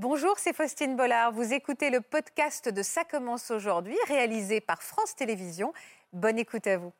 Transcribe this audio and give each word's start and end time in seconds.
Bonjour, 0.00 0.34
c'est 0.36 0.54
Faustine 0.54 0.94
Bollard. 0.94 1.32
Vous 1.32 1.52
écoutez 1.52 1.90
le 1.90 2.00
podcast 2.00 2.68
de 2.68 2.82
Ça 2.84 3.02
commence 3.02 3.50
aujourd'hui, 3.50 3.96
réalisé 4.06 4.60
par 4.60 4.80
France 4.80 5.16
Télévisions. 5.16 5.72
Bonne 6.12 6.38
écoute 6.38 6.68
à 6.68 6.78
vous. 6.78 6.92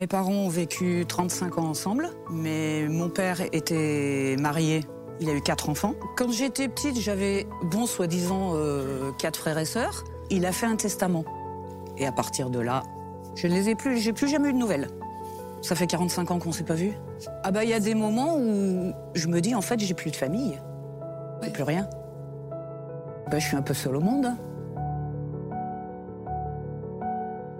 Mes 0.00 0.06
parents 0.06 0.30
ont 0.30 0.48
vécu 0.48 1.04
35 1.04 1.58
ans 1.58 1.64
ensemble, 1.64 2.10
mais 2.30 2.86
mon 2.88 3.10
père 3.10 3.40
était 3.52 4.36
marié. 4.38 4.84
Il 5.18 5.30
a 5.30 5.32
eu 5.32 5.40
quatre 5.40 5.68
enfants. 5.68 5.96
Quand 6.16 6.30
j'étais 6.30 6.68
petite, 6.68 7.00
j'avais, 7.00 7.44
bon, 7.64 7.86
soi-disant, 7.86 8.52
euh, 8.54 9.10
quatre 9.18 9.40
frères 9.40 9.58
et 9.58 9.64
sœurs. 9.64 10.04
Il 10.30 10.46
a 10.46 10.52
fait 10.52 10.66
un 10.66 10.76
testament. 10.76 11.24
Et 11.96 12.06
à 12.06 12.12
partir 12.12 12.50
de 12.50 12.60
là, 12.60 12.84
je 13.34 13.48
ne 13.48 13.52
les 13.52 13.68
ai 13.68 13.74
plus, 13.74 13.98
j'ai 13.98 14.12
plus 14.12 14.28
jamais 14.28 14.50
eu 14.50 14.52
de 14.52 14.58
nouvelles. 14.58 14.86
Ça 15.62 15.74
fait 15.74 15.86
45 15.86 16.30
ans 16.30 16.38
qu'on 16.38 16.52
s'est 16.52 16.64
pas 16.64 16.74
vus. 16.74 16.92
Ah 17.42 17.50
bah 17.50 17.64
il 17.64 17.70
y 17.70 17.74
a 17.74 17.80
des 17.80 17.94
moments 17.94 18.36
où 18.36 18.92
je 19.14 19.26
me 19.28 19.40
dis 19.40 19.54
en 19.54 19.62
fait 19.62 19.80
j'ai 19.80 19.94
plus 19.94 20.10
de 20.10 20.16
famille. 20.16 20.60
J'ai 21.42 21.50
plus 21.50 21.62
rien. 21.62 21.88
Bah 23.30 23.38
je 23.38 23.46
suis 23.46 23.56
un 23.56 23.62
peu 23.62 23.74
seule 23.74 23.96
au 23.96 24.00
monde. 24.00 24.28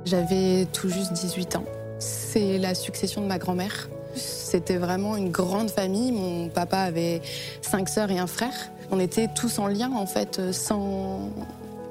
J'avais 0.05 0.67
tout 0.73 0.89
juste 0.89 1.13
18 1.13 1.57
ans. 1.57 1.65
C'est 1.99 2.59
la 2.59 2.75
succession 2.75 3.23
de 3.23 3.27
ma 3.27 3.39
grand-mère. 3.39 3.89
C'était 4.15 4.77
vraiment 4.77 5.17
une 5.17 5.31
grande 5.31 5.71
famille. 5.71 6.13
Mon 6.13 6.49
papa 6.49 6.79
avait 6.79 7.23
cinq 7.61 7.89
sœurs 7.89 8.11
et 8.11 8.19
un 8.19 8.29
frère. 8.29 8.55
On 8.93 9.01
était 9.01 9.29
tous 9.35 9.59
en 9.59 9.67
lien 9.67 9.91
en 9.93 10.07
fait, 10.07 10.53
sans 10.53 11.31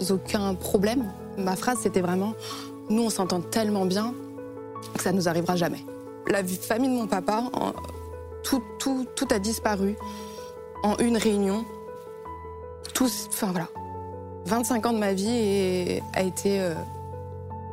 aucun 0.10 0.56
problème. 0.56 1.04
Ma 1.38 1.58
phrase 1.58 1.80
c'était 1.82 2.02
vraiment 2.02 2.34
nous 2.90 3.04
on 3.04 3.10
s'entend 3.10 3.42
tellement 3.42 3.86
bien 3.86 4.14
que 4.96 5.04
ça 5.04 5.12
nous 5.12 5.28
arrivera 5.28 5.56
jamais. 5.56 5.84
La 6.30 6.44
famille 6.44 6.90
de 6.90 6.96
mon 6.96 7.08
papa, 7.08 7.44
en- 7.54 7.74
tout, 8.44 8.64
tout, 8.80 9.06
tout 9.16 9.28
a 9.32 9.40
disparu 9.40 9.96
en 10.84 10.98
une 10.98 11.18
réunion. 11.18 11.66
Tout, 12.94 13.10
enfin 13.30 13.52
voilà. 13.52 13.68
25 14.46 14.86
ans 14.86 14.94
de 14.94 15.00
ma 15.00 15.14
vie 15.14 15.30
et- 15.30 16.04
a 16.14 16.22
été, 16.22 16.60
euh, 16.60 16.74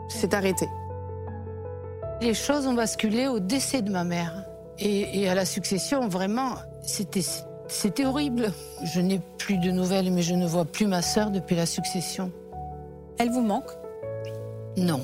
s'est 0.08 0.34
arrêté. 0.34 0.66
Les 2.20 2.34
choses 2.34 2.66
ont 2.66 2.74
basculé 2.74 3.28
au 3.28 3.40
décès 3.40 3.82
de 3.82 3.90
ma 3.90 4.04
mère. 4.04 4.44
Et, 4.78 5.20
et 5.22 5.28
à 5.28 5.34
la 5.34 5.44
succession, 5.44 6.08
vraiment, 6.08 6.54
c'était, 6.82 7.22
c'était 7.68 8.06
horrible. 8.06 8.52
Je 8.84 9.00
n'ai 9.00 9.20
plus 9.38 9.58
de 9.58 9.70
nouvelles, 9.70 10.10
mais 10.10 10.22
je 10.22 10.34
ne 10.34 10.46
vois 10.46 10.64
plus 10.64 10.86
ma 10.86 11.02
sœur 11.02 11.30
depuis 11.30 11.56
la 11.56 11.66
succession. 11.66 12.30
Elle 13.18 13.30
vous 13.30 13.42
manque? 13.42 13.70
Non. 14.76 15.00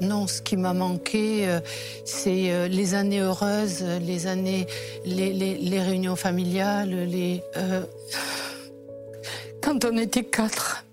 Non, 0.00 0.26
ce 0.26 0.40
qui 0.42 0.56
m'a 0.56 0.74
manqué, 0.74 1.48
euh, 1.48 1.60
c'est 2.04 2.52
euh, 2.52 2.68
les 2.68 2.94
années 2.94 3.20
heureuses, 3.20 3.84
les 4.00 4.26
années, 4.26 4.66
les 5.04 5.80
réunions 5.80 6.16
familiales, 6.16 6.90
les. 6.90 7.42
euh, 7.56 7.82
quand 9.62 9.84
on 9.84 9.96
était 9.96 10.24
quatre. 10.24 10.84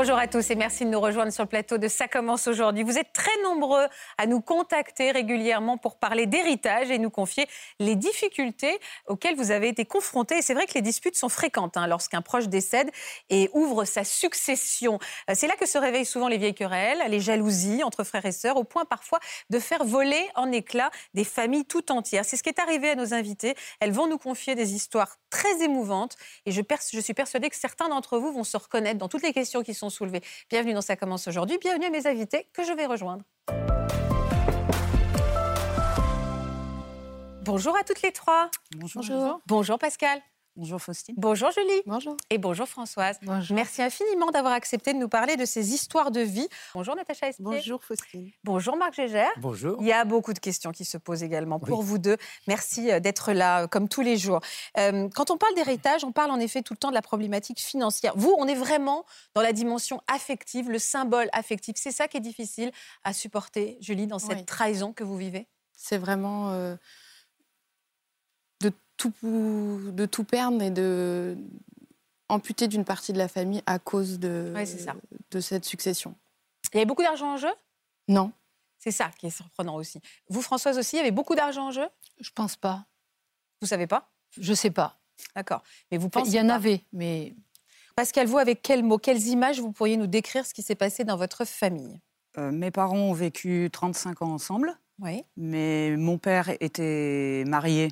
Bonjour 0.00 0.16
à 0.16 0.28
tous 0.28 0.48
et 0.52 0.54
merci 0.54 0.84
de 0.84 0.90
nous 0.90 1.00
rejoindre 1.00 1.32
sur 1.32 1.42
le 1.42 1.48
plateau 1.48 1.76
de 1.76 1.88
Ça 1.88 2.06
commence 2.06 2.46
aujourd'hui. 2.46 2.84
Vous 2.84 2.98
êtes 2.98 3.12
très 3.12 3.36
nombreux 3.42 3.84
à 4.16 4.26
nous 4.26 4.40
contacter 4.40 5.10
régulièrement 5.10 5.76
pour 5.76 5.96
parler 5.96 6.26
d'héritage 6.26 6.88
et 6.92 6.98
nous 6.98 7.10
confier 7.10 7.48
les 7.80 7.96
difficultés 7.96 8.78
auxquelles 9.08 9.34
vous 9.34 9.50
avez 9.50 9.66
été 9.66 9.84
confrontés. 9.84 10.38
Et 10.38 10.42
c'est 10.42 10.54
vrai 10.54 10.66
que 10.66 10.74
les 10.74 10.82
disputes 10.82 11.16
sont 11.16 11.28
fréquentes 11.28 11.76
hein, 11.76 11.88
lorsqu'un 11.88 12.22
proche 12.22 12.46
décède 12.46 12.92
et 13.28 13.50
ouvre 13.54 13.84
sa 13.84 14.04
succession. 14.04 15.00
Euh, 15.28 15.32
C'est 15.34 15.48
là 15.48 15.56
que 15.56 15.66
se 15.66 15.78
réveillent 15.78 16.06
souvent 16.06 16.28
les 16.28 16.38
vieilles 16.38 16.54
querelles, 16.54 17.02
les 17.08 17.18
jalousies 17.18 17.82
entre 17.82 18.04
frères 18.04 18.24
et 18.24 18.30
sœurs, 18.30 18.56
au 18.56 18.62
point 18.62 18.84
parfois 18.84 19.18
de 19.50 19.58
faire 19.58 19.84
voler 19.84 20.28
en 20.36 20.52
éclats 20.52 20.92
des 21.14 21.24
familles 21.24 21.64
tout 21.64 21.90
entières. 21.90 22.24
C'est 22.24 22.36
ce 22.36 22.44
qui 22.44 22.50
est 22.50 22.60
arrivé 22.60 22.90
à 22.90 22.94
nos 22.94 23.14
invités. 23.14 23.56
Elles 23.80 23.90
vont 23.90 24.06
nous 24.06 24.18
confier 24.18 24.54
des 24.54 24.74
histoires 24.74 25.16
très 25.28 25.60
émouvantes 25.64 26.16
et 26.46 26.52
je, 26.52 26.62
suis 27.00 27.14
persuadée 27.14 27.50
que 27.50 27.56
certains 27.56 27.88
d'entre 27.88 28.18
vous 28.18 28.30
vont 28.30 28.44
se 28.44 28.56
reconnaître 28.56 28.98
dans 28.98 29.08
toutes 29.08 29.24
les 29.24 29.32
questions 29.32 29.64
qui 29.64 29.74
sont 29.74 29.87
soulevées. 29.90 30.22
Bienvenue 30.50 30.74
dans 30.74 30.80
Ça 30.80 30.96
commence 30.96 31.28
aujourd'hui. 31.28 31.58
Bienvenue 31.58 31.86
à 31.86 31.90
mes 31.90 32.06
invités 32.06 32.48
que 32.52 32.64
je 32.64 32.72
vais 32.72 32.86
rejoindre. 32.86 33.24
Bonjour 37.42 37.76
à 37.76 37.82
toutes 37.82 38.02
les 38.02 38.12
trois. 38.12 38.50
Bonjour. 38.76 39.40
Bonjour 39.46 39.78
Pascal. 39.78 40.20
Bonjour 40.58 40.82
Faustine. 40.82 41.14
Bonjour 41.16 41.52
Julie. 41.52 41.82
Bonjour. 41.86 42.16
Et 42.30 42.38
bonjour 42.38 42.66
Françoise. 42.66 43.16
Bonjour. 43.22 43.54
Merci 43.54 43.80
infiniment 43.80 44.32
d'avoir 44.32 44.54
accepté 44.54 44.92
de 44.92 44.98
nous 44.98 45.08
parler 45.08 45.36
de 45.36 45.44
ces 45.44 45.72
histoires 45.72 46.10
de 46.10 46.20
vie. 46.20 46.48
Bonjour 46.74 46.96
Natacha 46.96 47.28
Espier. 47.28 47.44
Bonjour 47.44 47.84
Faustine. 47.84 48.32
Bonjour 48.42 48.76
Marc 48.76 48.94
Gégère. 48.94 49.30
Bonjour. 49.36 49.76
Il 49.80 49.86
y 49.86 49.92
a 49.92 50.04
beaucoup 50.04 50.32
de 50.32 50.40
questions 50.40 50.72
qui 50.72 50.84
se 50.84 50.98
posent 50.98 51.22
également 51.22 51.60
pour 51.60 51.82
vous 51.82 51.98
deux. 51.98 52.16
Merci 52.48 52.90
euh, 52.90 52.98
d'être 52.98 53.32
là, 53.32 53.62
euh, 53.62 53.66
comme 53.68 53.88
tous 53.88 54.00
les 54.00 54.16
jours. 54.16 54.40
Euh, 54.78 55.08
quand 55.14 55.30
on 55.30 55.36
parle 55.36 55.54
d'héritage, 55.54 56.02
on 56.02 56.10
parle 56.10 56.32
en 56.32 56.40
effet 56.40 56.62
tout 56.62 56.72
le 56.74 56.78
temps 56.78 56.90
de 56.90 56.94
la 56.94 57.02
problématique 57.02 57.60
financière. 57.60 58.14
Vous, 58.16 58.34
on 58.36 58.48
est 58.48 58.56
vraiment 58.56 59.06
dans 59.36 59.42
la 59.42 59.52
dimension 59.52 60.00
affective, 60.12 60.68
le 60.70 60.80
symbole 60.80 61.28
affectif. 61.32 61.76
C'est 61.78 61.92
ça 61.92 62.08
qui 62.08 62.16
est 62.16 62.20
difficile 62.20 62.72
à 63.04 63.12
supporter, 63.12 63.78
Julie, 63.80 64.08
dans 64.08 64.18
cette 64.18 64.38
Oui. 64.38 64.44
trahison 64.44 64.92
que 64.92 65.04
vous 65.04 65.16
vivez? 65.16 65.46
C'est 65.76 65.98
vraiment 65.98 66.50
euh, 66.50 66.74
tout, 68.98 69.12
de 69.22 70.04
tout 70.06 70.24
perdre 70.24 70.60
et 70.62 70.70
de 70.70 71.36
amputer 72.28 72.68
d'une 72.68 72.84
partie 72.84 73.14
de 73.14 73.18
la 73.18 73.28
famille 73.28 73.62
à 73.64 73.78
cause 73.78 74.18
de, 74.18 74.52
Ouais, 74.54 74.66
c'est 74.66 74.78
ça. 74.78 74.94
de 75.30 75.40
cette 75.40 75.64
succession. 75.64 76.14
Il 76.72 76.76
y 76.76 76.80
avait 76.80 76.86
beaucoup 76.86 77.02
d'argent 77.02 77.32
en 77.32 77.36
jeu? 77.38 77.48
Non. 78.08 78.32
C'est 78.78 78.90
ça 78.90 79.10
qui 79.18 79.26
est 79.26 79.30
surprenant 79.30 79.76
aussi. 79.76 80.00
Vous, 80.28 80.42
Françoise 80.42 80.76
aussi, 80.78 80.96
il 80.96 80.98
y 80.98 81.00
avait 81.00 81.10
beaucoup 81.10 81.34
d'argent 81.34 81.68
en 81.68 81.70
jeu? 81.70 81.86
Je 82.20 82.30
pense 82.34 82.54
pas. 82.56 82.84
Vous 83.62 83.66
savez 83.66 83.86
pas? 83.86 84.10
Je 84.38 84.52
sais 84.52 84.70
pas. 84.70 84.98
D'accord. 85.34 85.62
Mais 85.90 85.96
vous 85.98 86.10
pensez 86.10 86.30
Il 86.32 86.34
y 86.36 86.40
en 86.40 86.48
pas. 86.48 86.54
avait, 86.56 86.82
mais 86.92 87.34
Pascal, 87.96 88.26
vous, 88.26 88.38
avec 88.38 88.60
quels 88.62 88.84
mots, 88.84 88.98
quelles 88.98 89.26
images 89.26 89.58
vous 89.60 89.72
pourriez 89.72 89.96
nous 89.96 90.06
décrire 90.06 90.46
ce 90.46 90.52
qui 90.54 90.62
s'est 90.62 90.74
passé 90.76 91.02
dans 91.04 91.16
votre 91.16 91.44
famille? 91.46 91.98
Euh, 92.36 92.52
mes 92.52 92.70
parents 92.70 92.98
ont 92.98 93.12
vécu 93.14 93.68
35 93.72 94.22
ans 94.22 94.32
ensemble, 94.34 94.78
Oui. 95.00 95.24
mais 95.36 95.96
mon 95.96 96.18
père 96.18 96.50
était 96.60 97.42
marié 97.48 97.88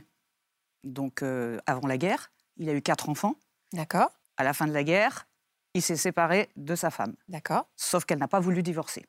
donc 0.86 1.22
euh, 1.22 1.58
avant 1.66 1.86
la 1.86 1.98
guerre. 1.98 2.30
Il 2.56 2.68
a 2.68 2.72
eu 2.72 2.82
quatre 2.82 3.08
enfants. 3.08 3.34
D'accord. 3.72 4.10
À 4.36 4.44
la 4.44 4.52
fin 4.52 4.66
de 4.66 4.72
la 4.72 4.84
guerre, 4.84 5.26
il 5.74 5.82
s'est 5.82 5.96
séparé 5.96 6.48
de 6.56 6.74
sa 6.74 6.90
femme, 6.90 7.14
D'accord. 7.28 7.68
sauf 7.76 8.04
qu'elle 8.04 8.18
n'a 8.18 8.28
pas 8.28 8.40
voulu 8.40 8.62
divorcer. 8.62 9.04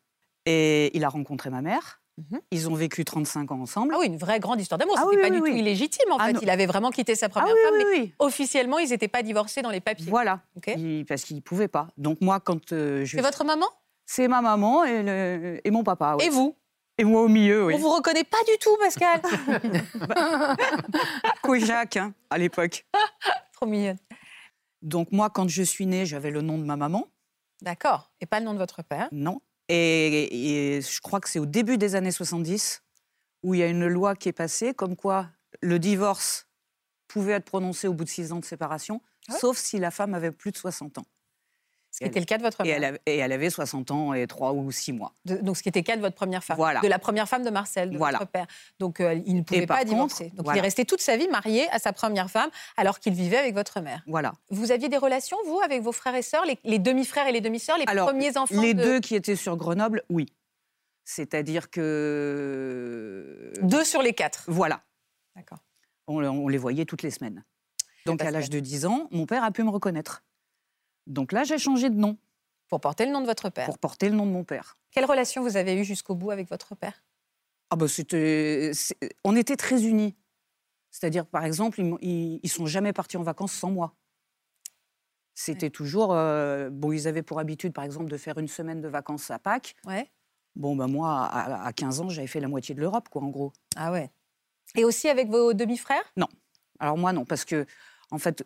Et 0.45 0.95
il 0.97 1.03
a 1.03 1.09
rencontré 1.09 1.49
ma 1.49 1.61
mère. 1.61 2.01
Mhm. 2.17 2.41
Ils 2.51 2.67
ont 2.69 2.73
vécu 2.73 3.05
35 3.05 3.51
ans 3.51 3.61
ensemble. 3.61 3.93
Ah 3.95 3.99
oui, 3.99 4.07
une 4.07 4.17
vraie 4.17 4.39
grande 4.39 4.59
histoire 4.59 4.79
d'amour. 4.79 4.95
Ah 4.97 5.03
C'était 5.03 5.17
oui, 5.17 5.21
pas 5.21 5.29
oui, 5.29 5.35
du 5.35 5.41
oui. 5.43 5.51
tout 5.51 5.57
illégitime 5.57 6.11
en 6.11 6.17
Ah 6.17 6.25
fait. 6.27 6.33
non. 6.33 6.39
Il 6.41 6.49
avait 6.49 6.65
vraiment 6.65 6.89
quitté 6.89 7.13
sa 7.15 7.27
Ah 7.27 7.29
première 7.29 7.53
oui, 7.53 7.59
femme, 7.63 7.73
oui, 7.77 7.83
mais 7.93 7.99
oui. 8.05 8.13
officiellement, 8.19 8.79
ils 8.79 8.89
n'étaient 8.89 9.07
pas 9.07 9.21
divorcés 9.21 9.61
dans 9.61 9.69
les 9.69 9.81
papiers. 9.81 10.09
Voilà, 10.09 10.41
Ok. 10.55 10.67
Il- 10.77 11.05
parce 11.05 11.23
qu'il 11.23 11.35
ne 11.35 11.41
pouvait 11.41 11.67
pas. 11.67 11.89
Donc 11.97 12.19
moi, 12.21 12.39
quand 12.39 12.73
euh, 12.73 13.05
je... 13.05 13.17
C'est 13.17 13.21
votre 13.21 13.43
maman? 13.43 13.67
C'est 14.07 14.27
ma 14.27 14.41
maman 14.41 14.83
et, 14.85 15.03
le- 15.03 15.61
et 15.63 15.69
mon 15.71 15.83
papa. 15.83 16.17
et 16.21 16.29
vous? 16.29 16.55
Et 16.97 17.03
moi 17.03 17.21
au 17.21 17.27
milieu, 17.27 17.65
oui. 17.65 17.75
On 17.75 17.77
vous 17.77 17.93
reconnaît 17.93 18.23
pas 18.23 18.43
du 18.47 18.57
tout, 18.59 18.75
Pascal. 18.77 19.21
Jacques, 21.65 21.97
hein, 21.97 22.13
à 22.29 22.37
l'époque. 22.37 22.85
Trop 23.53 23.65
mignonne. 23.65 23.97
Donc 24.81 25.11
moi, 25.11 25.29
quand 25.29 25.47
je 25.47 25.63
suis 25.63 25.85
née, 25.85 26.05
j'avais 26.05 26.31
le 26.31 26.41
nom 26.41 26.57
de 26.57 26.63
ma 26.63 26.75
maman. 26.75 27.07
D'accord. 27.61 28.11
Et 28.21 28.25
pas 28.25 28.39
le 28.39 28.45
nom 28.45 28.53
de 28.53 28.59
votre 28.59 28.83
père. 28.83 29.09
Non. 29.11 29.41
Et, 29.69 30.77
et 30.77 30.81
je 30.81 31.01
crois 31.01 31.19
que 31.19 31.29
c'est 31.29 31.39
au 31.39 31.45
début 31.45 31.77
des 31.77 31.95
années 31.95 32.11
70 32.11 32.83
où 33.43 33.53
il 33.53 33.59
y 33.59 33.63
a 33.63 33.67
une 33.67 33.87
loi 33.87 34.15
qui 34.15 34.29
est 34.29 34.33
passée 34.33 34.73
comme 34.73 34.95
quoi 34.95 35.27
le 35.61 35.79
divorce 35.79 36.47
pouvait 37.07 37.33
être 37.33 37.45
prononcé 37.45 37.87
au 37.87 37.93
bout 37.93 38.03
de 38.03 38.09
six 38.09 38.31
ans 38.31 38.39
de 38.39 38.45
séparation, 38.45 39.01
Ah 39.27 39.33
ouais 39.33 39.39
sauf 39.39 39.57
si 39.57 39.79
la 39.79 39.91
femme 39.91 40.13
avait 40.13 40.31
plus 40.31 40.51
de 40.51 40.57
60 40.57 40.99
ans. 40.99 41.05
Ce 41.91 41.99
qui 41.99 42.05
était 42.05 42.19
le 42.19 42.25
cas 42.25 42.37
de 42.37 42.43
votre 42.43 42.61
Et 42.61 42.65
mère. 42.65 42.75
elle, 42.77 42.83
avait, 42.83 43.01
et 43.07 43.17
elle 43.17 43.31
avait 43.31 43.49
60 43.49 43.89
ans 43.89 44.13
et 44.13 44.27
3 44.27 44.53
ou 44.53 44.71
6 44.71 44.93
mois. 44.93 45.13
De- 45.25 45.37
donc, 45.37 45.57
ce 45.57 45.63
qui 45.63 45.69
était 45.69 45.79
le 45.79 45.83
cas 45.85 45.95
de 45.95 46.01
votre 46.01 46.15
première 46.15 46.43
femme. 46.43 46.57
Voilà. 46.57 46.79
De 46.81 46.87
la 46.87 46.99
première 46.99 47.27
femme 47.27 47.43
de 47.43 47.49
Marcel, 47.49 47.89
de 47.89 47.97
Voilà. 47.97 48.19
votre 48.19 48.29
père. 48.29 48.45
Donc, 48.77 48.99
euh, 48.99 49.19
il 49.25 49.35
ne 49.37 49.41
pouvait 49.41 49.65
pas 49.65 49.77
contre, 49.79 49.89
divorcer. 49.89 50.29
Donc, 50.35 50.45
il 50.51 50.57
est 50.57 50.61
resté 50.61 50.85
toute 50.85 51.01
sa 51.01 51.17
vie 51.17 51.27
marié 51.27 51.67
à 51.71 51.79
sa 51.79 51.93
première 51.93 52.29
femme, 52.29 52.49
alors 52.75 52.99
qu'il 52.99 53.13
vivait 53.13 53.37
avec 53.37 53.55
votre 53.55 53.81
mère. 53.81 54.03
Voilà. 54.05 54.33
Vous 54.51 54.71
aviez 54.71 54.89
des 54.89 54.97
relations, 54.97 55.37
vous, 55.47 55.59
avec 55.61 55.81
vos 55.81 55.91
frères 55.91 56.13
et 56.15 56.21
sœurs, 56.21 56.45
les, 56.45 56.59
les 56.63 56.77
demi-frères 56.77 57.25
et 57.27 57.31
les 57.31 57.41
demi-sœurs, 57.41 57.77
les 57.79 57.85
Alors, 57.87 58.07
premiers 58.09 58.37
enfants 58.37 58.61
Les 58.61 58.75
de- 58.75 58.83
deux 58.83 58.99
qui 58.99 59.15
étaient 59.15 59.35
sur 59.35 59.57
Grenoble, 59.57 60.03
oui. 60.09 60.27
C'est-à-dire 61.03 61.69
que. 61.71 63.53
Deux 63.61 63.83
sur 63.83 64.01
les 64.01 64.13
quatre. 64.13 64.43
Voilà. 64.47 64.81
D'accord. 65.35 65.59
On, 66.07 66.23
on 66.23 66.47
les 66.47 66.57
voyait 66.57 66.85
toutes 66.85 67.01
les 67.01 67.11
semaines. 67.11 67.43
Donc, 68.05 68.21
à 68.23 68.31
l'âge 68.31 68.49
de 68.49 68.59
10 68.59 68.85
ans, 68.85 69.07
mon 69.11 69.25
père 69.25 69.43
a 69.43 69.51
pu 69.51 69.63
me 69.63 69.69
reconnaître. 69.69 70.23
Donc 71.07 71.31
là, 71.31 71.43
j'ai 71.43 71.57
changé 71.57 71.89
de 71.89 71.95
nom 71.95 72.17
Pour 72.67 72.81
porter 72.81 73.05
le 73.05 73.11
nom 73.11 73.21
de 73.21 73.25
votre 73.25 73.49
père. 73.49 73.65
pour 73.65 73.79
porter 73.79 74.09
le 74.09 74.15
nom 74.15 74.25
de 74.25 74.31
mon 74.31 74.43
père. 74.43 74.77
Quelle 74.91 75.05
relation 75.05 75.41
vous 75.41 75.57
avez 75.57 75.75
eue 75.75 75.83
jusqu'au 75.83 76.15
bout 76.15 76.31
avec 76.31 76.49
votre 76.49 76.75
père? 76.75 77.03
Ah 77.69 77.75
c'était, 77.87 78.71
on 79.23 79.35
était 79.35 79.57
très 79.57 79.85
unis. 79.85 80.15
C'est-à-dire, 80.91 81.25
par 81.25 81.43
exemple, 81.43 81.81
ils, 81.81 82.39
ils, 82.41 82.49
sont 82.49 82.65
jamais 82.65 82.93
partis 82.93 83.17
en 83.17 83.23
vacances 83.23 83.51
sans 83.51 83.71
moi. 83.71 83.93
C'était 85.35 85.69
toujours. 85.69 86.13
Euh, 86.13 86.69
bon, 86.71 86.91
ils 86.91 87.07
avaient 87.07 87.23
pour 87.23 87.39
habitude, 87.39 87.73
par 87.73 87.83
exemple, 87.83 88.09
de 88.09 88.17
faire 88.17 88.37
une 88.37 88.47
semaine 88.47 88.81
de 88.81 88.87
vacances 88.87 89.29
à 89.29 89.37
Pâques. 89.37 89.75
Ouais. 89.85 90.09
Bon, 90.55 90.75
ben 90.75 90.87
moi, 90.87 91.25
à, 91.25 91.71
15 91.73 92.01
ans, 92.01 92.09
j'avais 92.09 92.27
fait 92.27 92.39
la 92.39 92.47
moitié 92.47 92.73
de 92.73 92.79
l'Europe, 92.79 93.09
quoi, 93.09 93.21
en 93.21 93.27
gros. 93.27 93.53
Ah 93.75 93.91
ouais. 93.91 94.09
Et 94.75 94.83
aussi 94.83 95.09
avec 95.09 95.29
vos 95.29 95.53
demi-frères? 95.53 96.03
Non. 96.15 96.27
Alors 96.79 96.97
moi, 96.97 97.13
non, 97.13 97.25
parce 97.25 97.45
que, 97.45 97.65
en 98.09 98.17
fait, 98.17 98.43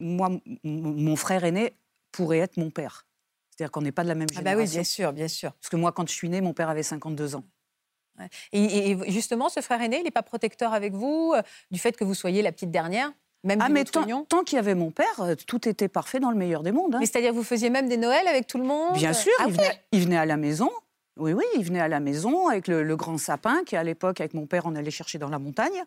moi, 0.00 0.30
mon 0.64 1.16
frère 1.16 1.44
aîné 1.44 1.74
pourrait 2.16 2.38
être 2.38 2.56
mon 2.56 2.70
père. 2.70 3.06
C'est-à-dire 3.50 3.70
qu'on 3.70 3.82
n'est 3.82 3.92
pas 3.92 4.02
de 4.02 4.08
la 4.08 4.14
même 4.14 4.28
génération. 4.28 4.50
Ah 4.52 4.56
bah 4.56 4.62
oui, 4.62 4.68
bien 4.68 4.84
sûr, 4.84 5.12
bien 5.12 5.28
sûr. 5.28 5.52
Parce 5.52 5.68
que 5.68 5.76
moi, 5.76 5.92
quand 5.92 6.08
je 6.08 6.12
suis 6.12 6.28
née, 6.28 6.40
mon 6.40 6.54
père 6.54 6.68
avait 6.68 6.82
52 6.82 7.36
ans. 7.36 7.44
Et, 8.52 8.96
justement, 9.10 9.48
ce 9.48 9.60
frère 9.60 9.80
aîné, 9.82 9.98
il 9.98 10.04
n'est 10.04 10.10
pas 10.10 10.22
protecteur 10.22 10.72
avec 10.72 10.92
vous 10.92 11.32
euh, 11.34 11.42
du 11.70 11.80
fait 11.80 11.96
que 11.96 12.04
vous 12.04 12.14
soyez 12.14 12.42
la 12.42 12.52
petite 12.52 12.70
dernière 12.70 13.12
même 13.44 13.60
ah, 13.60 13.68
mais 13.68 13.84
tant, 13.84 14.04
qu'il 14.44 14.56
y 14.56 14.58
avait 14.58 14.74
mon 14.74 14.90
père, 14.90 15.20
euh, 15.20 15.34
tout 15.46 15.68
était 15.68 15.88
parfait 15.88 16.18
dans 16.18 16.30
le 16.30 16.36
meilleur 16.36 16.62
des 16.62 16.72
mondes. 16.72 16.94
Hein. 16.94 16.98
Mais 16.98 17.04
c'est-à-dire, 17.06 17.34
vous 17.34 17.44
faisiez 17.44 17.68
même 17.68 17.88
des 17.88 17.98
Noëls 17.98 18.26
avec 18.26 18.46
tout 18.46 18.56
le 18.56 18.64
monde? 18.64 18.94
Bien 18.94 19.12
sûr, 19.12 19.32
ah 19.38 19.44
il, 19.92 20.00
venait, 20.00 20.16
à 20.16 20.24
la 20.24 20.38
maison. 20.38 20.70
Oui, 21.18 21.34
oui, 21.34 21.44
il 21.54 21.62
venait 21.62 21.80
à 21.80 21.88
la 21.88 22.00
maison 22.00 22.48
avec 22.48 22.68
le, 22.68 22.96
grand 22.96 23.18
sapin 23.18 23.62
qui, 23.64 23.76
à 23.76 23.84
l'époque, 23.84 24.20
avec 24.20 24.32
mon 24.32 24.46
père, 24.46 24.64
on 24.64 24.74
allait 24.74 24.90
chercher 24.90 25.18
dans 25.18 25.28
la 25.28 25.38
montagne. 25.38 25.84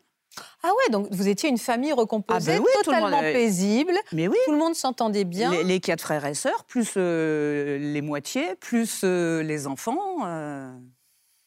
Ah 0.63 0.69
ouais, 0.69 0.91
donc 0.91 1.07
vous 1.12 1.27
étiez 1.27 1.50
une 1.50 1.57
famille 1.57 1.94
recomposée, 1.94 2.56
ah 2.56 2.59
ben 2.59 2.83
totalement 2.83 3.21
paisible. 3.21 3.94
Mais 4.12 4.27
oui. 4.27 4.38
Tout 4.45 4.51
le 4.51 4.57
monde 4.57 4.75
s'entendait 4.75 5.24
bien. 5.24 5.51
Les, 5.63 5.79
quatre 5.79 6.01
frères 6.01 6.25
et 6.25 6.33
sœurs, 6.33 6.63
plus 6.65 6.94
euh, 6.97 7.77
les 7.77 8.01
moitiés, 8.01 8.56
plus 8.56 9.03
les 9.03 9.68
enfants. 9.68 10.18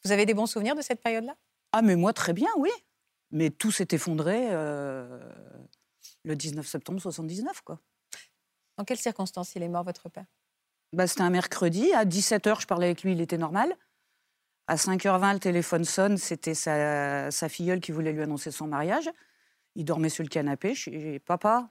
Vous 0.03 0.11
avez 0.11 0.25
des 0.25 0.33
bons 0.33 0.47
souvenirs 0.47 0.75
de 0.75 0.81
cette 0.81 1.01
période-là? 1.01 1.35
Ah, 1.71 1.81
mais 1.81 1.95
moi, 1.95 2.13
très 2.13 2.33
bien, 2.33 2.49
oui. 2.57 2.71
Mais 3.31 3.49
tout 3.49 3.71
s'est 3.71 3.87
effondré 3.91 4.47
euh, 4.49 5.19
le 6.23 6.35
19 6.35 6.67
septembre 6.67 6.99
79, 6.99 7.61
quoi. 7.61 7.79
Dans 8.77 8.83
quelles 8.83 8.97
circonstances 8.97 9.55
il 9.55 9.63
est 9.63 9.69
mort, 9.69 9.83
votre 9.83 10.09
père? 10.09 10.25
Bah, 10.91 11.07
C'était 11.07 11.21
un 11.21 11.29
mercredi. 11.29 11.93
À 11.93 12.03
17h, 12.03 12.61
je 12.61 12.67
parlais 12.67 12.87
avec 12.87 13.03
lui, 13.03 13.13
il 13.13 13.21
était 13.21 13.37
normal. 13.37 13.73
À 14.67 14.75
5h20, 14.75 15.33
le 15.33 15.39
téléphone 15.39 15.83
sonne. 15.83 16.17
C'était 16.17 16.53
sa, 16.53 17.31
sa, 17.31 17.49
filleule 17.49 17.79
qui 17.79 17.91
voulait 17.91 18.13
lui 18.13 18.21
annoncer 18.21 18.51
son 18.51 18.67
mariage. 18.67 19.09
Il 19.75 19.85
dormait 19.85 20.09
sur 20.09 20.23
le 20.23 20.29
canapé. 20.29 20.73
Je 20.75 20.89
dis, 20.89 21.19
papa, 21.19 21.69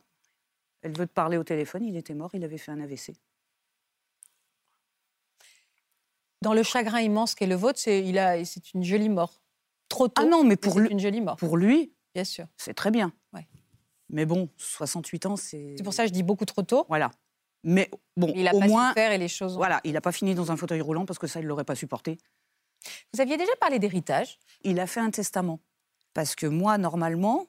elle 0.82 0.96
veut 0.96 1.06
te 1.06 1.12
parler 1.12 1.36
au 1.36 1.44
téléphone. 1.44 1.84
Il 1.84 1.96
était 1.96 2.14
mort, 2.14 2.30
il 2.34 2.44
avait 2.44 2.58
fait 2.58 2.72
un 2.72 2.80
AVC. 2.80 3.12
Dans 6.42 6.54
le 6.54 6.62
chagrin 6.62 7.00
immense 7.00 7.34
qu'est 7.34 7.46
le 7.46 7.54
vôtre, 7.54 7.78
c'est 7.78 8.02
une 8.74 8.82
jolie 8.82 9.08
mort. 9.10 9.42
Trop 9.88 10.08
tôt. 10.08 10.22
Ah 10.24 10.24
non, 10.24 10.44
mais 10.44 10.56
pour 10.56 10.78
lui, 10.78 10.88
une 10.90 11.00
jolie 11.00 11.20
mort. 11.20 11.36
Pour 11.36 11.56
lui, 11.56 11.92
bien 12.14 12.24
sûr, 12.24 12.46
c'est 12.56 12.74
très 12.74 12.90
bien. 12.90 13.12
Mais 14.12 14.26
bon, 14.26 14.48
68 14.56 15.26
ans, 15.26 15.36
c'est. 15.36 15.76
C'est 15.76 15.84
pour 15.84 15.94
ça 15.94 16.02
que 16.02 16.08
je 16.08 16.12
dis 16.12 16.24
beaucoup 16.24 16.44
trop 16.44 16.62
tôt. 16.62 16.84
Voilà. 16.88 17.12
Mais 17.62 17.90
bon, 18.16 18.32
il 18.34 18.48
a 18.48 18.54
au 18.54 18.58
pas 18.58 18.66
moins, 18.66 18.94
et 18.94 19.18
les 19.18 19.28
choses. 19.28 19.54
Voilà, 19.56 19.80
il 19.84 19.92
n'a 19.92 20.00
pas 20.00 20.12
fini 20.12 20.34
dans 20.34 20.50
un 20.50 20.56
fauteuil 20.56 20.80
roulant 20.80 21.04
parce 21.04 21.18
que 21.18 21.26
ça, 21.26 21.40
il 21.40 21.46
l'aurait 21.46 21.64
pas 21.64 21.74
supporté. 21.74 22.18
Vous 23.12 23.20
aviez 23.20 23.36
déjà 23.36 23.54
parlé 23.60 23.78
d'héritage? 23.78 24.38
Il 24.62 24.80
a 24.80 24.86
fait 24.86 25.00
un 25.00 25.10
testament 25.10 25.60
parce 26.14 26.34
que 26.34 26.46
moi, 26.46 26.78
normalement, 26.78 27.46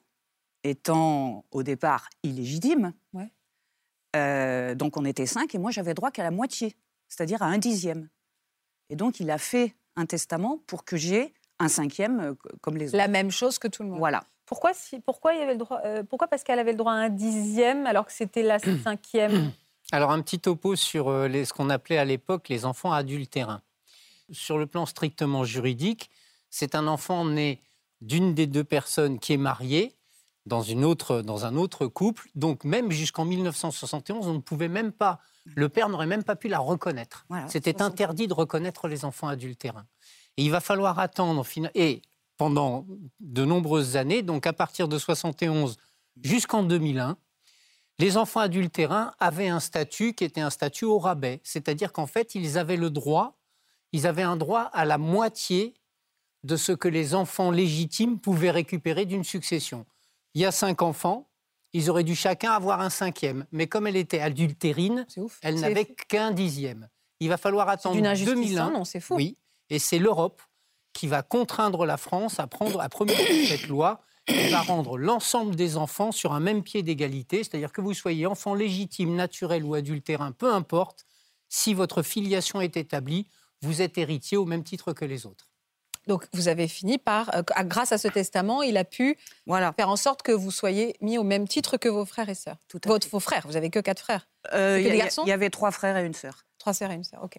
étant 0.64 1.44
au 1.50 1.62
départ 1.62 2.08
illégitime, 2.22 2.92
ouais. 3.12 3.30
Euh, 4.14 4.74
donc 4.74 4.98
on 4.98 5.06
était 5.06 5.24
cinq 5.24 5.54
et 5.54 5.58
moi 5.58 5.70
j'avais 5.70 5.94
droit 5.94 6.10
qu'à 6.10 6.22
la 6.22 6.30
moitié, 6.30 6.76
c'est-à-dire 7.08 7.42
à 7.42 7.46
un 7.46 7.58
dixième. 7.58 8.08
Et 8.90 8.96
donc, 8.96 9.20
il 9.20 9.30
a 9.30 9.38
fait 9.38 9.74
un 9.96 10.04
testament 10.04 10.58
pour 10.66 10.84
que 10.84 10.98
j'ai 10.98 11.32
un 11.58 11.68
cinquième 11.68 12.20
euh, 12.20 12.34
comme 12.60 12.76
les 12.76 12.88
autres. 12.88 12.98
La 12.98 13.08
même 13.08 13.30
chose 13.30 13.58
que 13.58 13.68
tout 13.68 13.82
le 13.82 13.88
monde. 13.88 13.98
Voilà. 13.98 14.22
Pourquoi, 14.44 14.74
si, 14.74 15.00
pourquoi, 15.00 15.32
il 15.32 15.40
y 15.40 15.42
avait 15.42 15.52
le 15.52 15.58
droit, 15.58 15.80
euh, 15.84 16.02
pourquoi 16.02 16.28
Pascal 16.28 16.58
avait 16.58 16.72
le 16.72 16.76
droit 16.76 16.92
à 16.92 16.96
un 16.96 17.08
dixième 17.08 17.86
alors 17.86 18.04
que 18.04 18.12
c'était 18.12 18.42
la 18.42 18.58
cinquième? 18.58 19.52
Alors, 19.92 20.10
un 20.10 20.20
petit 20.20 20.40
topo 20.40 20.76
sur 20.76 21.10
les, 21.26 21.46
ce 21.46 21.54
qu'on 21.54 21.70
appelait 21.70 21.96
à 21.96 22.04
l'époque 22.04 22.50
les 22.50 22.66
enfants 22.66 22.92
adultérins. 22.92 23.62
Sur 24.32 24.58
le 24.58 24.66
plan 24.66 24.86
strictement 24.86 25.44
juridique, 25.44 26.10
c'est 26.50 26.74
un 26.74 26.86
enfant 26.86 27.24
né 27.24 27.62
d'une 28.00 28.34
des 28.34 28.46
deux 28.46 28.64
personnes 28.64 29.18
qui 29.18 29.32
est 29.32 29.38
mariée 29.38 29.94
dans, 30.46 30.62
une 30.62 30.84
autre, 30.84 31.22
dans 31.22 31.44
un 31.44 31.56
autre 31.56 31.86
couple. 31.86 32.28
Donc, 32.34 32.64
même 32.64 32.90
jusqu'en 32.90 33.24
1971, 33.24 34.26
on 34.26 34.34
ne 34.34 34.38
pouvait 34.40 34.68
même 34.68 34.92
pas 34.92 35.20
le 35.44 35.68
père 35.68 35.88
n'aurait 35.88 36.06
même 36.06 36.24
pas 36.24 36.36
pu 36.36 36.48
la 36.48 36.58
reconnaître. 36.58 37.26
C'était 37.48 37.82
interdit 37.82 38.28
de 38.28 38.34
reconnaître 38.34 38.88
les 38.88 39.04
enfants 39.04 39.28
adultérins. 39.28 39.86
Et 40.36 40.44
il 40.44 40.50
va 40.50 40.60
falloir 40.60 40.98
attendre, 40.98 41.44
et 41.74 42.02
pendant 42.36 42.86
de 43.20 43.44
nombreuses 43.44 43.96
années, 43.96 44.22
donc 44.22 44.46
à 44.46 44.52
partir 44.52 44.88
de 44.88 44.98
71 44.98 45.76
jusqu'en 46.22 46.62
2001, 46.62 47.16
les 47.98 48.16
enfants 48.16 48.40
adultérins 48.40 49.12
avaient 49.20 49.48
un 49.48 49.60
statut 49.60 50.14
qui 50.14 50.24
était 50.24 50.40
un 50.40 50.50
statut 50.50 50.86
au 50.86 50.98
rabais, 50.98 51.40
c'est-à-dire 51.44 51.92
qu'en 51.92 52.06
fait, 52.06 52.34
ils 52.34 52.56
avaient 52.58 52.76
le 52.76 52.90
droit, 52.90 53.38
ils 53.92 54.06
avaient 54.06 54.22
un 54.22 54.36
droit 54.36 54.62
à 54.72 54.84
la 54.84 54.98
moitié 54.98 55.74
de 56.44 56.56
ce 56.56 56.72
que 56.72 56.88
les 56.88 57.14
enfants 57.14 57.50
légitimes 57.50 58.18
pouvaient 58.18 58.50
récupérer 58.50 59.04
d'une 59.04 59.24
succession. 59.24 59.86
Il 60.34 60.42
y 60.42 60.44
a 60.44 60.52
cinq 60.52 60.82
enfants, 60.82 61.28
ils 61.72 61.88
auraient 61.88 62.04
dû 62.04 62.16
chacun 62.16 62.52
avoir 62.52 62.80
un 62.80 62.90
cinquième. 62.90 63.46
Mais 63.52 63.66
comme 63.66 63.86
elle 63.86 63.96
était 63.96 64.20
adultérine, 64.20 65.06
elle 65.42 65.60
n'avait 65.60 65.86
qu'un 65.86 66.32
dixième. 66.32 66.88
Il 67.20 67.28
va 67.28 67.36
falloir 67.36 67.68
attendre 67.68 68.00
2001. 68.00 68.70
Non, 68.70 68.84
c'est 68.84 69.00
faux. 69.00 69.14
Oui, 69.14 69.36
et 69.70 69.78
c'est 69.78 69.98
l'Europe 69.98 70.42
qui 70.92 71.06
va 71.06 71.22
contraindre 71.22 71.86
la 71.86 71.96
France 71.96 72.40
à 72.40 72.46
prendre 72.46 72.80
à 72.80 72.88
promulguer 72.88 73.46
cette 73.48 73.68
loi 73.68 74.02
qui 74.26 74.50
va 74.50 74.60
rendre 74.62 74.98
l'ensemble 74.98 75.56
des 75.56 75.76
enfants 75.76 76.12
sur 76.12 76.32
un 76.32 76.40
même 76.40 76.62
pied 76.62 76.82
d'égalité, 76.82 77.38
c'est-à-dire 77.38 77.72
que 77.72 77.80
vous 77.80 77.94
soyez 77.94 78.26
enfant 78.26 78.54
légitime, 78.54 79.16
naturel 79.16 79.64
ou 79.64 79.74
adultérin, 79.74 80.32
peu 80.32 80.52
importe, 80.52 81.06
si 81.48 81.74
votre 81.74 82.02
filiation 82.02 82.60
est 82.60 82.76
établie, 82.76 83.26
vous 83.62 83.82
êtes 83.82 83.98
héritier 83.98 84.36
au 84.36 84.44
même 84.44 84.64
titre 84.64 84.92
que 84.92 85.04
les 85.04 85.26
autres. 85.26 85.48
Donc 86.08 86.26
vous 86.32 86.48
avez 86.48 86.66
fini 86.66 86.98
par, 86.98 87.34
euh, 87.34 87.42
grâce 87.64 87.92
à 87.92 87.98
ce 87.98 88.08
testament, 88.08 88.62
il 88.62 88.76
a 88.76 88.84
pu 88.84 89.16
voilà. 89.46 89.72
faire 89.72 89.88
en 89.88 89.96
sorte 89.96 90.22
que 90.22 90.32
vous 90.32 90.50
soyez 90.50 90.96
mis 91.00 91.16
au 91.16 91.22
même 91.22 91.46
titre 91.46 91.76
que 91.76 91.88
vos 91.88 92.04
frères 92.04 92.28
et 92.28 92.34
sœurs. 92.34 92.56
Tout 92.68 92.80
Votre, 92.84 93.08
vos 93.08 93.20
frères, 93.20 93.46
vous 93.46 93.56
avez 93.56 93.70
que 93.70 93.78
quatre 93.78 94.00
frères. 94.00 94.28
Euh, 94.52 94.80
il 94.80 94.92
y, 94.92 95.28
y, 95.28 95.32
avait 95.32 95.50
trois 95.50 95.70
frères 95.70 95.96
et 95.96 96.04
une 96.04 96.14
sœur. 96.14 96.44
Trois 96.58 96.74
sœurs 96.74 96.90
et 96.90 96.94
une 96.94 97.04
sœur, 97.04 97.22
ok. 97.22 97.36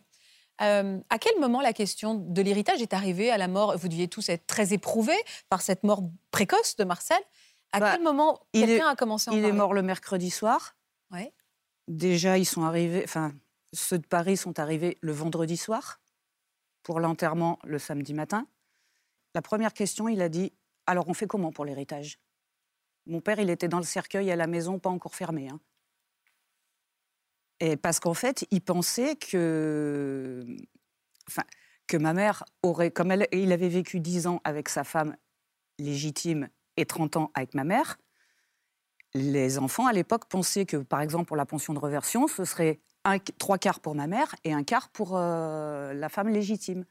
Euh, 0.61 0.99
à 1.09 1.17
quel 1.17 1.39
moment 1.39 1.61
la 1.61 1.73
question 1.73 2.13
de 2.13 2.41
l'héritage 2.41 2.81
est 2.81 2.93
arrivée 2.93 3.31
à 3.31 3.37
la 3.37 3.47
mort? 3.47 3.77
Vous 3.77 3.89
deviez 3.89 4.07
tous 4.07 4.29
être 4.29 4.45
très 4.47 4.71
éprouvés 4.71 5.17
par 5.49 5.61
cette 5.61 5.83
mort 5.83 6.03
précoce 6.31 6.75
de 6.75 6.83
Marcel. 6.83 7.17
À 7.71 7.79
bah, 7.79 7.91
quel 7.93 8.03
moment 8.03 8.39
quelqu'un 8.53 8.87
a 8.87 8.95
commencé 8.95 9.29
à 9.29 9.33
en 9.33 9.37
Il 9.37 9.43
est 9.43 9.51
mort 9.51 9.73
le 9.73 9.81
mercredi 9.81 10.29
soir. 10.29 10.75
Oui. 11.11 11.31
Déjà, 11.87 12.37
ils 12.37 12.45
sont 12.45 12.63
arrivés, 12.63 13.01
enfin, 13.03 13.33
ceux 13.73 13.97
de 13.97 14.05
Paris 14.05 14.37
sont 14.37 14.59
arrivés 14.59 14.97
le 15.01 15.11
vendredi 15.11 15.57
soir 15.57 15.99
pour 16.83 16.99
l'enterrement 16.99 17.59
le 17.63 17.79
samedi 17.79 18.13
matin. 18.13 18.47
La 19.33 19.41
première 19.41 19.73
question, 19.73 20.07
il 20.07 20.21
a 20.21 20.29
dit 20.29 20.53
Alors, 20.85 21.07
on 21.07 21.13
fait 21.13 21.27
comment 21.27 21.51
pour 21.51 21.65
l'héritage? 21.65 22.19
Mon 23.05 23.21
père, 23.21 23.39
il 23.39 23.49
était 23.49 23.67
dans 23.67 23.79
le 23.79 23.83
cercueil 23.83 24.31
à 24.31 24.35
la 24.35 24.47
maison, 24.47 24.79
pas 24.79 24.89
encore 24.89 25.15
fermé. 25.15 25.49
Hein. 25.49 25.59
Et 27.59 27.77
parce 27.77 27.99
qu'en 27.99 28.13
fait, 28.13 28.45
il 28.51 28.61
pensait 28.61 29.15
que, 29.15 30.45
enfin, 31.27 31.43
que 31.87 31.97
ma 31.97 32.13
mère 32.13 32.43
aurait, 32.61 32.91
comme 32.91 33.11
elle, 33.11 33.27
il 33.31 33.51
avait 33.51 33.69
vécu 33.69 33.99
10 33.99 34.27
ans 34.27 34.41
avec 34.43 34.69
sa 34.69 34.83
femme 34.83 35.15
légitime 35.79 36.49
et 36.77 36.85
30 36.85 37.17
ans 37.17 37.31
avec 37.33 37.53
ma 37.53 37.63
mère, 37.63 37.97
les 39.13 39.59
enfants 39.59 39.87
à 39.87 39.93
l'époque 39.93 40.25
pensaient 40.27 40.65
que, 40.65 40.77
par 40.77 41.01
exemple, 41.01 41.25
pour 41.25 41.37
la 41.37 41.45
pension 41.45 41.73
de 41.73 41.79
reversion, 41.79 42.27
ce 42.27 42.45
serait 42.45 42.79
un, 43.05 43.19
trois 43.19 43.57
quarts 43.57 43.79
pour 43.79 43.95
ma 43.95 44.07
mère 44.07 44.35
et 44.43 44.53
un 44.53 44.63
quart 44.63 44.89
pour 44.89 45.15
euh, 45.15 45.93
la 45.93 46.09
femme 46.09 46.29
légitime. 46.29 46.85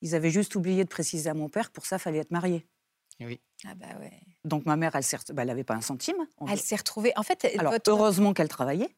Ils 0.00 0.14
avaient 0.14 0.30
juste 0.30 0.54
oublié 0.54 0.84
de 0.84 0.88
préciser 0.88 1.28
à 1.28 1.34
mon 1.34 1.48
père, 1.48 1.70
pour 1.70 1.86
ça, 1.86 1.96
il 1.96 2.00
fallait 2.00 2.18
être 2.18 2.30
marié. 2.30 2.66
Oui. 3.20 3.40
Ah 3.66 3.74
bah 3.74 3.86
ouais. 4.00 4.12
Donc 4.44 4.64
ma 4.64 4.76
mère, 4.76 4.94
elle 4.94 5.04
n'avait 5.44 5.62
bah, 5.62 5.64
pas 5.64 5.74
un 5.74 5.80
centime. 5.80 6.26
Elle 6.48 6.60
s'est 6.60 6.76
retrouvée. 6.76 7.12
En 7.16 7.22
fait, 7.22 7.44
Alors, 7.58 7.74
heureusement 7.88 8.32
qu'elle 8.32 8.48
travaillait. 8.48 8.94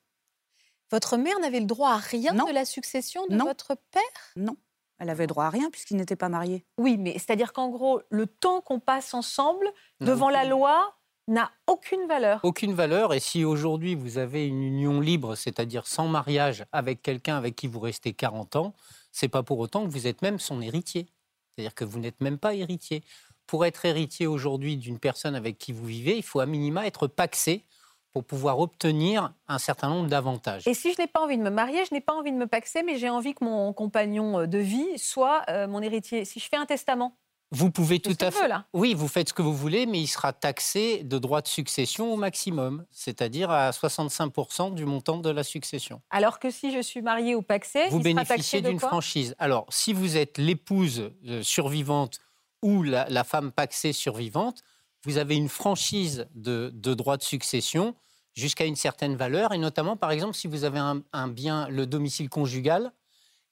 Votre 0.91 1.17
mère 1.17 1.39
n'avait 1.39 1.61
le 1.61 1.67
droit 1.67 1.91
à 1.91 1.99
rien 1.99 2.35
de 2.35 2.53
la 2.53 2.65
succession 2.65 3.27
de 3.29 3.37
votre 3.37 3.77
père? 3.91 4.03
Non. 4.37 4.57
Elle 4.99 5.09
avait 5.09 5.27
droit 5.27 5.45
à 5.45 5.51
rien 5.51 5.71
puisqu'il 5.71 5.97
n'était 5.97 6.17
pas 6.17 6.29
marié. 6.29 6.67
Oui, 6.77 6.99
mais 6.99 7.15
c'est-à-dire 7.15 7.55
qu'en 7.55 7.71
gros, 7.71 8.03
le 8.11 8.27
temps 8.27 8.61
qu'on 8.61 8.81
passe 8.81 9.15
ensemble 9.15 9.67
devant 10.01 10.29
la 10.29 10.45
loi 10.45 10.95
n'a 11.31 11.51
aucune 11.67 12.07
valeur. 12.07 12.41
Aucune 12.43 12.75
valeur. 12.75 13.15
Et 13.15 13.21
si 13.21 13.45
aujourd'hui 13.45 13.95
vous 13.95 14.19
avez 14.19 14.47
une 14.47 14.63
union 14.63 15.01
libre, 15.01 15.37
c'est-à-dire 15.37 15.87
sans 15.87 16.09
mariage, 16.09 16.65
avec 16.73 17.03
quelqu'un 17.03 17.37
avec 17.37 17.57
qui 17.57 17.69
vous 17.69 17.81
restez 17.81 18.13
40 18.13 18.57
ans, 18.57 18.75
c'est 19.13 19.29
pas 19.29 19.43
pour 19.43 19.59
autant 19.61 19.87
que 19.87 19.91
vous 19.91 20.07
êtes 20.07 20.23
même 20.23 20.39
son 20.39 20.61
héritier. 20.61 21.07
C'est-à-dire 21.55 21.75
que 21.75 21.85
vous 21.85 22.01
n'êtes 22.01 22.21
même 22.21 22.39
pas 22.39 22.55
héritier. 22.55 23.03
Pour 23.47 23.65
être 23.65 23.85
héritier 23.85 24.27
aujourd'hui 24.27 24.77
d'une 24.77 24.99
personne 24.99 25.35
avec 25.35 25.57
qui 25.57 25.73
vous 25.73 25.87
vivez, 25.87 26.17
il 26.17 26.23
faut 26.23 26.41
à 26.41 26.47
minima 26.47 26.87
être 26.87 27.07
paxé 27.07 27.65
pour 28.13 28.25
pouvoir 28.25 28.59
obtenir 28.59 29.33
un 29.47 29.59
certain 29.59 29.89
nombre 29.89 30.09
d'avantages. 30.09 30.67
Et 30.67 30.75
si 30.75 30.93
je 30.93 31.01
n'ai 31.01 31.07
pas 31.07 31.21
envie 31.21 31.39
de 31.39 31.43
me 31.43 31.51
marier, 31.51 31.85
je 31.85 31.95
n'ai 31.95 32.01
pas 32.01 32.13
envie 32.13 32.33
de 32.33 32.37
me 32.37 32.47
paxer, 32.47 32.83
mais 32.83 32.99
j'ai 32.99 33.09
envie 33.09 33.35
que 33.35 33.45
mon 33.45 33.73
compagnon 33.73 34.49
de 34.49 34.59
vie 34.59 34.99
soit 34.99 35.45
euh, 35.49 35.69
mon 35.69 35.81
héritier. 35.81 36.25
Si 36.25 36.41
je 36.41 36.49
fais 36.49 36.57
un 36.57 36.67
testament, 36.67 37.17
Vous 37.53 37.71
pouvez 37.71 37.99
tout 37.99 38.17
à 38.21 38.31
fait. 38.31 38.49
Oui, 38.73 38.95
vous 38.95 39.09
faites 39.09 39.31
ce 39.31 39.35
que 39.35 39.43
vous 39.43 39.55
voulez, 39.55 39.85
mais 39.87 40.01
il 40.01 40.07
sera 40.07 40.33
taxé 40.33 41.03
de 41.03 41.19
droits 41.19 41.43
de 41.43 41.49
succession 41.49 42.13
au 42.13 42.17
maximum, 42.17 42.85
c'est-à-dire 42.93 43.51
à 43.51 43.71
65% 43.71 44.75
du 44.75 44.85
montant 44.85 45.19
de 45.19 45.31
la 45.31 45.43
succession. 45.43 46.01
Alors 46.11 46.39
que 46.39 46.51
si 46.51 46.73
je 46.73 46.81
suis 46.81 47.03
mariée 47.03 47.35
ou 47.35 47.43
paxée, 47.43 47.89
Vous 47.89 47.99
il 47.99 48.05
bénéficiez 48.05 48.61
d'une 48.61 48.79
franchise. 48.79 49.35
Alors, 49.39 49.67
si 49.71 49.93
vous 49.93 50.17
êtes 50.17 50.39
l'épouse 50.39 51.11
euh, 51.27 51.43
survivante 51.43 52.21
ou 52.63 52.85
la, 52.85 53.09
la 53.09 53.25
femme 53.25 53.51
paxée 53.51 53.93
survivante, 53.93 54.63
vous 55.05 55.19
avez 55.19 55.35
une 55.35 55.49
franchise 55.49 56.27
de, 56.35 56.71
de 56.73 56.95
droits 56.95 57.17
de 57.17 57.23
succession 57.23 57.97
jusqu'à 58.35 58.65
une 58.65 58.77
certaine 58.77 59.17
valeur, 59.17 59.53
et 59.53 59.59
notamment, 59.59 59.97
par 59.97 60.13
exemple, 60.13 60.35
si 60.35 60.47
vous 60.47 60.63
avez 60.63 60.79
un, 60.79 61.03
un 61.13 61.27
bien, 61.27 61.69
le 61.69 61.87
domicile 61.87 62.29
conjugal, 62.29 62.93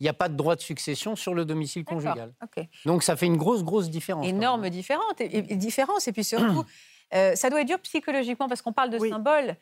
il 0.00 0.05
n'y 0.05 0.09
a 0.09 0.14
pas 0.14 0.28
de 0.28 0.35
droit 0.37 0.55
de 0.57 0.61
succession 0.61 1.17
sur 1.17 1.35
le 1.35 1.45
domicile 1.45 1.85
conjugal. 1.85 2.33
Donc, 2.85 3.02
ça 3.02 3.17
fait 3.17 3.26
une 3.26 3.37
grosse, 3.37 3.64
grosse 3.64 3.90
différence. 3.90 4.26
Énorme 4.26 4.69
différence. 4.71 5.12
Et, 5.21 5.38
et- 5.38 5.57
différence. 5.57 6.07
Et 6.09 6.12
puis 6.12 6.25
surtout, 6.25 6.64
euh, 7.14 7.35
ça 7.35 7.50
doit 7.50 7.61
être 7.62 7.67
dur 7.69 7.81
psychologiquement 7.81 8.49
parce 8.49 8.62
qu'on 8.62 8.73
parle 8.73 8.90
de 8.90 8.99
Oui. 8.99 9.11
symbole. 9.11 9.57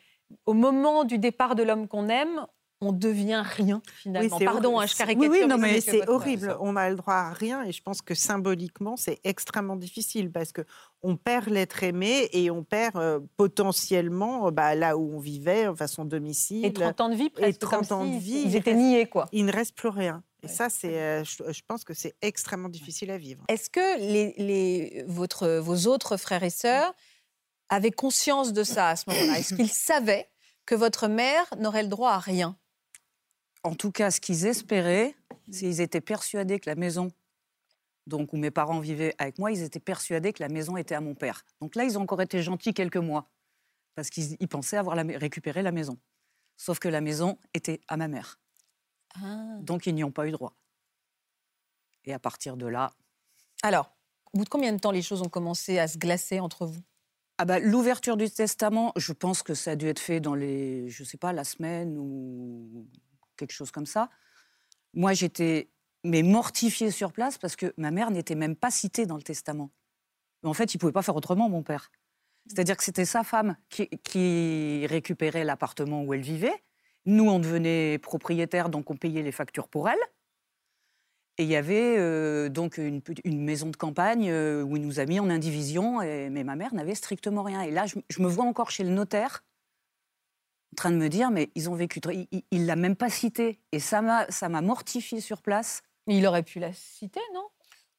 Au 0.45 0.53
moment 0.53 1.05
du 1.05 1.17
départ 1.17 1.55
de 1.55 1.63
l'homme 1.63 1.87
qu'on 1.87 2.09
aime, 2.09 2.45
on 2.79 2.91
devient 2.91 3.43
rien 3.43 3.81
finalement. 3.95 4.37
Pardon, 4.39 4.79
hein, 4.79 4.85
je 4.85 4.93
Oui, 4.93 4.97
caricature. 4.97 5.31
Oui, 5.31 5.47
non, 5.47 5.57
mais 5.57 5.81
c'est 5.81 6.07
horrible. 6.09 6.55
On 6.59 6.75
a 6.75 6.89
le 6.89 6.95
droit 6.95 7.15
à 7.15 7.33
rien 7.33 7.63
et 7.63 7.71
je 7.71 7.81
pense 7.81 8.01
que 8.01 8.13
symboliquement, 8.13 8.97
c'est 8.97 9.19
extrêmement 9.23 9.75
difficile 9.75 10.31
parce 10.31 10.51
que 10.51 10.61
on 11.01 11.15
perd 11.15 11.47
l'être 11.47 11.83
aimé 11.83 12.29
et 12.33 12.51
on 12.51 12.63
perd 12.63 12.97
euh, 12.97 13.19
potentiellement 13.37 14.47
euh, 14.47 14.51
bah, 14.51 14.75
là 14.75 14.97
où 14.97 15.15
on 15.15 15.19
vivait, 15.19 15.67
enfin 15.67 15.87
son 15.87 16.05
domicile. 16.05 16.65
Et 16.65 16.73
30 16.73 17.01
ans 17.01 17.09
de 17.09 17.15
vie, 17.15 17.29
presque. 17.29 17.59
30 17.59 17.87
comme 17.89 17.97
ans 17.99 18.05
de 18.05 18.17
vie, 18.19 18.41
Ils 18.45 18.49
il 18.51 18.55
étaient 18.55 18.73
niés, 18.75 19.07
quoi. 19.07 19.27
Il 19.31 19.45
ne 19.45 19.51
reste 19.51 19.75
plus 19.75 19.89
rien. 19.89 20.23
Et 20.43 20.47
Ouais. 20.47 20.53
ça, 20.53 20.69
c'est, 20.69 20.99
euh, 21.01 21.23
je, 21.23 21.51
je 21.51 21.61
pense 21.67 21.83
que 21.83 21.95
c'est 21.95 22.15
extrêmement 22.21 22.69
difficile 22.69 23.09
à 23.09 23.17
vivre. 23.17 23.43
Est-ce 23.47 23.71
que 23.71 23.99
les, 23.99 24.33
les- 24.37 25.03
votre, 25.07 25.47
vos 25.57 25.87
autres 25.87 26.15
frères 26.17 26.43
et 26.43 26.51
sœurs 26.51 26.93
avaient 27.69 27.91
conscience 27.91 28.53
de 28.53 28.63
ça 28.63 28.89
à 28.89 28.95
ce 28.95 29.09
moment-là? 29.09 29.39
Est-ce 29.39 29.55
qu'ils 29.55 29.71
savaient 29.71 30.29
que 30.67 30.75
votre 30.75 31.07
mère 31.07 31.45
n'aurait 31.57 31.81
le 31.83 31.89
droit 31.89 32.11
à 32.11 32.19
rien? 32.19 32.55
En 33.63 33.75
tout 33.75 33.91
cas, 33.91 34.11
ce 34.11 34.19
qu'ils 34.21 34.45
espéraient, 34.45 35.15
c'est 35.51 35.65
qu'ils 35.65 35.81
étaient 35.81 36.01
persuadés 36.01 36.59
que 36.59 36.69
la 36.69 36.75
maison, 36.75 37.09
donc 38.07 38.33
où 38.33 38.37
mes 38.37 38.51
parents 38.51 38.79
vivaient 38.79 39.15
avec 39.17 39.39
moi, 39.39 39.51
ils 39.51 39.63
étaient 39.63 39.79
persuadés 39.79 40.33
que 40.33 40.43
la 40.43 40.49
maison 40.49 40.77
était 40.77 40.95
à 40.95 41.01
mon 41.01 41.15
père. 41.15 41.45
Donc 41.61 41.75
là, 41.75 41.83
ils 41.83 41.97
ont 41.97 42.01
encore 42.01 42.21
été 42.21 42.41
gentils 42.41 42.73
quelques 42.73 42.97
mois 42.97 43.31
parce 43.95 44.09
qu'ils 44.09 44.37
ils 44.39 44.47
pensaient 44.49 44.77
avoir 44.77 44.95
la- 44.95 45.17
récupéré 45.19 45.63
la 45.63 45.71
maison. 45.71 45.99
Sauf 46.57 46.79
que 46.79 46.89
la 46.89 47.01
maison 47.01 47.39
était 47.53 47.81
à 47.87 47.97
ma 47.97 48.07
mère. 48.07 48.39
Donc 49.59 49.85
ils 49.85 49.93
n'y 49.93 50.03
ont 50.03 50.11
pas 50.11 50.27
eu 50.27 50.31
droit. 50.31 50.53
Et 52.05 52.13
à 52.13 52.17
partir 52.19 52.57
de 52.57 52.65
là, 52.65 52.91
Alors, 53.61 53.95
au 54.33 54.39
bout 54.39 54.45
de 54.45 54.49
combien 54.49 54.73
de 54.73 54.79
temps 54.79 54.89
les 54.91 55.03
choses 55.03 55.21
ont 55.21 55.29
commencé 55.29 55.77
à 55.77 55.87
se 55.87 55.97
glacer 55.99 56.39
entre 56.39 56.65
vous? 56.65 56.81
Ah 57.39 57.45
bah, 57.45 57.59
l'ouverture 57.59 58.17
du 58.17 58.29
testament, 58.29 58.93
je 58.97 59.13
pense 59.13 59.43
que 59.43 59.53
ça 59.53 59.71
a 59.71 59.75
dû 59.75 59.87
être 59.87 59.99
fait 59.99 60.19
dans 60.19 60.33
les, 60.33 60.89
je 60.89 61.03
sais 61.03 61.17
pas, 61.17 61.33
la 61.33 61.43
semaine 61.43 61.95
ou 61.97 62.87
quelque 63.37 63.53
chose 63.53 63.71
comme 63.71 63.85
ça. 63.85 64.09
Moi, 64.93 65.13
j'étais 65.13 65.69
mais 66.03 66.23
mortifiée 66.23 66.91
sur 66.91 67.11
place 67.11 67.37
parce 67.37 67.55
que 67.55 67.73
ma 67.77 67.91
mère 67.91 68.11
n'était 68.11 68.35
même 68.35 68.55
pas 68.55 68.71
citée 68.71 69.05
dans 69.05 69.17
le 69.17 69.23
testament. 69.23 69.71
Mais 70.43 70.49
en 70.49 70.53
fait, 70.53 70.73
il 70.73 70.77
pouvait 70.77 70.91
pas 70.91 71.01
faire 71.01 71.15
autrement, 71.15 71.49
mon 71.49 71.63
père. 71.63 71.91
C'est-à-dire 72.47 72.77
que 72.77 72.83
c'était 72.83 73.05
sa 73.05 73.23
femme 73.23 73.57
qui, 73.69 73.89
qui 74.03 74.85
récupérait 74.87 75.43
l'appartement 75.43 76.03
où 76.03 76.13
elle 76.13 76.21
vivait. 76.21 76.63
Nous, 77.05 77.29
on 77.29 77.39
devenait 77.39 77.97
propriétaires, 77.99 78.69
donc 78.69 78.89
on 78.89 78.95
payait 78.95 79.23
les 79.23 79.31
factures 79.31 79.67
pour 79.67 79.89
elle. 79.89 79.99
Et 81.37 81.43
il 81.43 81.49
y 81.49 81.55
avait 81.55 81.97
euh, 81.97 82.49
donc 82.49 82.77
une, 82.77 83.01
maison 83.25 83.69
de 83.69 83.75
campagne 83.75 84.29
euh, 84.31 84.63
où 84.63 84.75
il 84.75 84.81
nous 84.81 84.99
a 84.99 85.05
mis 85.05 85.19
en 85.19 85.29
indivision, 85.29 86.01
et, 86.01 86.29
mais 86.31 86.43
ma 86.43 86.55
mère 86.55 86.73
n'avait 86.73 86.95
strictement 86.95 87.43
rien. 87.43 87.61
Et 87.61 87.71
là, 87.71 87.85
je, 87.85 87.95
je 88.09 88.21
me 88.21 88.27
vois 88.27 88.45
encore 88.45 88.71
chez 88.71 88.83
le 88.83 88.89
notaire 88.89 89.43
en 90.73 90.75
train 90.75 90.91
de 90.91 90.97
me 90.97 91.09
dire, 91.09 91.31
mais 91.31 91.49
ils 91.55 91.69
ont 91.69 91.75
vécu, 91.75 91.99
il- 92.31 92.43
il 92.51 92.65
l'a 92.65 92.75
même 92.75 92.95
pas 92.95 93.09
cité. 93.09 93.59
Et 93.71 93.79
ça 93.79 94.01
m'a, 94.01 94.29
ça 94.29 94.49
m'a 94.49 94.61
mortifié 94.61 95.21
sur 95.21 95.41
place. 95.41 95.81
Il 96.07 96.25
aurait 96.27 96.43
pu 96.43 96.59
la 96.59 96.71
citer, 96.73 97.21
non? 97.33 97.47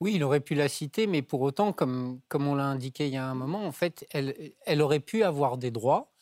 Oui, 0.00 0.14
il 0.14 0.22
aurait 0.22 0.40
pu 0.40 0.54
la 0.54 0.68
citer, 0.68 1.06
mais 1.08 1.22
pour 1.22 1.40
autant, 1.40 1.72
comme, 1.72 2.20
comme 2.28 2.46
on 2.46 2.54
l'a 2.54 2.66
indiqué 2.66 3.06
il 3.08 3.12
y 3.14 3.16
a 3.16 3.26
un 3.26 3.34
moment, 3.34 3.64
en 3.66 3.72
fait, 3.72 4.06
elle, 4.12 4.52
elle 4.64 4.80
aurait 4.80 5.00
pu 5.00 5.24
avoir 5.24 5.58
des 5.58 5.70
droits. 5.72 6.12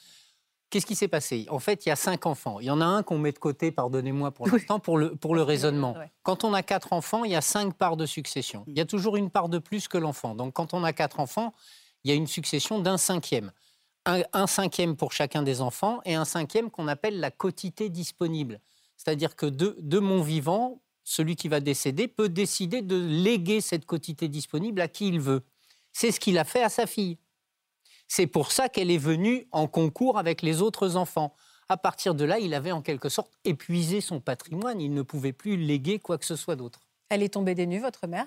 Qu'est-ce 0.71 0.87
qui 0.87 0.97
s'est 0.97 1.09
passé? 1.09 1.47
En 1.51 1.59
fait, 1.61 1.87
il 1.87 1.91
y 1.91 1.93
a 1.93 1.97
cinq 1.97 2.27
enfants. 2.27 2.59
Il 2.59 2.67
y 2.67 2.71
en 2.71 2.81
a 2.81 2.85
un 2.87 3.03
qu'on 3.03 3.19
met 3.19 3.31
de 3.33 3.39
côté, 3.39 3.71
pardonnez-moi 3.71 4.31
pour 4.33 4.47
l'instant, 4.49 4.81
pour 4.81 4.99
le, 4.99 5.15
pour 5.15 5.35
le 5.35 5.43
raisonnement. 5.43 5.93
Ouais. 5.97 6.11
Quand 6.23 6.43
on 6.43 6.55
a 6.55 6.63
quatre 6.63 6.93
enfants, 6.93 7.23
il 7.25 7.31
y 7.31 7.37
a 7.37 7.41
cinq 7.41 7.75
parts 7.75 7.97
de 7.97 8.07
succession. 8.07 8.65
Il 8.67 8.77
y 8.77 8.81
a 8.81 8.85
toujours 8.87 9.17
une 9.17 9.31
part 9.31 9.49
de 9.49 9.59
plus 9.59 9.87
que 9.89 9.99
l'enfant. 9.99 10.35
Donc, 10.35 10.55
quand 10.55 10.73
on 10.75 10.83
a 10.83 10.93
quatre 10.93 11.21
enfants, 11.21 11.53
il 12.03 12.11
y 12.11 12.13
a 12.13 12.17
une 12.17 12.27
succession 12.27 12.79
d'un 12.81 12.97
cinquième. 12.97 13.53
Un, 14.07 14.47
cinquième 14.47 14.97
pour 14.97 15.13
chacun 15.13 15.43
des 15.43 15.61
enfants 15.61 16.01
et 16.05 16.15
un 16.15 16.25
cinquième 16.25 16.71
qu'on 16.71 16.87
appelle 16.87 17.19
la 17.19 17.33
quotité 17.33 17.89
disponible. 17.89 18.61
C'est-à-dire 18.97 19.35
que 19.35 19.47
de, 19.47 19.77
de 19.81 19.99
mon 19.99 20.23
vivant, 20.23 20.81
celui 21.03 21.35
qui 21.35 21.49
va 21.49 21.59
décéder 21.59 22.07
peut 22.07 22.29
décider 22.29 22.83
de 22.83 22.97
léguer 22.97 23.61
cette 23.61 23.85
quotité 23.85 24.29
disponible 24.29 24.81
à 24.81 24.87
qui 24.87 25.09
il 25.09 25.21
veut. 25.21 25.43
C'est 25.93 26.13
ce 26.13 26.21
qu'il 26.21 26.39
a 26.39 26.45
fait 26.45 26.63
à 26.63 26.69
sa 26.69 26.87
fille. 26.87 27.19
C'est 28.07 28.29
pour 28.29 28.53
ça 28.53 28.69
qu'elle 28.69 28.91
est 28.91 28.99
venue 28.99 29.49
en 29.51 29.67
concours 29.67 30.19
avec 30.19 30.43
les 30.43 30.63
autres 30.63 30.95
enfants. 30.97 31.35
À 31.69 31.77
partir 31.77 32.15
de 32.15 32.25
là, 32.25 32.39
il 32.39 32.55
avait 32.55 32.73
en 32.73 32.83
quelque 32.83 33.09
sorte 33.09 33.33
épuisé 33.45 34.01
son 34.01 34.21
patrimoine. 34.21 34.81
Il 34.81 34.95
ne 34.95 35.03
pouvait 35.03 35.33
plus 35.33 35.57
léguer 35.57 35.99
quoi 35.99 36.17
que 36.17 36.25
ce 36.25 36.37
soit 36.37 36.55
d'autre. 36.55 36.81
Elle 37.09 37.23
est 37.23 37.35
tombée 37.35 37.57
des 37.57 37.67
nues, 37.67 37.81
votre 37.81 38.07
mère? 38.07 38.27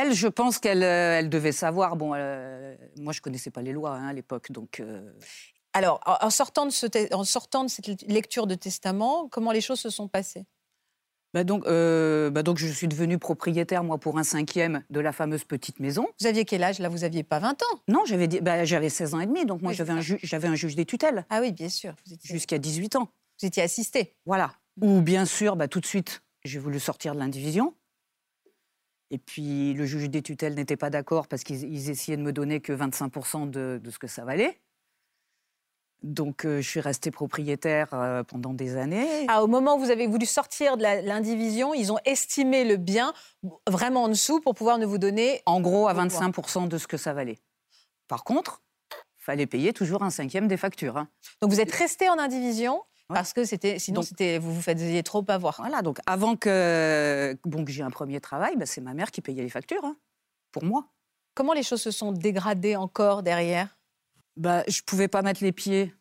Elle, 0.00 0.12
je 0.14 0.28
pense 0.28 0.58
qu'elle 0.58 0.82
euh, 0.82 1.18
elle 1.18 1.28
devait 1.28 1.52
savoir. 1.52 1.96
Bon, 1.96 2.12
euh, 2.14 2.74
moi, 2.98 3.12
je 3.12 3.20
connaissais 3.20 3.50
pas 3.50 3.62
les 3.62 3.72
lois 3.72 3.94
hein, 3.96 4.08
à 4.08 4.12
l'époque, 4.12 4.52
donc. 4.52 4.80
euh, 4.80 5.10
Alors, 5.72 6.00
en 6.06 6.30
sortant, 6.30 6.66
de 6.66 6.70
ce 6.70 6.86
en 7.14 7.24
sortant 7.24 7.64
de 7.64 7.68
cette 7.70 8.02
lecture 8.02 8.46
de 8.46 8.54
testament, 8.54 9.28
comment 9.28 9.52
les 9.52 9.60
choses 9.60 9.80
se 9.80 9.90
sont 9.90 10.08
passées? 10.08 10.46
Bah 11.34 11.44
donc, 11.44 11.66
euh, 11.66 12.30
bah 12.30 12.42
donc, 12.42 12.56
je 12.56 12.66
suis 12.68 12.88
devenue 12.88 13.18
propriétaire, 13.18 13.84
moi, 13.84 13.98
pour 13.98 14.18
un 14.18 14.22
cinquième 14.22 14.82
de 14.88 14.98
la 15.00 15.12
fameuse 15.12 15.44
petite 15.44 15.78
maison. 15.78 16.06
Vous 16.20 16.26
aviez 16.26 16.46
quel 16.46 16.62
âge? 16.64 16.78
Là, 16.78 16.88
vous 16.88 17.04
aviez 17.04 17.22
pas 17.22 17.38
20 17.38 17.60
ans? 17.62 17.80
Non, 17.86 18.04
j'avais 18.06 18.28
bah, 18.28 18.64
j'avais 18.64 18.88
16 18.88 19.12
ans 19.14 19.20
et 19.20 19.26
demi, 19.26 19.44
donc 19.44 19.60
moi, 19.60 19.72
Oui, 19.72 19.76
j'avais 19.76 19.92
un, 19.92 20.00
ju- 20.00 20.18
juge 20.56 20.74
des 20.74 20.86
tutelles 20.86 21.26
Ah 21.28 21.40
oui, 21.42 21.52
bien 21.52 21.68
sûr. 21.68 21.94
Étiez, 22.10 22.34
jusqu'à 22.34 22.56
18 22.58 22.96
ans. 22.96 23.08
vous 23.40 23.46
étiez 23.46 23.62
assisté. 23.62 24.16
Voilà. 24.24 24.52
Ou 24.80 25.02
bien 25.02 25.26
sûr, 25.26 25.54
bah, 25.56 25.68
tout 25.68 25.80
de 25.80 25.86
suite, 25.86 26.22
j'ai 26.44 26.58
voulu 26.58 26.80
sortir 26.80 27.14
de 27.14 27.18
l'indivision. 27.18 27.74
Et 29.10 29.18
puis 29.18 29.72
le 29.74 29.86
juge 29.86 30.10
des 30.10 30.22
tutelles 30.22 30.54
n'était 30.54 30.76
pas 30.76 30.90
d'accord 30.90 31.28
parce 31.28 31.42
qu'ils 31.42 31.64
ils 31.64 31.90
essayaient 31.90 32.16
de 32.18 32.22
me 32.22 32.32
donner 32.32 32.60
que 32.60 32.72
25% 32.72 33.48
de, 33.50 33.80
de 33.82 33.90
ce 33.90 33.98
que 33.98 34.06
ça 34.06 34.24
valait. 34.24 34.60
Donc 36.02 36.44
euh, 36.44 36.60
je 36.60 36.68
suis 36.68 36.80
restée 36.80 37.10
propriétaire 37.10 37.88
euh, 37.92 38.22
pendant 38.22 38.52
des 38.54 38.76
années. 38.76 39.26
Ah, 39.28 39.42
au 39.42 39.48
moment 39.48 39.76
où 39.76 39.80
vous 39.80 39.90
avez 39.90 40.06
voulu 40.06 40.26
sortir 40.26 40.76
de 40.76 40.82
l'indivision, 40.82 41.74
ils 41.74 41.90
ont 41.92 41.98
estimé 42.04 42.64
le 42.64 42.76
bien 42.76 43.12
vraiment 43.66 44.04
en 44.04 44.08
dessous 44.08 44.40
pour 44.40 44.54
pouvoir 44.54 44.78
ne 44.78 44.86
vous 44.86 44.98
donner. 44.98 45.42
En 45.46 45.60
gros, 45.60 45.88
à 45.88 45.94
Je 45.94 46.08
vois. 46.08 46.26
25% 46.28 46.68
de 46.68 46.78
ce 46.78 46.86
que 46.86 46.96
ça 46.96 47.14
valait. 47.14 47.38
Par 48.06 48.22
contre, 48.22 48.62
fallait 49.16 49.46
payer 49.46 49.72
toujours 49.72 50.02
un 50.04 50.10
cinquième 50.10 50.46
des 50.46 50.56
factures. 50.56 50.96
hein. 50.98 51.08
Donc 51.42 51.50
vous 51.50 51.60
êtes 51.60 51.72
resté 51.72 52.08
en 52.08 52.18
indivision. 52.18 52.82
Parce 53.08 53.32
que 53.32 53.44
c'était 53.44 53.78
sinon 53.78 54.02
c'était 54.02 54.38
vous 54.38 54.52
vous 54.54 54.62
faisiez 54.62 55.02
trop 55.02 55.24
avoir. 55.28 55.56
Voilà, 55.58 55.82
donc 55.82 55.98
avant 56.06 56.36
que, 56.36 57.36
bon, 57.44 57.64
que 57.64 57.72
j'ai 57.72 57.82
un 57.82 57.90
premier 57.90 58.20
travail, 58.20 58.56
bah, 58.56 58.66
c'est 58.66 58.80
ma 58.80 58.94
mère 58.94 59.10
qui 59.10 59.20
payait 59.20 59.42
les 59.42 59.48
factures, 59.48 59.84
hein, 59.84 59.96
pour 60.52 60.64
moi. 60.64 60.86
Comment 61.34 61.52
les 61.52 61.62
choses 61.62 61.80
se 61.82 61.90
sont 61.90 62.12
dégradées 62.12 62.76
encore 62.76 63.22
derrière? 63.22 63.76
Bah, 64.36 64.62
je 64.68 64.82
pouvais 64.82 65.08
pas 65.08 65.22
mettre 65.22 65.42
les 65.42 65.52
pieds 65.52 65.94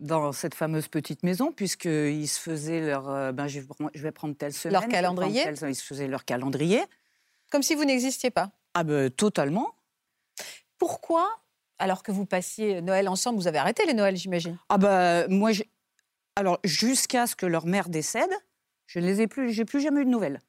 dans 0.00 0.32
cette 0.32 0.54
fameuse 0.54 0.88
petite 0.88 1.22
maison 1.22 1.52
puisqu'ils 1.52 2.28
se 2.28 2.40
faisaient 2.40 2.80
leur... 2.80 3.08
euh, 3.08 3.32
ben, 3.32 3.46
je, 3.46 3.60
vais 3.94 4.12
prendre- 4.12 4.34
telle 4.36 4.52
semaine. 4.52 4.72
Leur 4.80 4.88
calendrier? 4.88 5.42
telle- 5.44 5.68
Ils 5.70 5.74
se 5.74 5.84
faisaient 5.84 6.08
leur 6.08 6.24
calendrier. 6.24 6.82
Comme 7.50 7.62
si 7.62 7.74
vous 7.74 7.84
n'existiez 7.84 8.30
pas. 8.30 8.50
Ah 8.74 8.82
ben, 8.84 9.10
totalement. 9.10 9.74
Pourquoi, 10.78 11.28
alors 11.78 12.02
que 12.02 12.10
vous 12.12 12.26
passiez 12.26 12.80
Noël 12.82 13.08
ensemble, 13.08 13.38
vous 13.38 13.46
avez 13.46 13.58
arrêté 13.58 13.86
les 13.86 13.94
Noëls, 13.94 14.16
j'imagine? 14.16 14.58
Ah 14.68 14.78
bah, 14.78 15.28
moi, 15.28 15.50
alors 16.36 16.58
jusqu'à 16.64 17.26
ce 17.26 17.36
que 17.36 17.46
leur 17.46 17.66
mère 17.66 17.88
décède, 17.88 18.30
je 18.86 18.98
les 18.98 19.20
ai 19.20 19.26
plus, 19.26 19.52
j'ai 19.52 19.64
jamais 19.80 20.02
eu 20.02 20.04
de 20.04 20.10
nouvelles. 20.10 20.40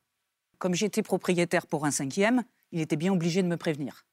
Comme 0.59 0.73
j'étais 0.73 1.03
propriétaire 1.03 1.67
pour 1.67 1.85
un 1.85 1.91
cinquième, 1.91 2.43
il 2.71 2.81
était 2.81 2.95
bien 2.95 3.13
obligé 3.13 3.43
de 3.43 3.47
me 3.47 3.57
prévenir. 3.57 4.05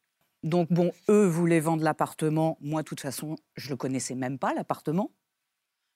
Donc 0.42 0.72
bon, 0.72 0.92
eux 1.08 1.26
voulaient 1.26 1.60
vendre 1.60 1.84
l'appartement. 1.84 2.58
Moi, 2.60 2.82
de 2.82 2.88
toute 2.88 3.00
façon, 3.00 3.36
je 3.56 3.70
le 3.70 3.76
connaissais 3.76 4.14
même 4.14 4.38
pas 4.38 4.54
l'appartement. 4.54 5.10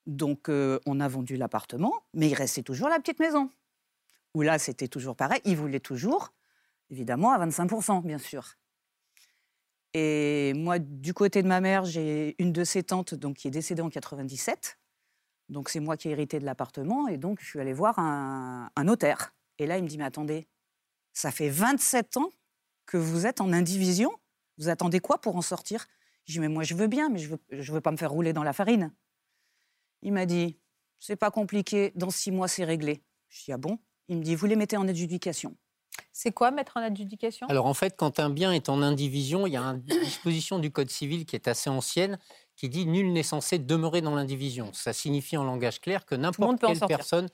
Donc 0.07 0.49
euh, 0.49 0.79
on 0.87 1.01
a 1.01 1.09
vendu 1.09 1.37
l'appartement, 1.37 1.93
mais 2.13 2.29
il 2.29 2.35
restait 2.35 2.63
toujours 2.63 2.89
la 2.89 2.99
petite 2.99 3.21
maison. 3.21 3.51
Où 4.35 4.43
là, 4.43 4.59
c'était 4.59 4.89
toujours 4.89 5.17
pareil. 5.17 5.41
Ils 5.45 5.57
voulaient 5.57 5.81
toujours, 5.81 6.33
évidemment, 6.91 7.33
à 7.33 7.45
25% 7.45 8.03
bien 8.05 8.19
sûr. 8.19 8.57
Et 9.95 10.53
moi, 10.55 10.79
du 10.79 11.15
côté 11.15 11.43
de 11.43 11.49
ma 11.49 11.61
mère, 11.61 11.85
j'ai 11.85 12.35
une 12.43 12.53
de 12.53 12.65
ses 12.65 12.83
tantes 12.83 13.15
donc, 13.15 13.37
qui 13.37 13.49
est 13.49 13.53
décédée 13.53 13.81
en 13.81 13.91
97. 13.91 14.77
Donc 15.49 15.69
c'est 15.69 15.81
moi 15.81 15.97
qui 15.97 16.09
ai 16.09 16.13
hérité 16.13 16.39
de 16.39 16.45
l'appartement. 16.45 17.09
Et 17.09 17.17
donc 17.17 17.41
je 17.41 17.47
suis 17.47 17.61
allée 17.61 17.73
voir 17.73 17.99
un, 17.99 18.71
un 18.75 18.85
notaire. 18.85 19.35
Et 19.59 19.67
là, 19.67 19.79
il 19.79 19.85
me 19.85 19.89
dit, 19.89 19.99
mais 19.99 20.05
attendez, 20.05 20.49
ça 21.13 21.31
fait 21.31 21.49
27 21.49 22.17
ans 22.17 22.31
que 22.87 22.97
vous 22.97 23.27
êtes 23.27 23.41
en 23.41 23.53
indivision? 23.53 24.11
Vous 24.59 24.69
attendez 24.69 25.01
quoi 25.01 25.21
pour 25.21 25.37
en 25.37 25.43
sortir? 25.43 25.87
Je 26.27 26.33
dis, 26.33 26.41
mais 26.41 26.49
moi, 26.49 26.63
je 26.63 26.75
veux 26.75 26.87
bien, 26.87 27.09
mais 27.09 27.19
je 27.19 27.29
veux, 27.29 27.41
je 27.51 27.73
veux 27.73 27.81
pas 27.81 27.93
me 27.93 27.97
faire 27.97 28.11
rouler 28.11 28.33
dans 28.33 28.43
la 28.43 28.53
farine. 28.53 28.93
Il 30.03 30.13
m'a 30.13 30.27
dit, 30.27 30.59
c'est 30.99 31.17
pas 31.17 31.31
compliqué, 31.31 31.93
dans 31.95 32.11
six 32.11 32.31
mois, 32.31 32.49
c'est 32.49 32.65
réglé. 32.65 33.03
Je 33.29 33.45
dis, 33.45 33.53
ah 33.53 33.59
bon? 33.59 33.79
Il 34.09 34.19
me 34.19 34.23
dit, 34.23 34.35
vous 34.35 34.47
les 34.47 34.57
mettez 34.57 34.77
en 34.77 34.87
adjudication. 34.89 35.57
C'est 36.13 36.33
quoi 36.33 36.51
mettre 36.51 36.77
en 36.77 36.81
adjudication? 36.81 37.47
Alors 37.49 37.67
en 37.67 37.75
fait, 37.75 37.97
quand 37.97 38.21
un 38.21 38.31
bien 38.31 38.53
est 38.53 38.69
en 38.69 38.83
indivision, 38.83 39.47
il 39.47 39.53
y 39.53 39.57
a 39.57 39.63
une 39.63 39.81
disposition 39.81 40.59
du 40.59 40.71
Code 40.71 40.91
civil 40.91 41.27
qui 41.27 41.37
est 41.37 41.49
assez 41.49 41.71
ancienne 41.71 42.19
qui 42.57 42.69
dit 42.69 42.87
nul 42.87 43.13
n'est 43.13 43.23
censé 43.23 43.59
demeurer 43.59 44.01
dans 44.01 44.15
l'indivision. 44.15 44.71
Ça 44.73 44.93
signifie 44.93 45.37
en 45.37 45.45
langage 45.45 45.81
clair 45.81 46.05
que 46.05 46.15
n'importe 46.15 46.61
quelle 46.61 46.81
personne, 46.81 47.29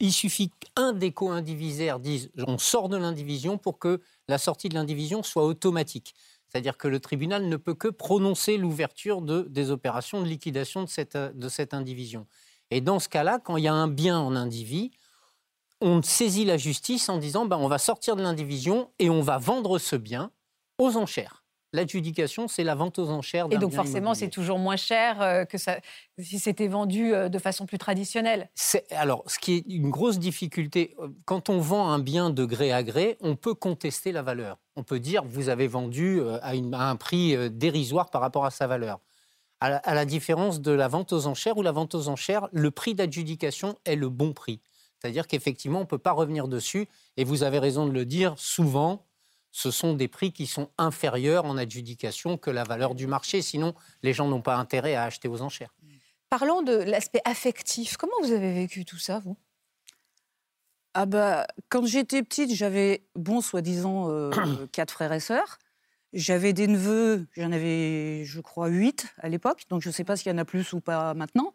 il 0.00 0.12
suffit 0.12 0.50
qu'un 0.50 0.92
des 0.92 1.12
co-indivisaires 1.12 2.00
dise 2.00 2.30
on 2.46 2.58
sort 2.58 2.88
de 2.88 2.96
l'indivision 2.96 3.58
pour 3.58 3.78
que 3.78 4.00
la 4.28 4.38
sortie 4.38 4.68
de 4.68 4.74
l'indivision 4.74 5.22
soit 5.22 5.44
automatique. 5.44 6.14
C'est-à-dire 6.48 6.76
que 6.76 6.88
le 6.88 6.98
tribunal 6.98 7.48
ne 7.48 7.56
peut 7.56 7.74
que 7.74 7.88
prononcer 7.88 8.56
l'ouverture 8.56 9.22
de, 9.22 9.42
des 9.42 9.70
opérations 9.70 10.20
de 10.20 10.26
liquidation 10.26 10.82
de 10.82 10.88
cette, 10.88 11.16
de 11.16 11.48
cette 11.48 11.74
indivision. 11.74 12.26
Et 12.72 12.80
dans 12.80 12.98
ce 12.98 13.08
cas-là, 13.08 13.38
quand 13.38 13.56
il 13.56 13.64
y 13.64 13.68
a 13.68 13.74
un 13.74 13.88
bien 13.88 14.18
en 14.18 14.34
indivis, 14.34 14.90
on 15.80 16.02
saisit 16.02 16.44
la 16.44 16.56
justice 16.56 17.08
en 17.08 17.18
disant 17.18 17.46
ben, 17.46 17.56
on 17.56 17.68
va 17.68 17.78
sortir 17.78 18.16
de 18.16 18.22
l'indivision 18.22 18.90
et 18.98 19.10
on 19.10 19.20
va 19.20 19.38
vendre 19.38 19.78
ce 19.78 19.96
bien 19.96 20.32
aux 20.78 20.96
enchères. 20.96 21.39
L'adjudication, 21.72 22.48
c'est 22.48 22.64
la 22.64 22.74
vente 22.74 22.98
aux 22.98 23.10
enchères. 23.10 23.46
Et 23.50 23.58
donc 23.58 23.72
forcément, 23.72 24.14
c'est 24.14 24.28
toujours 24.28 24.58
moins 24.58 24.76
cher 24.76 25.22
euh, 25.22 25.44
que 25.44 25.56
ça, 25.56 25.78
si 26.18 26.40
c'était 26.40 26.66
vendu 26.66 27.14
euh, 27.14 27.28
de 27.28 27.38
façon 27.38 27.64
plus 27.64 27.78
traditionnelle. 27.78 28.50
Alors, 28.90 29.22
ce 29.26 29.38
qui 29.38 29.54
est 29.54 29.64
une 29.68 29.90
grosse 29.90 30.18
difficulté, 30.18 30.96
euh, 30.98 31.08
quand 31.26 31.48
on 31.48 31.58
vend 31.60 31.88
un 31.88 32.00
bien 32.00 32.30
de 32.30 32.44
gré 32.44 32.72
à 32.72 32.82
gré, 32.82 33.16
on 33.20 33.36
peut 33.36 33.54
contester 33.54 34.10
la 34.10 34.22
valeur. 34.22 34.58
On 34.74 34.82
peut 34.82 34.98
dire 34.98 35.22
vous 35.24 35.48
avez 35.48 35.68
vendu 35.68 36.20
à, 36.42 36.50
un 36.50 36.96
prix 36.96 37.36
dérisoire 37.50 38.10
par 38.10 38.20
rapport 38.20 38.44
à 38.44 38.50
sa 38.50 38.66
valeur. 38.66 38.98
à 39.60 39.94
la 39.94 40.04
différence 40.06 40.60
de 40.60 40.72
la 40.72 40.88
vente 40.88 41.12
aux 41.12 41.26
enchères, 41.26 41.56
où 41.56 41.62
la 41.62 41.72
vente 41.72 41.94
aux 41.94 42.08
enchères, 42.08 42.48
le 42.52 42.70
prix 42.70 42.94
d'adjudication 42.94 43.76
est 43.84 43.96
le 43.96 44.08
bon 44.08 44.32
prix. 44.32 44.60
C'est-à-dire 45.00 45.26
qu'effectivement, 45.26 45.78
on 45.78 45.82
ne 45.82 45.86
peut 45.86 45.98
pas 45.98 46.12
revenir 46.12 46.48
dessus. 46.48 46.88
Et 47.16 47.24
vous 47.24 47.42
avez 47.42 47.58
raison 47.58 47.86
de 47.86 47.92
le 47.92 48.04
dire, 48.04 48.34
souvent, 48.36 49.06
ce 49.52 49.70
sont 49.70 49.94
des 49.94 50.08
prix 50.08 50.32
qui 50.32 50.46
sont 50.46 50.70
inférieurs 50.78 51.44
en 51.44 51.56
adjudication 51.56 52.36
que 52.36 52.50
la 52.50 52.64
valeur 52.64 52.94
du 52.94 53.06
marché. 53.06 53.42
Sinon, 53.42 53.74
les 54.02 54.12
gens 54.12 54.28
n'ont 54.28 54.42
pas 54.42 54.56
intérêt 54.56 54.94
à 54.94 55.04
acheter 55.04 55.28
aux 55.28 55.42
enchères. 55.42 55.74
Parlons 56.28 56.62
de 56.62 56.72
l'aspect 56.72 57.22
affectif. 57.24 57.96
Comment 57.96 58.12
vous 58.22 58.32
avez 58.32 58.52
vécu 58.54 58.84
tout 58.84 58.98
ça, 58.98 59.18
vous? 59.18 59.36
Ah 60.94 61.06
bah, 61.06 61.46
quand 61.68 61.86
j'étais 61.86 62.22
petite, 62.22 62.54
j'avais, 62.54 63.04
bon, 63.14 63.40
soi-disant, 63.40 64.10
euh, 64.10 64.30
quatre 64.72 64.92
frères 64.92 65.12
et 65.12 65.20
sœurs. 65.20 65.58
J'avais 66.12 66.52
des 66.52 66.66
neveux, 66.66 67.28
j'en 67.36 67.52
avais, 67.52 68.24
je 68.24 68.40
crois, 68.40 68.66
huit 68.66 69.06
à 69.18 69.28
l'époque. 69.28 69.64
Donc, 69.68 69.82
je 69.82 69.88
ne 69.88 69.92
sais 69.92 70.02
pas 70.02 70.16
s'il 70.16 70.32
y 70.32 70.34
en 70.34 70.38
a 70.38 70.44
plus 70.44 70.72
ou 70.72 70.80
pas 70.80 71.14
maintenant. 71.14 71.54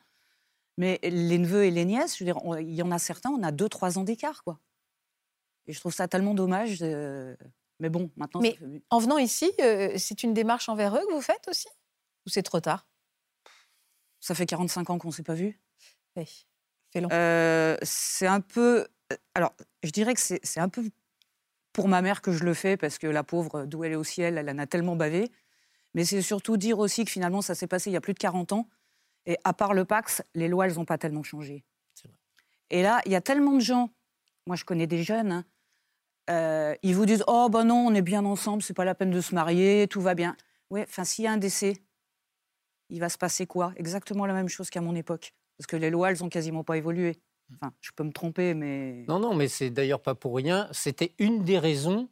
Mais 0.78 1.00
les 1.04 1.38
neveux 1.38 1.66
et 1.66 1.72
les 1.72 1.86
nièces, 1.86 2.18
je 2.18 2.24
veux 2.24 2.32
dire, 2.32 2.40
il 2.60 2.74
y 2.74 2.82
en 2.82 2.92
a 2.92 3.00
certains, 3.00 3.30
on 3.30 3.44
a 3.44 3.52
deux, 3.52 3.70
trois 3.70 3.98
ans 3.98 4.04
d'écart, 4.04 4.44
quoi. 4.44 4.60
Et 5.68 5.74
je 5.74 5.80
trouve 5.80 5.94
ça 5.94 6.08
tellement 6.08 6.34
dommage. 6.34 6.84
Mais 7.80 7.90
bon, 7.90 8.10
maintenant. 8.16 8.42
Mais 8.42 8.58
en 8.90 9.00
venant 9.00 9.18
ici, 9.18 9.52
euh, 9.60 9.94
c'est 9.98 10.24
une 10.24 10.34
démarche 10.34 10.70
envers 10.70 10.96
eux 10.96 11.06
que 11.08 11.14
vous 11.14 11.22
faites 11.22 11.48
aussi? 11.50 11.68
Ou 12.26 12.30
c'est 12.30 12.44
trop 12.44 12.60
tard? 12.60 12.88
Ça 14.20 14.34
fait 14.34 14.46
45 14.46 14.90
ans 14.90 14.98
qu'on 14.98 15.10
ne 15.10 15.14
s'est 15.14 15.24
pas 15.24 15.34
vu. 15.34 15.60
Oui, 16.16 16.48
c'est 16.92 17.02
long. 17.02 17.10
Euh, 17.12 17.78
c'est 17.82 18.28
un 18.28 18.42
peu. 18.42 18.88
Euh, 19.12 19.18
alors, 19.36 19.54
je 19.84 19.92
dirais 19.92 20.14
que 20.14 20.22
c'est 20.22 20.60
un 20.60 20.70
peu 20.70 20.90
pour 21.74 21.90
ma 21.90 22.02
mère 22.02 22.22
que 22.22 22.32
je 22.32 22.46
le 22.46 22.54
fais, 22.54 22.78
parce 22.78 22.98
que 22.98 23.08
la 23.08 23.24
pauvre, 23.24 23.66
d'où 23.66 23.84
elle 23.84 23.92
est 23.92 23.98
au 23.98 24.04
ciel, 24.06 24.38
elle 24.38 24.50
en 24.50 24.58
a 24.58 24.66
tellement 24.66 24.96
bavé. 24.96 25.30
Mais 25.94 26.06
c'est 26.06 26.22
surtout 26.22 26.56
dire 26.56 26.80
aussi 26.80 27.04
que 27.04 27.12
finalement, 27.12 27.42
ça 27.42 27.54
s'est 27.54 27.68
passé 27.68 27.90
il 27.90 27.94
y 27.94 27.98
a 27.98 28.02
plus 28.02 28.14
de 28.14 28.20
40 28.20 28.54
ans. 28.54 28.70
Et 29.26 29.38
à 29.44 29.54
part 29.54 29.74
le 29.74 29.86
Pax, 29.86 30.24
les 30.34 30.48
lois, 30.48 30.68
elles 30.68 30.76
n'ont 30.76 30.86
pas 30.86 30.98
tellement 30.98 31.24
changé. 31.24 31.66
Vrai. 32.04 32.14
Et 32.70 32.82
là, 32.82 33.02
il 33.06 33.12
y 33.12 33.16
a 33.16 33.22
tellement 33.22 33.54
de 33.54 33.60
gens. 33.60 33.92
Moi, 34.46 34.56
je 34.56 34.64
connais 34.64 34.88
des 34.88 35.04
jeunes. 35.04 35.32
Hein, 35.32 35.46
euh, 36.30 36.76
ils 36.84 36.96
vous 36.96 37.06
disent 37.06 37.24
Oh, 37.28 37.50
ben 37.52 37.66
non, 37.66 37.88
on 37.88 37.94
est 37.94 38.02
bien 38.02 38.26
ensemble, 38.26 38.64
c'est 38.64 38.74
pas 38.74 38.86
la 38.86 38.96
peine 38.96 39.12
de 39.12 39.22
se 39.22 39.36
marier, 39.36 39.88
tout 39.90 40.02
va 40.02 40.16
bien. 40.16 40.36
Oui, 40.70 40.82
enfin, 40.82 41.04
s'il 41.04 41.26
y 41.26 41.28
a 41.28 41.32
un 41.32 41.38
décès, 41.38 41.78
il 42.90 43.00
va 43.00 43.10
se 43.10 43.18
passer 43.18 43.46
quoi? 43.46 43.74
Exactement 43.78 44.26
la 44.26 44.34
même 44.34 44.50
chose 44.50 44.70
qu'à 44.70 44.82
mon 44.82 44.96
époque. 44.96 45.34
Parce 45.58 45.68
que 45.68 45.76
les 45.76 45.90
lois, 45.90 46.12
elles 46.12 46.24
ont 46.24 46.30
quasiment 46.30 46.64
pas 46.64 46.78
évolué. 46.78 47.16
Enfin, 47.54 47.74
je 47.82 47.92
peux 47.96 48.04
me 48.04 48.12
tromper, 48.12 48.54
mais. 48.54 49.06
Non, 49.08 49.20
non, 49.20 49.36
mais 49.36 49.48
c'est 49.48 49.70
d'ailleurs 49.70 50.02
pas 50.02 50.16
pour 50.16 50.36
rien. 50.36 50.68
C'était 50.72 51.14
une 51.20 51.44
des 51.44 51.60
raisons 51.60 52.10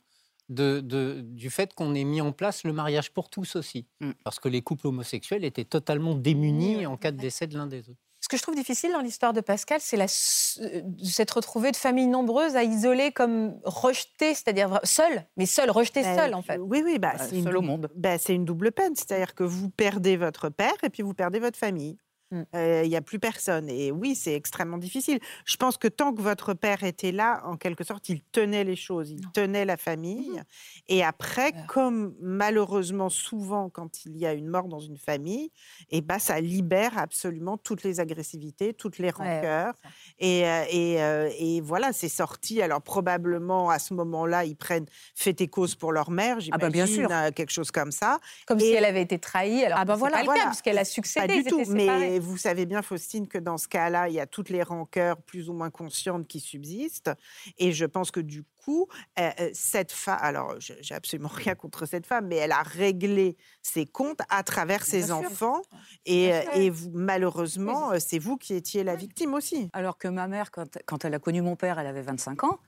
de, 0.50 0.82
du 1.22 1.50
fait 1.50 1.74
qu'on 1.74 1.96
ait 1.96 2.04
mis 2.04 2.22
en 2.22 2.32
place 2.32 2.64
le 2.64 2.74
mariage 2.74 3.12
pour 3.12 3.30
tous 3.30 3.56
aussi. 3.56 3.88
Mm. 4.00 4.12
Parce 4.24 4.40
que 4.40 4.48
les 4.48 4.62
couples 4.62 4.88
homosexuels 4.88 5.44
étaient 5.44 5.66
totalement 5.66 6.16
démunis 6.16 6.86
en 6.86 6.98
cas 6.98 7.12
de 7.12 7.18
décès 7.18 7.48
de 7.48 7.58
l'un 7.58 7.68
des 7.68 7.90
autres. 7.90 8.00
Ce 8.24 8.30
que 8.30 8.38
je 8.38 8.42
trouve 8.42 8.56
difficile 8.56 8.94
dans 8.94 9.02
l'histoire 9.02 9.34
de 9.34 9.42
Pascal, 9.42 9.82
c'est 9.82 9.98
la, 9.98 10.06
euh, 10.06 10.82
s'être 11.04 11.36
retrouvé 11.36 11.74
de 11.74 11.76
familles 11.76 12.08
nombreuses 12.08 12.56
à 12.56 12.64
isoler 12.64 13.12
comme 13.12 13.60
rejetées, 13.66 14.34
c'est-à-dire 14.34 14.80
seul, 14.86 15.26
mais 15.36 15.46
seul, 15.46 15.70
rejeté 15.70 16.04
ben, 16.04 16.16
seul 16.16 16.34
en 16.34 16.42
fait. 16.42 16.58
Oui, 16.58 16.82
oui, 16.86 17.00
bah, 17.00 17.16
c'est 17.18 17.42
seul 17.42 17.58
au 17.58 17.62
monde. 17.62 17.90
Bah, 17.98 18.18
c'est 18.18 18.34
une 18.34 18.46
double 18.46 18.72
peine, 18.72 18.96
c'est-à-dire 18.96 19.36
que 19.36 19.44
vous 19.44 19.70
perdez 19.70 20.16
votre 20.16 20.48
père 20.48 20.72
et 20.84 20.90
puis 20.90 21.04
vous 21.04 21.14
perdez 21.14 21.40
votre 21.40 21.60
famille. 21.60 21.98
Mmh. 22.34 22.84
Il 22.84 22.90
n'y 22.90 22.96
a 22.96 23.02
plus 23.02 23.20
personne. 23.20 23.70
Et 23.70 23.92
oui, 23.92 24.16
c'est 24.16 24.34
extrêmement 24.34 24.78
difficile. 24.78 25.20
Je 25.46 25.56
pense 25.58 25.78
que 25.78 25.88
tant 25.88 26.14
que 26.14 26.22
votre 26.22 26.54
père 26.54 26.84
était 26.84 27.12
là, 27.12 27.42
en 27.46 27.58
quelque 27.58 27.84
sorte, 27.84 28.10
il 28.10 28.22
tenait 28.22 28.64
les 28.64 28.76
choses, 28.76 29.12
il 29.12 29.22
tenait 29.32 29.66
la 29.66 29.78
famille. 29.78 30.30
Mmh. 30.30 30.44
Et 30.90 31.04
après, 31.04 31.54
comme 31.68 32.16
malheureusement 32.22 33.10
souvent 33.10 33.70
quand 33.70 34.06
il 34.06 34.18
y 34.18 34.26
a 34.26 34.34
une 34.34 34.48
mort 34.48 34.68
dans 34.68 34.80
une 34.80 34.98
famille, 34.98 35.52
et 35.90 35.98
eh 35.98 36.02
ben, 36.02 36.20
ça 36.20 36.40
libère 36.40 36.98
absolument 36.98 37.58
toutes 37.58 37.84
les 37.84 38.00
agressivités, 38.00 38.74
toutes 38.74 38.98
les 38.98 39.12
rancœurs. 39.12 39.76
et, 40.20 40.42
et, 40.72 40.98
et, 41.40 41.62
voilà, 41.62 41.94
c'est 41.94 42.10
sorti. 42.10 42.62
Alors 42.62 42.82
probablement 42.82 43.70
à 43.70 43.80
ce 43.80 43.94
moment-là, 43.94 44.46
ils 44.46 44.56
prennent 44.56 44.88
fait 45.16 45.40
et 45.42 45.48
cause 45.48 45.76
pour 45.76 45.92
leur 45.92 46.10
mère, 46.10 46.40
j'imagine, 46.40 46.54
ah 46.54 46.58
bah 46.58 46.70
bien 46.70 46.86
sûr. 46.86 47.10
quelque 47.36 47.52
chose 47.52 47.72
comme 47.72 47.92
ça. 47.92 48.20
Comme 48.48 48.60
si 48.60 48.72
elle 48.72 48.86
avait 48.86 49.02
été 49.02 49.20
trahie. 49.20 49.64
Alors 49.64 49.78
ah 49.80 49.86
bah 49.86 49.96
voilà, 49.96 50.18
pas 50.18 50.24
voilà. 50.24 50.46
puisqu'elle 50.48 50.78
a 50.78 50.86
succédé. 50.86 51.28
Pas 51.28 51.34
du 51.34 51.44
tout, 51.44 51.64
mais 51.70 52.20
vous 52.24 52.38
savez 52.38 52.66
bien, 52.66 52.82
Faustine, 52.82 53.28
que 53.28 53.38
dans 53.38 53.58
ce 53.58 53.68
cas-là, 53.68 54.10
il 54.10 54.16
y 54.16 54.20
a 54.20 54.26
toutes 54.26 54.50
les 54.50 54.64
rancœurs 54.64 55.22
plus 55.22 55.50
ou 55.50 55.54
moins 55.54 55.70
conscientes 55.70 56.28
qui 56.28 56.40
subsistent. 56.40 57.12
Et 57.58 57.72
je 57.72 57.86
pense 57.86 58.12
que 58.12 58.20
du 58.20 58.44
coup, 58.44 58.88
euh, 59.20 59.30
euh, 59.40 59.50
cette 59.54 59.92
femme, 59.92 60.20
alors 60.22 60.56
j'ai 60.60 60.96
absolument 60.96 61.30
rien 61.30 61.56
contre 61.56 61.86
cette 61.86 62.06
femme, 62.06 62.28
mais 62.28 62.38
elle 62.38 62.52
a 62.52 62.64
réglé 62.64 63.38
ses 63.62 63.86
comptes 63.86 64.22
à 64.30 64.44
travers 64.44 64.84
ses 64.84 65.12
enfants. 65.12 65.62
Et, 66.06 66.34
euh, 66.34 66.42
et 66.56 66.70
vous, 66.70 66.92
malheureusement, 66.94 68.00
c'est 68.00 68.20
vous 68.20 68.38
qui 68.38 68.54
étiez 68.54 68.84
la 68.84 68.96
victime 68.96 69.34
aussi. 69.34 69.70
Alors 69.74 69.98
que 69.98 70.08
ma 70.08 70.28
mère, 70.28 70.52
quand, 70.52 70.78
quand 70.86 71.06
elle 71.06 71.14
a 71.14 71.20
connu 71.20 71.42
mon 71.42 71.56
père, 71.56 71.80
elle 71.80 71.88
avait 71.88 72.02
25 72.02 72.44
ans. 72.46 72.60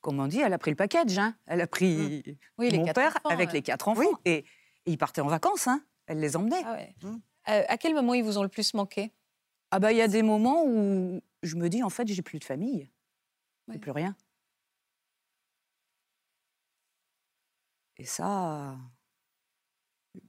Comme 0.00 0.18
on 0.18 0.26
dit, 0.26 0.40
elle 0.40 0.52
a 0.52 0.58
pris 0.58 0.70
le 0.70 0.76
package. 0.76 1.18
Hein. 1.18 1.36
Elle 1.46 1.60
a 1.60 1.66
pris 1.66 2.24
mmh. 2.58 2.76
mon 2.76 2.92
père 2.92 3.16
avec 3.24 3.52
les 3.52 3.62
quatre 3.62 3.88
enfants. 3.88 4.02
Et, 4.24 4.38
et, 4.38 4.44
ils 4.86 4.98
partaient 4.98 5.20
en 5.20 5.28
vacances. 5.28 5.68
Hein. 5.68 5.80
Elle 6.06 6.18
les 6.18 6.36
emmenait. 6.36 6.62
Ah 6.64 6.76
mmh. 7.06 7.16
À 7.44 7.76
quel 7.78 7.94
moment 7.94 8.14
ils 8.14 8.24
vous 8.24 8.38
ont 8.38 8.42
le 8.42 8.48
plus 8.48 8.74
manqué? 8.74 9.12
Ah 9.70 9.78
bah 9.80 9.92
il 9.92 9.98
y 9.98 10.02
a 10.02 10.08
des 10.08 10.22
moments 10.22 10.64
où 10.66 11.20
je 11.42 11.56
me 11.56 11.68
dis 11.68 11.82
en 11.82 11.90
fait 11.90 12.06
j'ai 12.08 12.22
plus 12.22 12.38
de 12.38 12.44
famille, 12.44 12.90
ouais. 13.68 13.78
plus 13.78 13.90
rien. 13.90 14.16
Et 17.96 18.04
ça, 18.04 18.76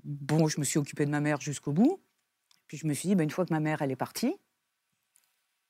bon, 0.03 0.47
je 0.47 0.59
me 0.59 0.65
suis 0.65 0.79
occupée 0.79 1.05
de 1.05 1.11
ma 1.11 1.19
mère 1.19 1.41
jusqu'au 1.41 1.71
bout. 1.71 2.01
Puis 2.67 2.77
je 2.77 2.87
me 2.87 2.93
suis 2.93 3.09
dit, 3.09 3.15
bah, 3.15 3.23
une 3.23 3.31
fois 3.31 3.45
que 3.45 3.53
ma 3.53 3.59
mère 3.59 3.81
elle 3.81 3.91
est 3.91 3.95
partie, 3.95 4.35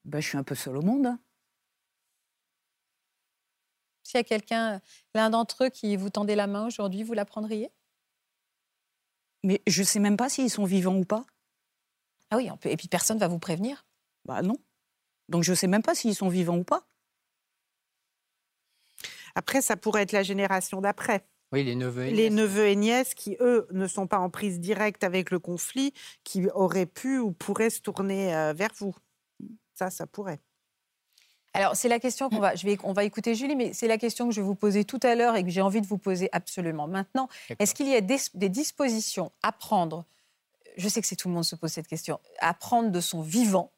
bah, 0.06 0.20
je 0.20 0.28
suis 0.28 0.38
un 0.38 0.44
peu 0.44 0.56
seule 0.56 0.78
au 0.78 0.82
monde. 0.82 1.18
S'il 4.04 4.18
y 4.18 4.22
a 4.22 4.24
quelqu'un, 4.24 4.82
l'un 5.16 5.30
d'entre 5.30 5.66
eux 5.66 5.70
qui 5.70 5.96
vous 5.96 6.10
tendait 6.10 6.36
la 6.36 6.48
main 6.48 6.68
aujourd'hui, 6.68 7.04
vous 7.04 7.14
la 7.14 7.26
prendriez 7.26 7.72
Mais 9.44 9.62
je 9.68 9.82
ne 9.82 9.86
sais 9.86 10.00
même 10.00 10.18
pas 10.18 10.30
s'ils 10.30 10.50
sont 10.50 10.66
vivants 10.66 10.98
ou 10.98 11.06
pas. 11.06 11.26
Ah 12.34 12.38
oui, 12.38 12.50
et 12.63 12.78
puis 12.78 12.88
personne 12.88 13.19
va 13.19 13.28
vous 13.28 13.38
prévenir? 13.38 13.86
Bah 14.26 14.41
non. 14.41 14.58
Donc 15.30 15.43
je 15.43 15.52
ne 15.52 15.56
sais 15.56 15.67
même 15.67 15.84
pas 15.84 15.93
s'ils 15.93 16.15
sont 16.15 16.30
vivants 16.30 16.58
ou 16.58 16.63
pas. 16.63 16.88
Après, 19.36 19.62
ça 19.62 19.78
pourrait 19.78 20.02
être 20.02 20.13
la 20.13 20.24
génération 20.24 20.82
d'après. 20.82 21.28
Oui, 21.52 21.63
les 21.63 21.76
neveux 21.76 22.08
et 22.08 22.10
Les 22.12 22.32
neveux 22.32 22.69
et 22.69 22.76
nièces 22.76 23.13
qui, 23.13 23.38
eux, 23.39 23.67
ne 23.69 23.86
sont 23.86 24.08
pas 24.08 24.17
en 24.17 24.32
prise 24.32 24.60
directe 24.60 25.04
avec 25.04 25.30
le 25.30 25.38
conflit, 25.38 25.93
qui 26.24 26.48
auraient 26.56 26.88
pu 26.88 27.19
ou 27.19 27.34
pourraient 27.34 27.69
se 27.69 27.82
tourner 27.82 28.36
euh, 28.36 28.54
vers 28.54 28.72
vous. 28.80 28.96
Ça, 29.76 29.91
ça 29.91 30.08
pourrait. 30.08 30.39
Alors, 31.54 31.76
c'est 31.76 31.88
la 31.88 32.00
question 32.00 32.32
qu'on 32.32 32.39
va, 32.39 32.56
je 32.56 32.65
vais, 32.65 32.80
on 32.84 32.93
va 32.93 33.04
écouter 33.04 33.36
Julie, 33.36 33.56
mais 33.56 33.74
c'est 33.74 33.88
la 33.88 34.00
question 34.00 34.28
que 34.28 34.34
je 34.34 34.41
vais 34.41 34.48
vous 34.48 34.56
poser 34.56 34.86
tout 34.86 35.00
à 35.04 35.13
l'heure 35.13 35.36
et 35.36 35.43
que 35.43 35.52
j'ai 35.52 35.62
envie 35.62 35.82
de 35.82 35.86
vous 35.86 36.00
poser 36.00 36.30
absolument 36.32 36.88
maintenant. 36.88 37.30
Est-ce 37.60 37.76
qu'il 37.76 37.88
y 37.88 37.96
a 37.96 38.02
des 38.02 38.50
dispositions 38.50 39.32
à 39.43 39.52
prendre 39.52 40.08
je 40.78 40.88
sais 40.90 41.02
que 41.02 41.08
c'est 41.08 41.16
tout 41.16 41.28
le 41.28 41.34
monde 41.34 41.46
se 41.46 41.56
pose 41.56 41.72
cette 41.72 41.88
question, 41.88 42.20
apprendre 42.40 42.92
de 42.92 43.00
son 43.02 43.22
vivant 43.22 43.72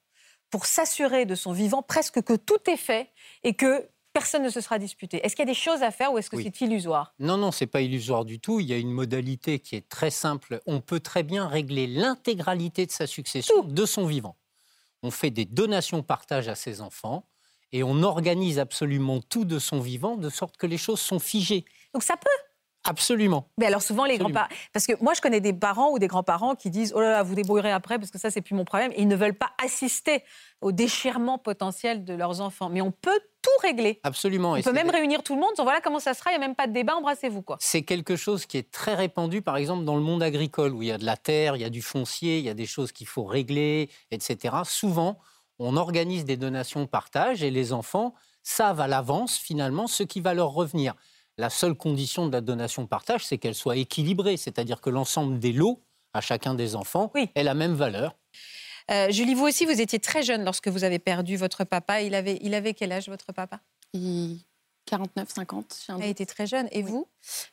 pour 0.49 0.65
s'assurer 0.65 1.25
de 1.25 1.36
son 1.36 1.51
vivant 1.51 1.81
presque 1.81 2.21
que 2.21 2.34
tout 2.34 2.69
est 2.69 2.77
fait 2.77 3.10
et 3.43 3.53
que 3.53 3.89
personne 4.13 4.43
ne 4.43 4.49
se 4.49 4.62
sera 4.62 4.79
disputé. 4.79 5.25
Est-ce 5.25 5.36
qu'il 5.36 5.43
y 5.43 5.49
a 5.49 5.51
des 5.51 5.60
choses 5.60 5.84
à 5.84 5.91
faire 5.91 6.13
ou 6.13 6.17
est-ce 6.17 6.29
que 6.29 6.41
c'est 6.41 6.62
illusoire? 6.62 7.13
Non, 7.19 7.36
non, 7.36 7.51
c'est 7.51 7.67
pas 7.67 7.81
illusoire 7.81 8.23
du 8.23 8.39
tout. 8.39 8.62
Il 8.62 8.67
y 8.67 8.73
a 8.73 8.77
une 8.77 8.91
modalité 8.91 9.60
qui 9.60 9.75
est 9.75 9.89
très 9.89 10.10
simple. 10.10 10.62
On 10.65 10.79
peut 10.79 11.01
très 11.01 11.23
bien 11.23 11.47
régler 11.47 11.86
l'intégralité 11.86 12.86
de 12.86 12.91
sa 12.91 13.08
succession 13.08 13.63
de 13.63 13.86
son 13.86 14.05
vivant. 14.05 14.38
On 15.03 15.12
fait 15.12 15.31
des 15.31 15.43
donations-partage 15.43 16.47
à 16.47 16.55
ses 16.55 16.79
enfants 16.79 17.27
et 17.73 17.84
on 17.84 18.03
organise 18.03 18.58
absolument 18.58 19.19
tout 19.19 19.43
de 19.43 19.60
son 19.60 19.81
vivant 19.81 20.15
de 20.15 20.29
sorte 20.29 20.55
que 20.55 20.65
les 20.65 20.77
choses 20.77 21.01
sont 21.01 21.19
figées. 21.19 21.65
Donc 21.93 22.03
ça 22.03 22.15
peut 22.15 22.29
Absolument. 22.85 23.49
Mais 23.57 23.65
alors 23.65 23.81
souvent 23.81 24.05
les 24.05 24.17
grands-parents, 24.17 24.47
parce 24.71 24.85
que 24.85 24.93
moi 25.01 25.13
je 25.13 25.21
connais 25.21 25.41
des 25.41 25.53
parents 25.53 25.91
ou 25.91 25.99
des 25.99 26.07
grands-parents 26.07 26.55
qui 26.55 26.69
disent 26.69 26.93
oh 26.95 27.01
là 27.01 27.11
là 27.11 27.23
vous 27.23 27.35
débrouillerez 27.35 27.71
après 27.71 27.97
parce 27.99 28.11
que 28.11 28.19
ça 28.19 28.29
c'est 28.31 28.41
plus 28.41 28.55
mon 28.55 28.65
problème. 28.65 28.91
Et 28.93 29.01
ils 29.01 29.07
ne 29.07 29.15
veulent 29.15 29.37
pas 29.37 29.51
assister 29.63 30.23
au 30.61 30.71
déchirement 30.71 31.37
potentiel 31.37 32.05
de 32.05 32.13
leurs 32.13 32.41
enfants. 32.41 32.69
Mais 32.69 32.81
on 32.81 32.91
peut 32.91 33.19
tout 33.41 33.49
régler. 33.61 33.99
Absolument. 34.03 34.53
On 34.53 34.61
peut 34.61 34.71
même 34.71 34.89
réunir 34.89 35.23
tout 35.23 35.35
le 35.35 35.41
monde. 35.41 35.51
voilà 35.57 35.81
comment 35.81 35.99
ça 35.99 36.13
sera. 36.13 36.31
Il 36.31 36.37
n'y 36.37 36.43
a 36.43 36.47
même 36.47 36.55
pas 36.55 36.67
de 36.67 36.73
débat. 36.73 36.95
Embrassez-vous 36.95 37.41
quoi. 37.41 37.57
C'est 37.59 37.83
quelque 37.83 38.15
chose 38.15 38.45
qui 38.45 38.57
est 38.57 38.71
très 38.71 38.95
répandu, 38.95 39.41
par 39.41 39.57
exemple 39.57 39.83
dans 39.83 39.95
le 39.95 40.01
monde 40.01 40.23
agricole 40.23 40.73
où 40.73 40.81
il 40.81 40.87
y 40.87 40.91
a 40.91 40.97
de 40.97 41.05
la 41.05 41.17
terre, 41.17 41.55
il 41.55 41.61
y 41.61 41.65
a 41.65 41.69
du 41.69 41.81
foncier, 41.81 42.39
il 42.39 42.45
y 42.45 42.49
a 42.49 42.53
des 42.53 42.65
choses 42.65 42.91
qu'il 42.91 43.07
faut 43.07 43.23
régler, 43.23 43.89
etc. 44.11 44.55
Souvent 44.63 45.19
on 45.59 45.77
organise 45.77 46.25
des 46.25 46.37
donations 46.37 46.85
partage 46.85 47.43
et 47.43 47.49
les 47.49 47.73
enfants 47.73 48.13
savent 48.43 48.79
à 48.79 48.87
l'avance 48.87 49.37
finalement 49.37 49.87
ce 49.87 50.03
qui 50.03 50.21
va 50.21 50.33
leur 50.33 50.49
revenir. 50.49 50.93
La 51.37 51.49
seule 51.49 51.75
condition 51.75 52.27
de 52.27 52.31
la 52.31 52.41
donation-partage, 52.41 53.25
c'est 53.25 53.37
qu'elle 53.37 53.55
soit 53.55 53.75
équilibrée, 53.75 54.37
c'est-à-dire 54.37 54.79
que 54.79 54.89
l'ensemble 54.89 55.37
des 55.39 55.51
lots 55.51 55.81
à 56.13 56.21
chacun 56.21 56.53
des 56.53 56.75
enfants 56.75 57.11
ait 57.35 57.43
la 57.43 57.53
même 57.53 57.73
valeur. 57.73 58.15
Euh, 58.91 59.11
Julie, 59.11 59.33
vous 59.33 59.45
aussi, 59.45 59.65
vous 59.65 59.81
étiez 59.81 59.99
très 59.99 60.23
jeune 60.23 60.45
lorsque 60.45 60.67
vous 60.69 60.83
avez 60.83 60.99
perdu 60.99 61.35
votre 61.35 61.63
papa. 61.63 62.01
Il 62.01 62.15
avait, 62.15 62.39
il 62.41 62.53
avait 62.53 62.73
quel 62.73 62.91
âge, 62.91 63.09
votre 63.09 63.33
papa? 63.33 63.59
49, 64.85 65.29
50. 65.29 65.87
Il 65.99 66.05
était 66.05 66.25
très 66.25 66.47
jeune. 66.47 66.67
Et 66.71 66.83
vous? 66.83 67.07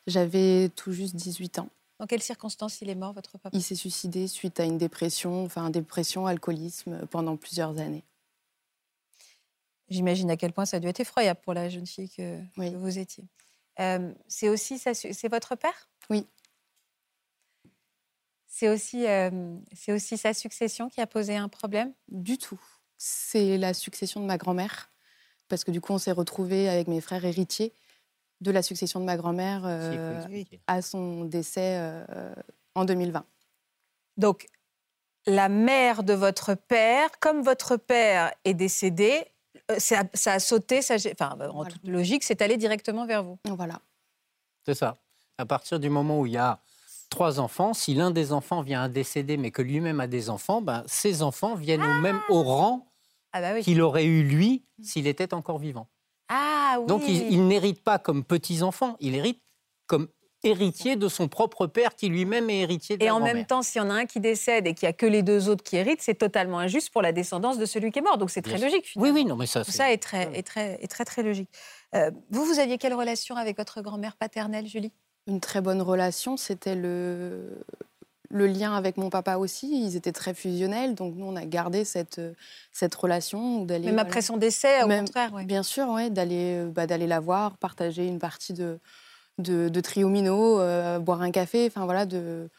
J'avais 0.07 0.69
tout 0.69 0.93
juste 0.93 1.15
18 1.15 1.59
ans. 1.59 1.69
Dans 1.99 2.05
quelles 2.05 2.21
circonstances 2.21 2.81
il 2.81 2.89
est 2.89 2.95
mort, 2.95 3.13
votre 3.13 3.37
papa? 3.37 3.49
Il 3.57 3.63
s'est 3.63 3.75
suicidé 3.75 4.27
suite 4.27 4.59
à 4.59 4.65
une 4.65 4.77
dépression, 4.77 5.43
enfin 5.45 5.69
dépression, 5.69 6.27
alcoolisme, 6.27 7.05
pendant 7.07 7.35
plusieurs 7.35 7.77
années. 7.79 8.03
J'imagine 9.89 10.29
à 10.31 10.37
quel 10.37 10.53
point 10.53 10.65
ça 10.65 10.77
a 10.77 10.79
dû 10.79 10.87
être 10.87 10.99
effroyable 10.99 11.39
pour 11.43 11.53
la 11.53 11.69
jeune 11.69 11.85
fille 11.85 12.09
que 12.09 12.39
vous 12.55 12.97
étiez 12.97 13.25
c'est 14.27 14.49
aussi 14.49 14.77
c'est 14.79 15.27
votre 15.29 15.55
père? 15.55 15.89
Oui. 16.09 16.27
C'est 18.47 18.69
aussi, 18.69 19.05
c'est 19.73 19.91
aussi 19.91 20.17
sa 20.17 20.33
succession 20.33 20.89
qui 20.89 21.01
a 21.01 21.07
posé 21.07 21.35
un 21.35 21.49
problème? 21.49 21.93
Du 22.07 22.37
tout. 22.37 22.61
C'est 22.97 23.57
la 23.57 23.73
succession 23.73 24.21
de 24.21 24.25
ma 24.25 24.37
grand-mère. 24.37 24.91
Parce 25.49 25.63
que 25.63 25.71
du 25.71 25.81
coup, 25.81 25.93
on 25.93 25.97
s'est 25.97 26.11
retrouvés 26.11 26.69
avec 26.69 26.87
mes 26.87 27.01
frères 27.01 27.25
héritiers 27.25 27.73
de 28.41 28.49
la 28.51 28.61
succession 28.61 28.99
de 28.99 29.05
ma 29.05 29.17
grand-mère 29.17 29.65
à 30.67 30.81
son 30.81 31.25
décès 31.25 32.05
en 32.75 32.85
2020. 32.85 33.25
Donc, 34.17 34.47
la 35.25 35.49
mère 35.49 36.03
de 36.03 36.13
votre 36.13 36.53
père, 36.55 37.19
comme 37.19 37.41
votre 37.41 37.77
père 37.77 38.33
est 38.45 38.53
décédé, 38.53 39.25
euh, 39.71 39.75
ça, 39.77 40.33
a 40.33 40.39
sauté, 40.39 40.81
ça, 40.81 40.95
enfin, 41.11 41.37
euh, 41.41 41.49
en 41.49 41.65
toute 41.65 41.87
logique, 41.87 42.23
c'est 42.23 42.41
allé 42.41 42.57
directement 42.57 43.05
vers 43.05 43.23
vous. 43.23 43.37
Voilà. 43.45 43.79
C'est 44.65 44.73
ça. 44.73 44.97
À 45.37 45.45
partir 45.45 45.79
du 45.79 45.89
moment 45.89 46.19
où 46.19 46.25
il 46.25 46.33
y 46.33 46.37
a 46.37 46.59
trois 47.09 47.39
enfants, 47.39 47.73
si 47.73 47.93
l'un 47.93 48.11
des 48.11 48.33
enfants 48.33 48.61
vient 48.61 48.83
à 48.83 48.89
décéder, 48.89 49.37
mais 49.37 49.51
que 49.51 49.61
lui-même 49.61 49.99
a 49.99 50.07
des 50.07 50.29
enfants, 50.29 50.61
ben, 50.61 50.83
ces 50.87 51.21
enfants 51.21 51.55
viennent 51.55 51.83
au 51.83 52.01
même 52.01 52.19
au 52.29 52.41
ah 52.41 52.43
rang 52.43 52.87
ah 53.33 53.41
bah 53.41 53.61
qu'il 53.61 53.81
aurait 53.81 54.05
eu 54.05 54.23
lui 54.23 54.63
s'il 54.81 55.07
était 55.07 55.33
encore 55.33 55.59
vivant. 55.59 55.87
Ah, 56.29 56.77
oui. 56.79 56.85
Donc 56.85 57.03
il, 57.07 57.31
il 57.31 57.47
n'hérite 57.47 57.83
pas 57.83 57.99
comme 57.99 58.23
petits-enfants, 58.23 58.95
il 58.99 59.15
hérite 59.15 59.41
comme 59.87 60.07
héritier 60.43 60.95
de 60.95 61.07
son 61.07 61.27
propre 61.27 61.67
père 61.67 61.95
qui 61.95 62.09
lui-même 62.09 62.49
est 62.49 62.59
héritier 62.59 62.97
de 62.97 63.03
Et 63.03 63.09
en 63.09 63.19
même 63.19 63.45
temps, 63.45 63.61
s'il 63.61 63.81
y 63.81 63.85
en 63.85 63.89
a 63.89 63.93
un 63.93 64.05
qui 64.05 64.19
décède 64.19 64.67
et 64.67 64.73
qu'il 64.73 64.85
n'y 64.87 64.89
a 64.89 64.93
que 64.93 65.05
les 65.05 65.23
deux 65.23 65.49
autres 65.49 65.63
qui 65.63 65.77
héritent, 65.77 66.01
c'est 66.01 66.15
totalement 66.15 66.59
injuste 66.59 66.91
pour 66.91 67.01
la 67.01 67.11
descendance 67.11 67.57
de 67.57 67.65
celui 67.65 67.91
qui 67.91 67.99
est 67.99 68.01
mort. 68.01 68.17
Donc 68.17 68.29
c'est 68.29 68.41
très 68.41 68.57
logique. 68.57 68.91
Oui, 68.95 69.09
oui, 69.11 69.25
non, 69.25 69.35
mais 69.35 69.45
ça, 69.45 69.63
Tout 69.63 69.71
ça 69.71 69.91
est 69.91 69.97
très, 69.97 70.29
est 70.37 70.45
très, 70.45 70.77
est 70.81 70.87
très, 70.87 71.05
très 71.05 71.23
logique. 71.23 71.49
Euh, 71.95 72.11
vous, 72.29 72.45
vous 72.45 72.59
aviez 72.59 72.77
quelle 72.77 72.93
relation 72.93 73.35
avec 73.35 73.57
votre 73.57 73.81
grand-mère 73.81 74.15
paternelle, 74.15 74.67
Julie? 74.67 74.91
Une 75.27 75.39
très 75.39 75.61
bonne 75.61 75.81
relation. 75.81 76.35
C'était 76.35 76.75
le, 76.75 77.63
le 78.29 78.47
lien 78.47 78.75
avec 78.75 78.97
mon 78.97 79.09
papa 79.09 79.37
aussi. 79.37 79.85
Ils 79.85 79.95
étaient 79.95 80.11
très 80.11 80.33
fusionnels. 80.33 80.95
Donc 80.95 81.15
nous, 81.15 81.25
on 81.25 81.35
a 81.35 81.45
gardé 81.45 81.85
cette, 81.85 82.19
cette 82.71 82.95
relation. 82.95 83.65
Même 83.65 83.99
après 83.99 84.21
son 84.21 84.37
décès, 84.37 84.83
au 84.83 84.87
contraire. 84.87 85.31
Bien 85.45 85.63
sûr, 85.63 85.87
ouais, 85.89 86.09
d'aller 86.09 86.65
bah, 86.65 86.87
d'aller 86.87 87.07
la 87.07 87.19
voir, 87.19 87.57
partager 87.57 88.05
une 88.05 88.19
partie 88.19 88.53
de 88.53 88.79
de, 89.37 89.69
de 89.69 89.81
triomino, 89.81 90.59
euh, 90.59 90.99
boire 90.99 91.21
un 91.21 91.31
café, 91.31 91.65
enfin 91.67 91.85
voilà, 91.85 92.05
de, 92.05 92.49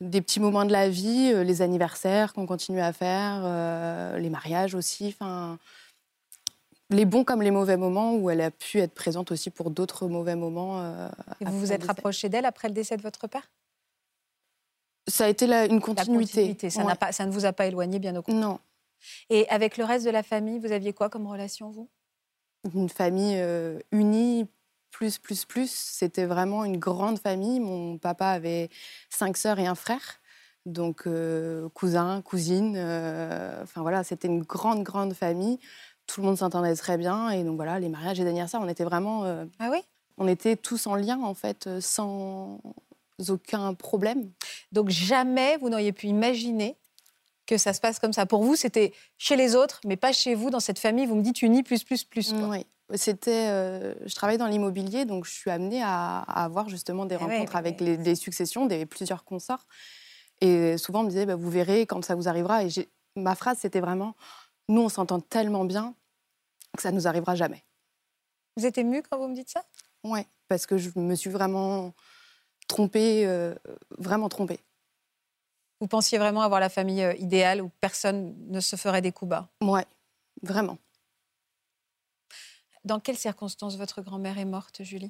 des 0.00 0.20
petits 0.20 0.40
moments 0.40 0.64
de 0.64 0.72
la 0.72 0.88
vie, 0.88 1.32
euh, 1.32 1.44
les 1.44 1.62
anniversaires 1.62 2.32
qu'on 2.32 2.46
continue 2.46 2.80
à 2.80 2.92
faire, 2.92 3.42
euh, 3.44 4.18
les 4.18 4.30
mariages 4.30 4.74
aussi, 4.74 5.08
enfin 5.08 5.58
les 6.90 7.04
bons 7.04 7.24
comme 7.24 7.42
les 7.42 7.50
mauvais 7.50 7.76
moments 7.76 8.14
où 8.14 8.30
elle 8.30 8.40
a 8.40 8.52
pu 8.52 8.78
être 8.78 8.94
présente 8.94 9.32
aussi 9.32 9.50
pour 9.50 9.70
d'autres 9.70 10.06
mauvais 10.06 10.36
moments. 10.36 11.10
Et 11.40 11.44
vous 11.44 11.58
vous 11.58 11.72
êtes 11.72 11.82
rapproché 11.82 12.28
d'elle 12.28 12.44
après 12.44 12.68
le 12.68 12.74
décès 12.74 12.96
de 12.96 13.02
votre 13.02 13.26
père? 13.26 13.50
Ça 15.08 15.24
a 15.24 15.28
été 15.28 15.46
une 15.68 15.80
continuité. 15.80 16.70
Ça, 16.70 16.94
pas, 16.94 17.10
ça 17.10 17.26
ne 17.26 17.32
vous 17.32 17.44
a 17.44 17.52
pas 17.52 17.66
éloigné, 17.66 17.98
bien 17.98 18.14
au 18.14 18.22
contraire. 18.22 18.40
Non. 18.40 18.60
Et 19.30 19.48
avec 19.48 19.78
le 19.78 19.84
reste 19.84 20.04
de 20.04 20.10
la 20.10 20.22
famille, 20.22 20.60
vous 20.60 20.70
aviez 20.70 20.92
quoi 20.92 21.08
comme 21.08 21.26
relation, 21.26 21.70
vous? 21.70 21.88
Une 22.72 22.88
famille 22.88 23.36
unie, 23.90 24.46
plus, 24.96 25.18
plus, 25.18 25.44
plus. 25.44 25.70
C'était 25.70 26.24
vraiment 26.24 26.64
une 26.64 26.78
grande 26.78 27.18
famille. 27.18 27.60
Mon 27.60 27.98
papa 27.98 28.28
avait 28.28 28.70
cinq 29.10 29.36
sœurs 29.36 29.58
et 29.58 29.66
un 29.66 29.74
frère. 29.74 30.20
Donc, 30.64 31.02
euh, 31.06 31.68
cousin, 31.74 32.22
cousine. 32.22 32.76
Euh, 32.78 33.62
enfin, 33.62 33.82
voilà, 33.82 34.04
c'était 34.04 34.26
une 34.26 34.42
grande, 34.42 34.82
grande 34.82 35.12
famille. 35.12 35.58
Tout 36.06 36.22
le 36.22 36.26
monde 36.28 36.38
s'entendait 36.38 36.74
très 36.76 36.96
bien. 36.96 37.28
Et 37.28 37.44
donc, 37.44 37.56
voilà, 37.56 37.78
les 37.78 37.90
mariages 37.90 38.18
et 38.20 38.22
les 38.22 38.30
anniversaires, 38.30 38.60
on 38.62 38.68
était 38.68 38.84
vraiment. 38.84 39.24
Euh, 39.24 39.44
ah 39.58 39.68
oui? 39.70 39.80
On 40.16 40.26
était 40.26 40.56
tous 40.56 40.86
en 40.86 40.94
lien, 40.94 41.20
en 41.20 41.34
fait, 41.34 41.68
sans 41.80 42.58
aucun 43.28 43.74
problème. 43.74 44.30
Donc, 44.72 44.88
jamais 44.88 45.58
vous 45.58 45.68
n'auriez 45.68 45.92
pu 45.92 46.06
imaginer 46.06 46.74
que 47.44 47.58
ça 47.58 47.74
se 47.74 47.82
passe 47.82 47.98
comme 47.98 48.14
ça. 48.14 48.24
Pour 48.24 48.42
vous, 48.42 48.56
c'était 48.56 48.94
chez 49.18 49.36
les 49.36 49.56
autres, 49.56 49.78
mais 49.84 49.96
pas 49.96 50.12
chez 50.14 50.34
vous, 50.34 50.48
dans 50.48 50.58
cette 50.58 50.78
famille. 50.78 51.04
Vous 51.04 51.16
me 51.16 51.22
dites 51.22 51.42
unis 51.42 51.62
plus, 51.62 51.84
plus, 51.84 52.02
plus. 52.02 52.32
Oui. 52.32 52.64
C'était, 52.94 53.48
euh, 53.48 53.94
je 54.06 54.14
travaille 54.14 54.38
dans 54.38 54.46
l'immobilier, 54.46 55.04
donc 55.04 55.24
je 55.24 55.32
suis 55.32 55.50
amenée 55.50 55.82
à, 55.82 56.18
avoir 56.18 56.68
justement 56.68 57.04
des 57.04 57.16
eh 57.16 57.18
rencontres 57.18 57.56
avec 57.56 57.80
Les, 57.80 58.14
successions, 58.14 58.66
des 58.66 58.86
plusieurs 58.86 59.24
consorts. 59.24 59.66
Et 60.40 60.78
souvent, 60.78 61.00
on 61.00 61.04
me 61.04 61.08
disait, 61.08 61.26
bah, 61.26 61.34
vous 61.34 61.50
verrez 61.50 61.86
quand 61.86 62.04
ça 62.04 62.14
vous 62.14 62.28
arrivera. 62.28 62.64
Et 62.64 62.68
ma 63.16 63.34
phrase, 63.34 63.58
c'était 63.58 63.80
vraiment, 63.80 64.14
nous, 64.68 64.82
on 64.82 64.88
s'entend 64.88 65.20
tellement 65.20 65.64
bien 65.64 65.94
que 66.76 66.82
ça 66.82 66.92
nous 66.92 67.08
arrivera 67.08 67.34
jamais. 67.34 67.64
Vous 68.56 68.66
êtes 68.66 68.78
émue 68.78 69.02
quand 69.02 69.18
vous 69.18 69.28
me 69.28 69.34
dites 69.34 69.50
ça? 69.50 69.64
Oui, 70.04 70.20
parce 70.48 70.66
que 70.66 70.78
je 70.78 70.90
me 70.96 71.14
suis 71.14 71.30
vraiment 71.30 71.92
trompée, 72.68 73.26
euh, 73.26 73.54
vraiment 73.98 74.28
trompée. 74.28 74.60
Vous 75.80 75.88
pensiez 75.88 76.18
vraiment 76.18 76.40
avoir 76.40 76.60
la 76.60 76.68
famille 76.68 77.02
euh, 77.02 77.14
idéale 77.14 77.60
où 77.60 77.70
personne 77.80 78.34
ne 78.48 78.60
se 78.60 78.76
ferait 78.76 79.02
des 79.02 79.12
coups 79.12 79.30
bas? 79.30 79.48
Oui, 79.60 79.82
vraiment. 80.42 80.78
Dans 82.86 83.00
quelles 83.00 83.18
circonstances 83.18 83.76
votre 83.76 84.00
grand-mère 84.00 84.38
est 84.38 84.44
morte, 84.44 84.84
Julie? 84.84 85.08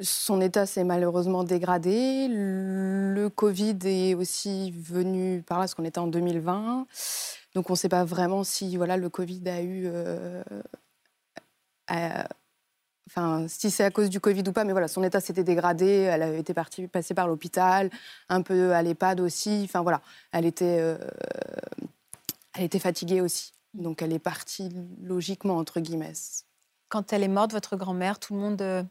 Son 0.00 0.40
état 0.40 0.64
s'est 0.64 0.82
malheureusement 0.82 1.44
dégradé. 1.44 2.26
Le 2.30 3.28
Covid 3.28 3.76
est 3.84 4.14
aussi 4.14 4.70
venu 4.70 5.42
par 5.42 5.58
là, 5.58 5.64
parce 5.64 5.74
qu'on 5.74 5.84
était 5.84 5.98
en 5.98 6.06
2020. 6.06 6.86
Donc 7.54 7.68
on 7.68 7.74
ne 7.74 7.76
sait 7.76 7.90
pas 7.90 8.04
vraiment 8.04 8.44
si 8.44 8.78
voilà, 8.78 8.96
le 8.96 9.10
Covid 9.10 9.46
a 9.46 9.60
eu... 9.60 9.82
Euh, 9.86 10.42
enfin, 13.10 13.46
si 13.46 13.70
c'est 13.70 13.84
à 13.84 13.90
cause 13.90 14.08
du 14.08 14.20
Covid 14.20 14.44
ou 14.48 14.52
pas, 14.52 14.64
mais 14.64 14.72
voilà, 14.72 14.88
son 14.88 15.02
état 15.02 15.20
s'était 15.20 15.44
dégradé. 15.44 15.86
Elle 15.86 16.22
avait 16.22 16.40
été 16.40 16.54
partie, 16.54 16.88
passée 16.88 17.12
par 17.12 17.28
l'hôpital, 17.28 17.90
un 18.30 18.40
peu 18.40 18.72
à 18.72 18.80
l'EHPAD 18.82 19.20
aussi. 19.20 19.60
Enfin 19.64 19.82
voilà, 19.82 20.00
elle 20.32 20.46
était, 20.46 20.78
euh, 20.80 20.96
elle 22.54 22.64
était 22.64 22.78
fatiguée 22.78 23.20
aussi. 23.20 23.52
Donc 23.74 24.00
elle 24.00 24.14
est 24.14 24.18
partie 24.18 24.70
logiquement, 25.02 25.58
entre 25.58 25.80
guillemets 25.80 26.14
quand 26.88 27.12
elle 27.12 27.22
est 27.22 27.28
morte, 27.28 27.52
votre 27.52 27.76
grand-mère, 27.76 28.18
tout 28.18 28.34
le 28.34 28.40
monde, 28.40 28.62
euh, 28.62 28.82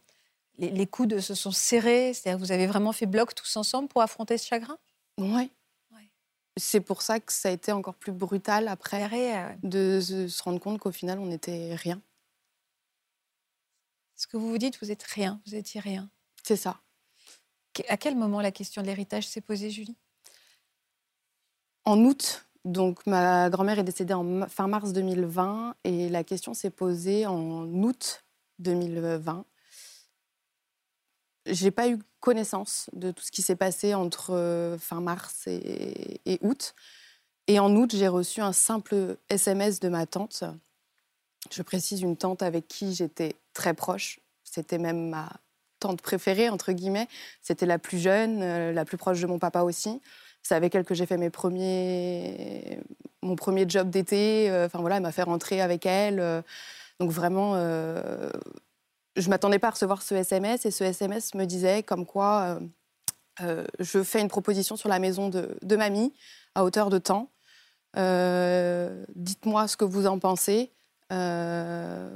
les, 0.57 0.88
coudes 0.88 1.19
se 1.19 1.36
sont 1.36 1.51
serrés. 1.51 2.13
C'est-à-dire 2.13 2.39
vous 2.39 2.51
avez 2.51 2.67
vraiment 2.67 2.93
fait 2.93 3.05
bloc 3.05 3.36
tous 3.36 3.57
ensemble 3.57 3.88
pour 3.88 4.01
affronter 4.01 4.38
ce 4.38 4.47
chagrin? 4.47 4.77
Oui. 5.17 5.51
C'est 6.60 6.81
pour 6.81 7.03
ça 7.03 7.19
que 7.19 7.31
ça 7.31 7.49
a 7.49 7.51
été 7.51 7.71
encore 7.71 7.93
plus 7.93 8.12
brutal 8.12 8.67
après 8.67 9.60
de 9.62 9.99
se 10.01 10.43
rendre 10.43 10.60
compte 10.60 10.79
qu'au 10.79 10.91
final, 10.91 11.19
on 11.19 11.27
n'était 11.27 11.75
rien. 11.75 12.01
Ce 14.15 14.25
que 14.25 14.38
vous 14.38 14.49
vous 14.49 14.57
dites, 14.57 14.79
vous 14.81 14.91
êtes 14.91 15.03
rien, 15.03 15.39
vous 15.45 15.53
étiez 15.53 15.79
rien. 15.79 16.10
C'est 16.43 16.55
ça. 16.55 16.81
À 17.88 17.97
quel 17.97 18.15
moment 18.15 18.41
la 18.41 18.51
question 18.51 18.81
de 18.81 18.88
l'héritage 18.88 19.27
s'est 19.27 19.41
posée, 19.41 19.69
Julie? 19.69 19.95
En 21.86 22.03
août 22.03 22.46
donc 22.67 23.06
ma 23.08 23.49
grand-mère 23.49 23.80
est 23.80 23.84
décédée 23.84 24.13
en 24.13 24.47
fin 24.49 24.67
mars 24.67 24.91
2020 24.91 25.75
et 25.86 26.10
la 26.10 26.23
question 26.23 26.53
s'est 26.53 26.69
posée 26.69 27.25
en 27.25 27.65
août 27.65 28.25
2020. 28.60 29.45
J'ai 31.45 31.71
pas 31.71 31.88
eu 31.88 31.97
connaissance 32.19 32.89
de 32.91 33.12
tout 33.12 33.23
ce 33.23 33.32
qui 33.32 33.41
s'est 33.41 33.56
passé 33.56 33.93
entre 33.93 34.34
euh, 34.34 34.77
fin 34.77 34.99
mars 34.99 35.47
et, 35.47 36.39
août. 36.41 36.75
Et 37.47 37.58
en 37.60 37.73
août, 37.73 37.95
j'ai 37.95 38.10
reçu 38.10 38.41
un 38.41 38.51
simple 38.51 39.15
SMS 39.30 39.80
de 39.80 39.88
ma 39.88 40.06
tante. 40.06 40.43
Je 41.49 41.62
précise 41.62 42.01
une 42.01 42.17
tante 42.17 42.43
avec 42.43 42.67
qui 42.67 42.93
j'étais 42.93 43.38
très 43.53 43.73
proche. 43.73 44.19
C'était 44.43 44.77
même 44.77 45.08
ma 45.08 45.30
tante 45.80 46.01
préférée, 46.01 46.49
entre 46.49 46.73
guillemets. 46.73 47.08
C'était 47.41 47.65
la 47.65 47.80
plus 47.80 47.99
jeune, 47.99 48.41
euh, 48.41 48.73
la 48.73 48.84
plus 48.84 48.97
proche 48.97 49.21
de 49.21 49.27
mon 49.27 49.39
papa 49.39 49.62
aussi. 49.62 50.01
C'est 50.47 50.55
avec 50.55 50.73
elle 50.75 50.86
que 50.86 50.95
j'ai 50.95 51.05
fait 51.05 51.17
mes 51.17 51.29
premiers... 51.29 52.79
mon 53.21 53.36
premier 53.36 53.67
job 53.67 53.89
d'été. 53.89 54.49
Euh, 54.49 54.67
Enfin 54.67 54.79
voilà, 54.79 54.95
elle 54.95 55.01
m'a 55.01 55.12
fait 55.12 55.23
rentrer 55.23 55.60
avec 55.60 55.86
elle. 55.86 56.21
Euh, 56.21 56.41
Donc 57.01 57.12
vraiment, 57.12 57.55
euh, 57.55 58.31
je 59.17 59.29
m'attendais 59.29 59.60
pas 59.60 59.67
à 59.67 59.71
recevoir 59.71 60.01
ce 60.01 60.15
SMS. 60.15 60.65
Et 60.65 60.71
ce 60.71 60.86
SMS 60.86 61.33
me 61.33 61.43
disait 61.43 61.83
comme 61.83 62.05
quoi 62.05 62.60
je 63.79 64.03
fais 64.03 64.21
une 64.21 64.29
proposition 64.29 64.77
sur 64.77 64.88
la 64.88 64.99
maison 64.99 65.27
de, 65.29 65.75
mamie 65.75 66.13
à 66.55 66.63
hauteur 66.63 66.89
de 66.89 66.97
temps. 66.97 67.29
Dites-moi 67.95 69.67
ce 69.67 69.75
que 69.75 69.83
vous 69.83 70.07
en 70.07 70.17
pensez. 70.17 70.71
Enfin, 71.12 72.10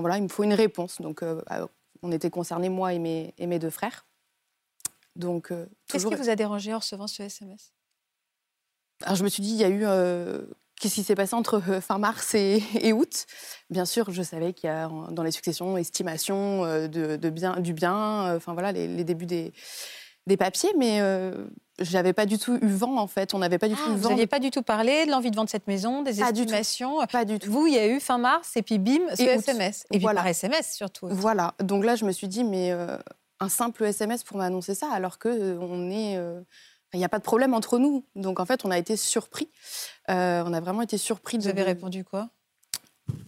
voilà, 0.00 0.18
il 0.18 0.24
me 0.24 0.28
faut 0.28 0.44
une 0.44 0.52
réponse. 0.52 1.00
Donc, 1.00 1.22
alors, 1.46 1.70
on 2.02 2.12
était 2.12 2.28
concernés, 2.28 2.68
moi 2.68 2.92
et 2.92 2.98
mes 2.98 3.58
deux 3.58 3.70
frères. 3.70 4.04
Donc, 5.16 5.50
euh, 5.52 5.66
Qu'est-ce 5.88 6.06
qui 6.06 6.14
vous 6.14 6.28
a 6.30 6.36
dérangé 6.36 6.74
en 6.74 6.78
recevant 6.78 7.06
ce 7.06 7.22
SMS 7.22 7.72
Alors, 9.02 9.16
je 9.16 9.24
me 9.24 9.28
suis 9.28 9.42
dit, 9.42 9.50
il 9.50 9.56
y 9.56 9.64
a 9.64 9.68
eu. 9.68 9.82
euh, 9.84 10.42
Qu'est-ce 10.80 10.96
qui 10.96 11.04
s'est 11.04 11.14
passé 11.14 11.34
entre 11.34 11.62
euh, 11.70 11.80
fin 11.80 11.98
mars 11.98 12.34
et, 12.34 12.62
et 12.80 12.92
août? 12.92 13.26
Bien 13.70 13.84
sûr, 13.84 14.10
je 14.10 14.22
savais 14.22 14.52
qu'il 14.52 14.68
y 14.68 14.72
a 14.72 14.90
dans 15.10 15.22
les 15.22 15.30
successions 15.30 15.76
estimation 15.78 16.62
de, 16.88 17.16
de 17.16 17.30
bien, 17.30 17.60
du 17.60 17.72
bien, 17.72 18.34
enfin 18.36 18.52
voilà, 18.54 18.72
les, 18.72 18.88
les 18.88 19.04
débuts 19.04 19.24
des, 19.26 19.52
des 20.26 20.36
papiers, 20.36 20.72
mais 20.76 20.98
je 21.78 21.92
n'avais 21.92 22.12
pas 22.12 22.26
du 22.26 22.38
tout 22.38 22.58
eu 22.60 22.66
vent 22.68 22.98
en 22.98 23.06
fait. 23.06 23.34
On 23.34 23.38
n'avait 23.38 23.58
pas 23.58 23.68
du 23.68 23.74
tout 23.76 23.80
Ah, 23.86 23.90
eu 23.90 23.94
Vous 23.94 23.98
vent. 24.02 24.08
n'aviez 24.10 24.26
pas 24.26 24.40
du 24.40 24.50
tout 24.50 24.62
parlé 24.62 25.06
de 25.06 25.10
l'envie 25.12 25.30
de 25.30 25.36
vendre 25.36 25.48
cette 25.48 25.68
maison, 25.68 26.02
des 26.02 26.14
Pas 26.18 26.32
du 26.32 26.40
tout. 26.40 26.46
estimations. 26.52 27.06
Pas 27.06 27.24
du 27.24 27.38
tout. 27.38 27.50
Vous, 27.52 27.66
il 27.68 27.74
y 27.74 27.78
a 27.78 27.86
eu 27.86 28.00
fin 28.00 28.18
mars 28.18 28.56
et 28.56 28.62
puis 28.62 28.78
bim, 28.78 29.00
ce 29.16 29.22
Et. 29.22 29.26
SMS. 29.26 29.84
Et 29.90 29.98
puis 29.98 30.00
Voilà. 30.00 30.20
par 30.22 30.26
SMS 30.28 30.74
surtout. 30.74 31.06
Voilà. 31.08 31.54
Donc 31.60 31.84
là, 31.84 31.94
je 31.94 32.04
me 32.04 32.10
suis 32.12 32.28
dit, 32.28 32.42
mais 32.44 32.72
euh, 32.72 32.96
un 33.44 33.48
simple 33.48 33.84
SMS 33.84 34.24
pour 34.24 34.38
m'annoncer 34.38 34.74
ça, 34.74 34.90
alors 34.92 35.18
que 35.18 35.28
euh, 35.28 35.58
on 35.60 35.90
est. 35.90 36.16
euh, 36.16 36.40
il 36.92 36.98
n'y 36.98 37.04
a 37.04 37.08
pas 37.08 37.18
de 37.18 37.24
problème 37.24 37.54
entre 37.54 37.78
nous. 37.78 38.04
Donc 38.14 38.38
en 38.38 38.46
fait, 38.46 38.64
on 38.64 38.70
a 38.70 38.78
été 38.78 38.96
surpris. 38.96 39.50
Euh, 40.10 40.44
on 40.46 40.52
a 40.52 40.60
vraiment 40.60 40.82
été 40.82 40.96
surpris 40.96 41.38
Vous 41.38 41.44
de. 41.44 41.48
avez 41.50 41.64
répondu 41.64 42.04
quoi? 42.04 42.30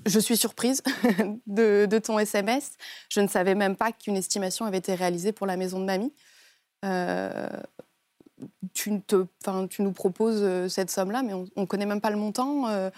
Je 0.06 0.20
suis 0.20 0.36
surprise 0.36 0.82
de, 1.46 1.86
de 1.86 1.98
ton 1.98 2.16
SMS. 2.18 2.72
Je 3.10 3.20
ne 3.20 3.26
savais 3.26 3.56
même 3.56 3.74
pas 3.74 3.90
qu'une 3.90 4.16
estimation 4.16 4.66
avait 4.66 4.78
été 4.78 4.94
réalisée 4.94 5.32
pour 5.32 5.48
la 5.48 5.56
maison 5.56 5.80
de 5.80 5.84
mamie. 5.84 6.14
Euh, 6.84 7.48
tu, 8.72 9.00
te, 9.02 9.26
tu 9.68 9.82
nous 9.82 9.92
proposes 9.92 10.68
cette 10.72 10.90
somme-là, 10.90 11.22
mais 11.24 11.34
on 11.34 11.48
ne 11.56 11.66
connaît 11.66 11.86
même 11.86 12.00
pas 12.00 12.10
le 12.10 12.16
montant. 12.16 12.68
euh, 12.68 12.90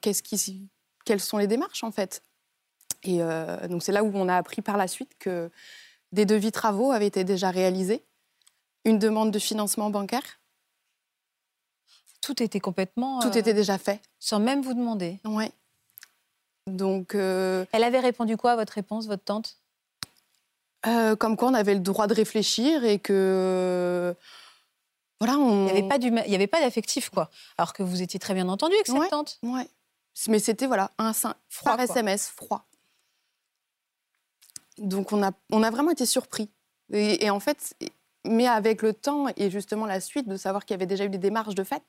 qu'est-ce 0.00 0.22
qui, 0.22 0.68
quelles 1.04 1.20
sont 1.20 1.36
les 1.38 1.46
démarches 1.46 1.84
en 1.84 1.92
fait? 1.92 2.22
Et 3.06 3.22
euh, 3.22 3.68
donc 3.68 3.82
c'est 3.82 3.92
là 3.92 4.02
où 4.02 4.10
on 4.14 4.28
a 4.28 4.36
appris 4.36 4.62
par 4.62 4.76
la 4.76 4.88
suite 4.88 5.12
que 5.18 5.50
des 6.12 6.24
devis 6.24 6.52
travaux 6.52 6.92
avaient 6.92 7.06
été 7.06 7.24
déjà 7.24 7.50
réalisés, 7.50 8.04
une 8.84 8.98
demande 8.98 9.30
de 9.30 9.38
financement 9.38 9.90
bancaire, 9.90 10.40
Tout 12.20 12.42
était 12.42 12.60
complètement. 12.60 13.20
tout 13.20 13.28
euh, 13.28 13.32
était 13.38 13.54
déjà 13.54 13.78
fait. 13.78 14.00
Sans 14.18 14.40
même 14.40 14.62
vous 14.62 14.74
demander. 14.74 15.20
Ouais. 15.24 15.52
Donc 16.66 17.14
euh, 17.14 17.64
Elle 17.72 17.84
avait 17.84 18.00
répondu 18.00 18.36
quoi 18.36 18.52
à 18.52 18.56
votre 18.56 18.72
réponse, 18.72 19.06
votre 19.06 19.24
tante? 19.24 19.56
comme 21.18 21.36
quoi 21.36 21.48
on 21.48 21.54
avait 21.54 21.74
le 21.74 21.80
droit 21.80 22.06
de 22.06 22.14
réfléchir 22.14 22.84
et 22.84 23.00
que 23.00 24.14
voilà 25.20 25.36
on 25.36 25.66
Il 25.66 25.72
n'y 25.74 26.34
avait 26.36 26.46
pas 26.46 26.60
d'affectif, 26.60 27.10
quoi. 27.10 27.28
Alors 27.58 27.72
que 27.72 27.82
vous 27.82 28.02
étiez 28.02 28.20
très 28.20 28.34
bien 28.34 28.48
entendu 28.48 28.74
avec 28.74 28.86
cette 28.86 28.94
Ouais. 28.96 29.08
tante. 29.08 29.38
ouais 29.42 29.68
mais 30.28 30.38
c'était 30.38 30.66
voilà 30.68 30.92
un 30.98 31.12
sim- 31.12 31.34
Froid, 31.48 31.76
par 31.76 31.84
quoi. 31.84 31.94
SMS 31.96 32.28
froid 32.28 32.66
donc 34.78 35.12
on 35.12 35.22
a 35.22 35.32
on 35.50 35.62
a 35.62 35.70
vraiment 35.70 35.90
été 35.90 36.06
surpris. 36.06 36.50
Et, 36.92 37.24
et 37.24 37.30
en 37.30 37.40
fait 37.40 37.74
mais 38.24 38.46
avec 38.46 38.82
le 38.82 38.92
temps 38.92 39.26
et 39.36 39.50
justement 39.50 39.86
la 39.86 40.00
suite 40.00 40.28
de 40.28 40.36
savoir 40.36 40.64
qu'il 40.64 40.74
y 40.74 40.78
avait 40.78 40.86
déjà 40.86 41.04
eu 41.04 41.08
des 41.08 41.18
démarches 41.18 41.54
de 41.54 41.64
fait 41.64 41.82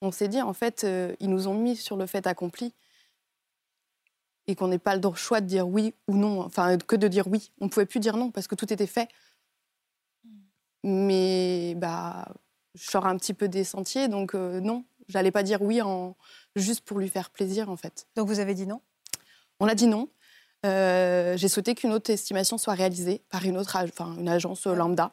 on 0.00 0.12
s'est 0.12 0.28
dit 0.28 0.40
en 0.40 0.52
fait 0.52 0.84
euh, 0.84 1.14
ils 1.20 1.28
nous 1.28 1.48
ont 1.48 1.54
mis 1.54 1.76
sur 1.76 1.96
le 1.96 2.06
fait 2.06 2.26
accompli 2.26 2.74
et 4.46 4.54
qu'on 4.54 4.68
n'ait 4.68 4.78
pas 4.78 4.96
le 4.96 5.14
choix 5.14 5.40
de 5.40 5.46
dire 5.46 5.68
oui 5.68 5.94
ou 6.08 6.16
non 6.16 6.40
enfin 6.40 6.76
que 6.78 6.96
de 6.96 7.08
dire 7.08 7.28
oui. 7.28 7.52
On 7.60 7.68
pouvait 7.68 7.86
plus 7.86 8.00
dire 8.00 8.16
non 8.16 8.30
parce 8.30 8.46
que 8.46 8.54
tout 8.54 8.72
était 8.72 8.86
fait. 8.86 9.08
Mais 10.82 11.74
bah 11.76 12.26
je 12.74 12.88
sors 12.90 13.06
un 13.06 13.16
petit 13.16 13.34
peu 13.34 13.48
des 13.48 13.64
sentiers 13.64 14.08
donc 14.08 14.34
euh, 14.34 14.60
non 14.60 14.84
j'allais 15.08 15.30
pas 15.30 15.42
dire 15.42 15.60
oui 15.60 15.82
en 15.82 16.16
juste 16.56 16.82
pour 16.82 16.98
lui 16.98 17.08
faire 17.08 17.30
plaisir 17.30 17.70
en 17.70 17.76
fait. 17.76 18.06
Donc 18.16 18.28
vous 18.28 18.40
avez 18.40 18.54
dit 18.54 18.66
non? 18.66 18.80
On 19.60 19.68
a 19.68 19.74
dit 19.74 19.86
non 19.86 20.08
Euh, 20.66 21.36
j'ai 21.36 21.48
souhaité 21.48 21.74
qu'une 21.74 21.92
autre 21.92 22.10
estimation 22.10 22.58
soit 22.58 22.74
réalisée 22.74 23.22
par 23.30 23.44
une 23.44 23.56
autre 23.56 23.76
enfin, 23.76 24.14
une 24.18 24.28
agence 24.28 24.66
euh, 24.66 24.74
lambda 24.74 25.12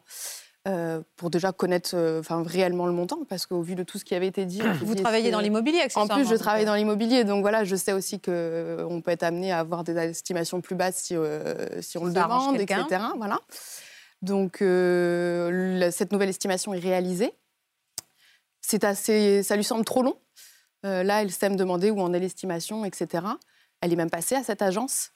euh, 0.68 1.02
pour 1.16 1.30
déjà 1.30 1.54
connaître 1.54 1.92
euh, 1.94 2.20
enfin, 2.20 2.44
réellement 2.46 2.86
le 2.86 2.92
montant 2.92 3.20
parce 3.30 3.46
qu'au 3.46 3.62
vu 3.62 3.76
de 3.76 3.84
tout 3.84 3.98
ce 3.98 4.04
qui 4.04 4.14
avait 4.14 4.28
été 4.28 4.44
dit 4.46 4.58
s'est 4.62 4.68
Vous 4.82 4.96
travaillez 4.96 5.32
dans 5.32 5.40
l'immobilier, 5.40 5.80
en 5.96 6.08
plus, 6.08 6.28
je 6.28 6.36
travaille 6.36 6.66
dans 6.66 6.76
l'immobilier, 6.76 7.24
donc 7.24 7.42
voilà, 7.42 7.64
je 7.64 7.76
sais 7.78 7.94
aussi 7.94 8.20
qu'on 8.20 9.02
peut 9.04 9.12
être 9.12 9.24
amené 9.24 9.52
à 9.54 9.60
avoir 9.60 9.84
des 9.86 9.96
estimations 9.98 10.60
plus 10.60 10.76
basses 10.76 10.98
si, 10.98 11.16
si 11.82 11.98
on 11.98 12.04
le 12.06 12.14
Ça 12.14 12.24
demande, 12.24 12.60
etc. 12.60 12.84
Voilà. 13.18 13.40
Donc, 14.22 14.58
la- 14.62 15.92
cette 15.92 16.12
nouvelle 16.12 16.30
estimation 16.30 16.74
est 16.74 16.80
réalisée. 16.80 17.34
C'est 18.60 18.84
assez, 18.84 19.44
ça 19.44 19.56
lui 19.56 19.64
semble 19.64 19.86
trop 19.86 20.04
long. 20.04 20.18
Euh, 20.86 21.04
là, 21.04 21.22
elle 21.22 21.32
sait 21.32 21.50
me 21.50 21.56
demander 21.56 21.90
où 21.92 22.02
en 22.02 22.12
est 22.14 22.20
l'estimation, 22.20 22.84
etc. 22.84 23.26
Elle 23.82 23.94
est 23.94 23.96
même 23.96 24.10
passée 24.10 24.36
à 24.36 24.44
cette 24.44 24.62
agence 24.62 25.12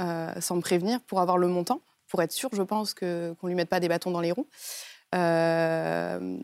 sans 0.00 0.56
me 0.56 0.60
prévenir 0.60 1.00
pour 1.02 1.20
avoir 1.20 1.38
le 1.38 1.46
montant, 1.46 1.82
pour 2.08 2.22
être 2.22 2.32
sûr, 2.32 2.50
je 2.52 2.62
pense, 2.62 2.94
qu'on 2.94 3.06
ne 3.06 3.48
lui 3.48 3.54
mette 3.54 3.68
pas 3.68 3.80
des 3.80 3.88
bâtons 3.88 4.10
dans 4.10 4.20
les 4.20 4.32
roues. 4.32 4.48
Euh, 5.14 6.38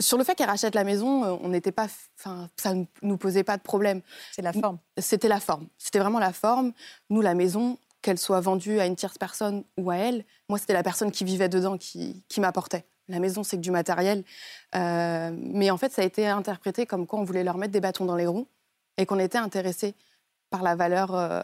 sur 0.00 0.16
le 0.16 0.24
fait 0.24 0.34
qu'elle 0.34 0.48
rachète 0.48 0.74
la 0.74 0.84
maison, 0.84 1.24
euh, 1.24 1.36
on 1.42 1.48
n'était 1.48 1.72
pas, 1.72 1.88
enfin, 2.18 2.48
ça 2.56 2.74
ne 2.74 2.84
nous 3.02 3.16
posait 3.16 3.44
pas 3.44 3.56
de 3.56 3.62
problème. 3.62 4.00
C'est 4.32 4.42
la 4.42 4.52
forme. 4.52 4.78
C'était 4.96 5.28
la 5.28 5.40
forme. 5.40 5.66
C'était 5.76 5.98
vraiment 5.98 6.20
la 6.20 6.32
forme. 6.32 6.72
Nous, 7.10 7.20
la 7.20 7.34
maison, 7.34 7.78
qu'elle 8.00 8.18
soit 8.18 8.40
vendue 8.40 8.78
à 8.78 8.86
une 8.86 8.94
tierce 8.94 9.18
personne 9.18 9.64
ou 9.76 9.90
à 9.90 9.96
elle, 9.96 10.24
moi, 10.48 10.58
c'était 10.58 10.72
la 10.72 10.84
personne 10.84 11.10
qui 11.10 11.24
vivait 11.24 11.48
dedans 11.48 11.76
qui, 11.76 12.22
qui 12.28 12.40
m'apportait. 12.40 12.86
La 13.08 13.18
maison, 13.18 13.42
c'est 13.42 13.56
que 13.56 13.62
du 13.62 13.72
matériel. 13.72 14.22
Euh, 14.76 15.30
mais 15.34 15.70
en 15.70 15.76
fait, 15.78 15.92
ça 15.92 16.02
a 16.02 16.04
été 16.04 16.28
interprété 16.28 16.86
comme 16.86 17.06
quoi 17.06 17.18
on 17.18 17.24
voulait 17.24 17.42
leur 17.42 17.56
mettre 17.56 17.72
des 17.72 17.80
bâtons 17.80 18.04
dans 18.04 18.16
les 18.16 18.26
roues 18.26 18.46
et 18.98 19.06
qu'on 19.06 19.18
était 19.18 19.38
intéressé 19.38 19.94
par 20.50 20.62
la 20.62 20.74
valeur 20.76 21.14
euh, 21.14 21.42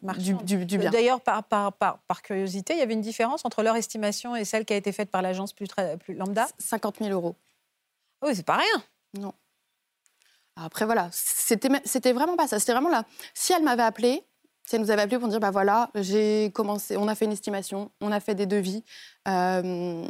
du, 0.00 0.06
Marchande. 0.06 0.44
du- 0.44 0.66
du 0.66 0.78
bien. 0.78 0.90
D'ailleurs, 0.90 1.20
par, 1.20 1.44
par, 1.44 1.72
par, 1.72 1.98
par 2.00 2.22
curiosité, 2.22 2.74
il 2.74 2.78
y 2.78 2.82
avait 2.82 2.94
une 2.94 3.00
différence 3.00 3.44
entre 3.44 3.62
leur 3.62 3.76
estimation 3.76 4.36
et 4.36 4.44
celle 4.44 4.64
qui 4.64 4.72
a 4.72 4.76
été 4.76 4.92
faite 4.92 5.10
par 5.10 5.22
l'agence 5.22 5.52
plus, 5.52 5.66
lambda? 6.08 6.48
50 6.58 6.98
000 6.98 7.10
euros. 7.10 7.34
Oui, 8.22 8.34
c'est 8.34 8.46
pas 8.46 8.56
rien. 8.58 9.30
Après, 10.56 10.84
voilà, 10.84 11.08
c'était 11.12 12.12
vraiment 12.12 12.36
pas 12.36 12.46
ça. 12.46 12.58
C'était 12.58 12.72
vraiment 12.72 12.90
là. 12.90 13.04
Si 13.34 13.52
elle 13.52 13.62
m'avait 13.62 13.82
appelé, 13.82 14.22
si 14.66 14.76
elle 14.76 14.82
nous 14.82 14.90
avait 14.90 15.02
appelé 15.02 15.18
pour 15.18 15.28
dire, 15.28 15.40
bah 15.40 15.50
voilà, 15.50 15.90
j'ai 15.94 16.50
commencé, 16.52 16.96
on 16.96 17.08
a 17.08 17.14
fait 17.14 17.24
une 17.24 17.32
estimation, 17.32 17.90
on 18.00 18.12
a 18.12 18.20
fait 18.20 18.34
des 18.34 18.46
devis, 18.46 18.84
euh, 19.28 20.06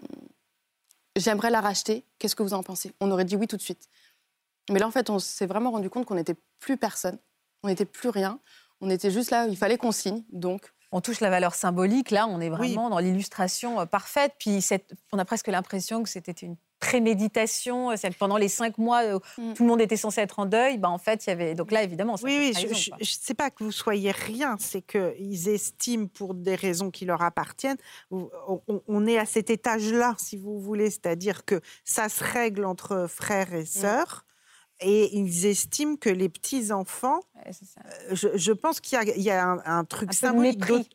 j'aimerais 1.16 1.50
la 1.50 1.60
racheter, 1.60 2.04
qu'est-ce 2.18 2.34
que 2.34 2.42
vous 2.42 2.54
en 2.54 2.62
pensez? 2.62 2.92
On 3.00 3.10
aurait 3.10 3.24
dit 3.24 3.36
oui 3.36 3.46
tout 3.46 3.56
de 3.56 3.62
suite. 3.62 3.88
Mais 4.70 4.78
là, 4.80 4.86
en 4.86 4.90
fait, 4.90 5.08
on 5.08 5.18
s'est 5.18 5.46
vraiment 5.46 5.70
rendu 5.70 5.88
compte 5.88 6.04
qu'on 6.04 6.14
n'était 6.16 6.36
plus 6.58 6.76
personne, 6.76 7.18
on 7.62 7.68
n'était 7.68 7.84
plus 7.84 8.08
rien, 8.08 8.38
on 8.80 8.88
était 8.90 9.10
juste 9.10 9.30
là, 9.30 9.46
il 9.46 9.56
fallait 9.56 9.78
qu'on 9.78 9.92
signe, 9.92 10.22
donc 10.32 10.72
On 10.92 11.00
touche 11.00 11.20
la 11.20 11.30
valeur 11.30 11.54
symbolique. 11.54 12.10
Là, 12.10 12.26
on 12.26 12.40
est 12.40 12.48
vraiment 12.48 12.86
Oui. 12.86 12.90
dans 12.90 12.98
l'illustration 12.98 13.78
euh, 13.78 13.86
parfaite. 13.86 14.32
Puis 14.40 14.60
cette- 14.60 14.92
on 15.12 15.20
a 15.20 15.24
presque 15.24 15.46
l'impression 15.46 16.02
que 16.02 16.08
c'était 16.08 16.32
une 16.32 16.56
préméditation. 16.80 17.90
Que 17.90 18.18
pendant 18.18 18.36
les 18.36 18.48
cinq 18.48 18.76
mois 18.78 19.02
où 19.14 19.20
Mm. 19.40 19.54
tout 19.54 19.62
le 19.62 19.68
monde 19.68 19.80
était 19.80 19.96
censé 19.96 20.20
être 20.20 20.38
en 20.40 20.46
deuil, 20.46 20.78
bah, 20.78 20.88
en 20.90 20.98
fait, 20.98 21.24
il 21.26 21.30
y 21.30 21.32
avait. 21.32 21.54
Donc 21.54 21.70
là, 21.70 21.82
évidemment, 21.84 22.16
ça 22.16 22.24
Oui, 22.24 22.36
oui, 22.38 22.52
je 22.60 22.66
ne 22.98 23.04
sais 23.04 23.34
pas 23.34 23.50
que 23.50 23.62
vous 23.62 23.70
soyez 23.72 24.10
rien, 24.10 24.56
c'est 24.58 24.82
qu'ils 24.82 25.48
estiment 25.48 26.06
pour 26.08 26.34
des 26.34 26.56
raisons 26.56 26.90
qui 26.90 27.04
leur 27.04 27.22
appartiennent. 27.22 27.78
On, 28.10 28.28
on 28.88 29.06
est 29.06 29.18
à 29.18 29.26
cet 29.26 29.50
étage-là, 29.50 30.14
si 30.18 30.36
vous 30.36 30.58
voulez, 30.58 30.90
c'est-à-dire 30.90 31.44
que 31.44 31.60
ça 31.84 32.08
se 32.08 32.24
règle 32.24 32.64
entre 32.64 33.06
frères 33.08 33.50
Mm. 33.52 33.56
et 33.56 33.64
sœurs. 33.64 34.24
Et 34.82 35.16
ils 35.16 35.46
estiment 35.46 35.96
que 35.96 36.08
les 36.10 36.28
petits-enfants, 36.28 37.20
Ouais, 37.36 37.52
c'est 37.52 37.66
ça. 37.66 37.80
je, 38.12 38.28
je 38.36 38.52
pense 38.52 38.80
qu'il 38.80 38.96
y 38.96 39.00
a, 39.00 39.16
il 39.16 39.22
y 39.22 39.30
a 39.30 39.46
un, 39.46 39.62
un 39.64 39.84
truc 39.84 40.10
Un 40.10 40.12
symbolique, 40.12 40.90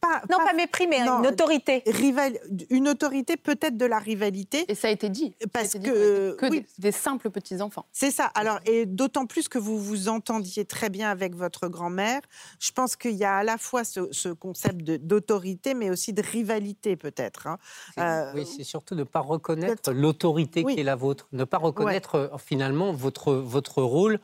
pas, 0.00 0.22
Non, 0.30 0.38
pas 0.38 0.52
mépris, 0.54 0.86
mais 0.86 1.04
non, 1.04 1.20
une 1.20 1.26
autorité. 1.28 1.82
rival, 1.86 2.38
une 2.70 2.88
autorité, 2.88 3.36
peut-être 3.36 3.76
de 3.76 3.86
la 3.86 3.98
rivalité. 3.98 4.64
Et 4.68 4.74
ça 4.74 4.88
a 4.88 4.90
été 4.90 5.08
dit. 5.08 5.34
Parce 5.52 5.74
été 5.76 5.88
que- 5.90 6.32
que 6.36 6.46
oui. 6.46 6.60
des, 6.60 6.66
des 6.78 6.92
simples 6.92 7.30
petits-enfants. 7.30 7.86
C'est 7.92 8.10
ça. 8.10 8.26
Alors, 8.34 8.58
et 8.66 8.86
d'autant 8.86 9.26
plus 9.26 9.48
que 9.48 9.58
vous 9.58 9.78
vous 9.78 10.08
entendiez 10.08 10.64
très 10.64 10.90
bien 10.90 11.10
avec 11.10 11.34
votre 11.34 11.68
grand-mère, 11.68 12.20
je 12.58 12.70
pense 12.72 12.96
qu'il 12.96 13.12
y 13.14 13.24
a 13.24 13.36
à 13.38 13.44
la 13.44 13.58
fois 13.58 13.84
ce, 13.84 14.08
ce 14.12 14.28
concept 14.30 14.82
d'autorité, 14.82 15.74
mais 15.74 15.90
aussi 15.90 16.12
de 16.12 16.22
rivalité, 16.22 16.96
peut-être. 16.96 17.46
hein. 17.46 17.58
C'est- 17.94 18.00
Euh, 18.00 18.32
oui, 18.34 18.46
c'est 18.46 18.64
surtout 18.64 18.94
ne 18.94 19.04
pas 19.04 19.20
reconnaître 19.20 19.92
l'autorité 19.92 20.62
Oui. 20.64 20.74
qui 20.74 20.80
est 20.80 20.84
la 20.84 20.96
vôtre, 20.96 21.28
ne 21.32 21.44
pas 21.44 21.58
reconnaître 21.58 22.14
euh, 22.16 22.28
finalement 22.38 22.92
votre, 22.92 23.32
votre 23.34 23.82
rôle 23.82 24.18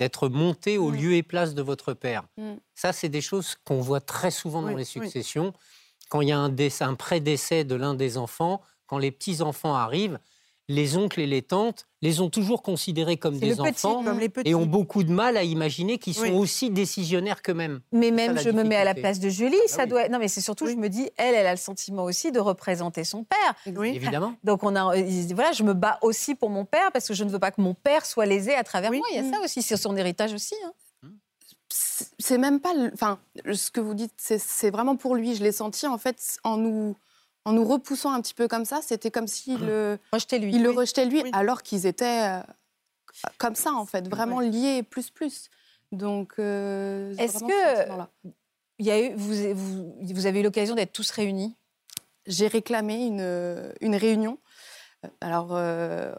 d'être 0.00 0.28
monté 0.30 0.78
au 0.78 0.90
Mm. 0.90 0.96
lieu 0.96 1.12
et 1.14 1.22
place 1.22 1.54
de 1.54 1.60
votre 1.62 1.92
père. 1.92 2.24
Mm. 2.38 2.54
Ça, 2.74 2.92
c'est 2.92 3.10
des 3.10 3.20
choses 3.20 3.54
qu'on 3.66 3.82
voit 3.82 4.00
très 4.00 4.30
souvent 4.30 4.62
dans 4.62 4.68
les 4.70 4.76
oui. 4.76 4.84
successions. 4.86 5.52
Quand 6.08 6.22
il 6.22 6.28
y 6.28 6.32
a 6.32 6.38
un, 6.38 6.48
décès, 6.48 6.84
un 6.84 6.94
pré-décès 6.94 7.64
de 7.64 7.74
l'un 7.76 7.92
des 7.94 8.16
enfants, 8.16 8.62
quand 8.86 8.96
les 8.98 9.10
petits-enfants 9.12 9.74
arrivent, 9.76 10.18
les 10.72 10.96
oncles 10.96 11.20
et 11.20 11.26
les 11.26 11.42
tantes 11.42 11.86
les 12.00 12.20
ont 12.20 12.30
toujours 12.30 12.62
considérés 12.62 13.16
comme 13.16 13.38
des 13.38 13.50
petit, 13.50 13.60
enfants 13.60 14.02
comme 14.04 14.18
les 14.18 14.28
petits. 14.28 14.48
et 14.48 14.54
ont 14.54 14.64
beaucoup 14.66 15.02
de 15.02 15.10
mal 15.12 15.36
à 15.36 15.42
imaginer 15.42 15.98
qu'ils 15.98 16.14
sont 16.14 16.22
Oui. 16.22 16.30
aussi 16.30 16.70
décisionnaires 16.70 17.42
qu'eux-mêmes. 17.42 17.80
Mais 17.92 18.10
même, 18.10 18.38
je 18.38 18.50
me 18.50 18.62
mets 18.62 18.76
à 18.76 18.84
la 18.84 18.94
place 18.94 19.18
de 19.20 19.28
Julie. 19.28 19.56
ça 19.66 19.82
oui. 19.82 19.88
doit. 19.90 20.08
Non, 20.08 20.18
mais 20.18 20.28
c'est 20.28 20.40
surtout, 20.40 20.66
je 20.66 20.74
me 20.76 20.88
dis, 20.88 21.10
elle, 21.16 21.34
elle 21.34 21.46
a 21.46 21.50
le 21.52 21.58
sentiment 21.58 22.04
aussi 22.04 22.32
de 22.32 22.40
représenter 22.40 23.04
son 23.04 23.24
père. 23.24 23.54
Oui. 23.76 23.90
Évidemment. 23.96 24.34
Donc 24.44 24.62
on 24.62 24.74
a, 24.76 24.96
il- 24.96 25.34
voilà, 25.34 25.52
je 25.52 25.62
me 25.62 25.74
bats 25.74 25.98
aussi 26.02 26.34
pour 26.34 26.48
mon 26.50 26.64
père 26.64 26.90
parce 26.92 27.06
que 27.08 27.14
je 27.14 27.24
ne 27.24 27.30
veux 27.30 27.38
pas 27.40 27.50
que 27.50 27.60
mon 27.60 27.74
père 27.74 28.06
soit 28.06 28.24
lésé 28.26 28.54
à 28.54 28.62
travers 28.64 28.90
Oui. 28.92 28.98
moi. 28.98 29.06
Il 29.10 29.16
y 29.16 29.18
a 29.18 29.22
Mm. 29.22 29.32
ça 29.32 29.40
aussi, 29.44 29.60
c'est 29.62 29.76
son 29.76 29.96
héritage 29.96 30.32
aussi. 30.32 30.54
hein. 30.64 30.72
C'est 32.18 32.38
même 32.38 32.60
pas. 32.60 32.74
le- 32.74 32.90
Enfin, 32.94 33.18
ce 33.52 33.70
que 33.70 33.80
vous 33.80 33.94
dites, 33.94 34.12
c'est- 34.16 34.38
c'est 34.42 34.70
vraiment 34.70 34.96
pour 34.96 35.14
lui. 35.16 35.34
Je 35.34 35.42
l'ai 35.42 35.52
senti, 35.52 35.86
en 35.86 35.98
fait, 35.98 36.16
en 36.44 36.56
nous, 36.56 36.96
en 37.44 37.52
nous 37.52 37.64
repoussant 37.64 38.12
un 38.12 38.20
petit 38.20 38.34
peu 38.34 38.48
comme 38.48 38.64
ça. 38.64 38.80
C'était 38.82 39.10
comme 39.10 39.26
s'il 39.26 39.60
le, 39.64 39.98
Rejetez-lui. 40.12 40.54
il 40.54 40.62
le 40.62 40.70
rejetait 40.70 41.06
lui, 41.06 41.22
Oui. 41.22 41.30
alors 41.32 41.62
qu'ils 41.62 41.86
étaient 41.86 42.28
euh, 42.28 42.40
comme 43.38 43.54
ça, 43.54 43.72
en 43.72 43.86
fait, 43.86 44.08
vraiment 44.08 44.40
liés 44.40 44.82
plus 44.82 45.10
plus. 45.10 45.48
Donc, 45.92 46.34
euh, 46.38 47.14
Est-ce 47.18 47.40
que-. 47.40 48.06
Il 48.78 48.86
y 48.86 48.90
a 48.90 49.00
eu, 49.00 49.14
vous, 49.14 49.34
vous, 49.54 49.94
vous 50.00 50.26
avez 50.26 50.40
eu 50.40 50.42
l'occasion 50.42 50.74
d'être 50.74 50.92
tous 50.92 51.10
réunis? 51.10 51.56
j'ai 52.26 52.46
réclamé 52.46 53.06
une, 53.06 53.72
une 53.80 53.96
réunion. 53.96 54.38
Alors, 55.22 55.56
euh, 55.56 56.12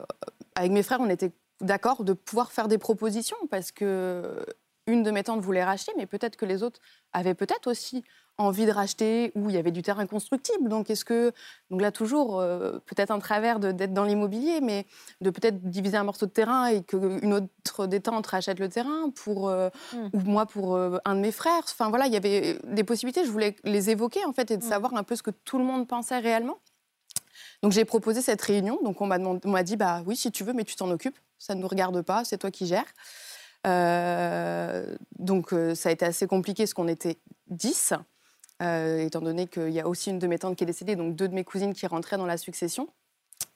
avec 0.55 0.71
mes 0.71 0.83
frères, 0.83 0.99
on 0.99 1.09
était 1.09 1.31
d'accord 1.61 2.03
de 2.03 2.11
pouvoir 2.13 2.51
faire 2.51 2.67
des 2.67 2.79
propositions 2.79 3.37
parce 3.49 3.71
que 3.71 4.43
une 4.87 5.03
de 5.03 5.11
mes 5.11 5.23
tantes 5.23 5.41
voulait 5.41 5.63
racheter, 5.63 5.93
mais 5.97 6.07
peut-être 6.07 6.35
que 6.35 6.45
les 6.45 6.63
autres 6.63 6.81
avaient 7.13 7.35
peut-être 7.35 7.67
aussi 7.69 8.03
envie 8.37 8.65
de 8.65 8.71
racheter 8.71 9.31
ou 9.35 9.49
il 9.49 9.55
y 9.55 9.59
avait 9.59 9.71
du 9.71 9.81
terrain 9.83 10.05
constructible. 10.07 10.67
Donc, 10.69 10.89
est-ce 10.89 11.05
que. 11.05 11.31
Donc 11.69 11.81
là, 11.81 11.91
toujours, 11.91 12.39
euh, 12.39 12.79
peut-être 12.87 13.11
un 13.11 13.19
travers 13.19 13.59
d'être 13.59 13.93
dans 13.93 14.03
l'immobilier, 14.03 14.61
mais 14.61 14.87
de 15.21 15.29
peut-être 15.29 15.61
diviser 15.61 15.97
un 15.97 16.03
morceau 16.03 16.25
de 16.25 16.31
terrain 16.31 16.65
et 16.67 16.81
qu'une 16.83 17.33
autre 17.33 17.85
des 17.87 17.99
tantes 17.99 18.25
rachète 18.27 18.59
le 18.59 18.69
terrain 18.69 19.09
pour. 19.15 19.49
euh, 19.49 19.69
Mm. 19.93 20.07
ou 20.13 20.19
moi 20.21 20.45
pour 20.45 20.75
euh, 20.75 20.97
un 21.05 21.15
de 21.15 21.19
mes 21.19 21.31
frères. 21.31 21.63
Enfin 21.63 21.89
voilà, 21.89 22.07
il 22.07 22.13
y 22.13 22.17
avait 22.17 22.57
des 22.63 22.83
possibilités. 22.83 23.25
Je 23.25 23.31
voulais 23.31 23.55
les 23.63 23.89
évoquer 23.89 24.23
en 24.25 24.33
fait 24.33 24.49
et 24.51 24.57
de 24.57 24.63
Mm. 24.63 24.67
savoir 24.69 24.93
un 24.95 25.03
peu 25.03 25.15
ce 25.15 25.23
que 25.23 25.31
tout 25.31 25.57
le 25.59 25.63
monde 25.65 25.87
pensait 25.87 26.19
réellement. 26.19 26.57
Donc 27.61 27.71
j'ai 27.73 27.85
proposé 27.85 28.21
cette 28.21 28.41
réunion. 28.41 28.79
Donc 28.83 29.01
on 29.01 29.05
m'a 29.07 29.63
dit 29.63 29.75
bah 29.77 30.01
oui 30.05 30.15
si 30.15 30.31
tu 30.31 30.43
veux, 30.43 30.53
mais 30.53 30.63
tu 30.63 30.75
t'en 30.75 30.89
occupes. 30.89 31.17
Ça 31.37 31.53
ne 31.55 31.61
nous 31.61 31.67
regarde 31.67 32.01
pas, 32.01 32.23
c'est 32.23 32.37
toi 32.37 32.49
qui 32.51 32.65
gères. 32.65 32.91
Donc 35.19 35.53
ça 35.75 35.89
a 35.89 35.91
été 35.91 36.05
assez 36.05 36.27
compliqué 36.27 36.63
parce 36.63 36.73
qu'on 36.73 36.87
était 36.87 37.17
10, 37.47 37.93
euh, 38.61 38.99
étant 38.99 39.21
donné 39.21 39.47
qu'il 39.47 39.69
y 39.69 39.79
a 39.79 39.87
aussi 39.87 40.09
une 40.09 40.19
de 40.19 40.27
mes 40.27 40.39
tantes 40.39 40.55
qui 40.55 40.63
est 40.63 40.67
décédée, 40.67 40.95
donc 40.95 41.15
deux 41.15 41.27
de 41.27 41.33
mes 41.33 41.43
cousines 41.43 41.73
qui 41.73 41.87
rentraient 41.87 42.17
dans 42.17 42.25
la 42.25 42.37
succession. 42.37 42.87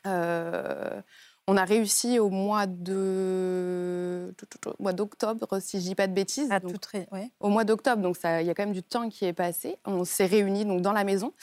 Euh, 0.07 1.01
on 1.47 1.57
a 1.57 1.63
réussi 1.63 2.17
au 2.17 2.29
mois 2.29 2.65
de 2.65 4.33
mois 4.79 4.93
d'octobre, 4.93 5.59
si 5.59 5.79
je 5.79 5.85
dis 5.85 5.95
pas 5.95 6.07
de 6.07 6.13
bêtises. 6.13 6.51
À 6.51 6.59
Donc, 6.59 6.75
ouais. 7.11 7.29
au 7.39 7.49
mois 7.49 7.63
d'octobre, 7.63 8.01
donc 8.01 8.17
il 8.23 8.45
y 8.45 8.49
a 8.49 8.53
quand 8.55 8.63
même 8.63 8.73
du 8.73 8.81
temps 8.81 9.09
qui 9.09 9.25
est 9.25 9.33
passé. 9.33 9.77
On 9.85 10.05
s'est 10.05 10.25
réunis 10.25 10.65
donc 10.65 10.81
dans 10.81 10.93
la 10.93 11.03
maison, 11.03 11.33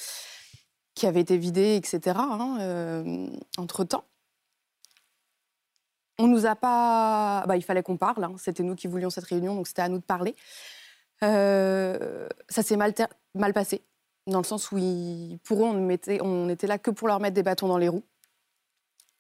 qui 0.94 1.06
avait 1.06 1.20
été 1.20 1.36
vidée, 1.36 1.76
etc. 1.76 2.18
entre 3.58 3.84
temps, 3.84 4.04
on 6.18 6.26
nous 6.26 6.46
a 6.46 6.54
pas. 6.54 7.44
Bah, 7.46 7.56
il 7.56 7.62
fallait 7.62 7.82
qu'on 7.82 7.96
parle. 7.96 8.24
hein. 8.24 8.34
C'était 8.38 8.62
nous 8.62 8.74
qui 8.74 8.86
voulions 8.86 9.10
cette 9.10 9.24
réunion, 9.24 9.54
donc 9.54 9.66
c'était 9.66 9.82
à 9.82 9.88
nous 9.88 9.98
de 9.98 10.04
parler. 10.04 10.34
Euh, 11.22 12.28
ça 12.48 12.62
s'est 12.62 12.76
mal, 12.76 12.94
passé, 13.54 13.84
dans 14.26 14.38
le 14.38 14.44
sens 14.44 14.72
où 14.72 14.76
pour 15.44 15.60
eux, 15.60 15.68
on, 15.68 15.74
mettait, 15.74 16.20
était 16.50 16.66
là 16.66 16.78
que 16.78 16.90
pour 16.90 17.08
leur 17.08 17.20
mettre 17.20 17.34
des 17.34 17.42
bâtons 17.42 17.68
dans 17.68 17.78
les 17.78 17.88
roues. 17.88 18.04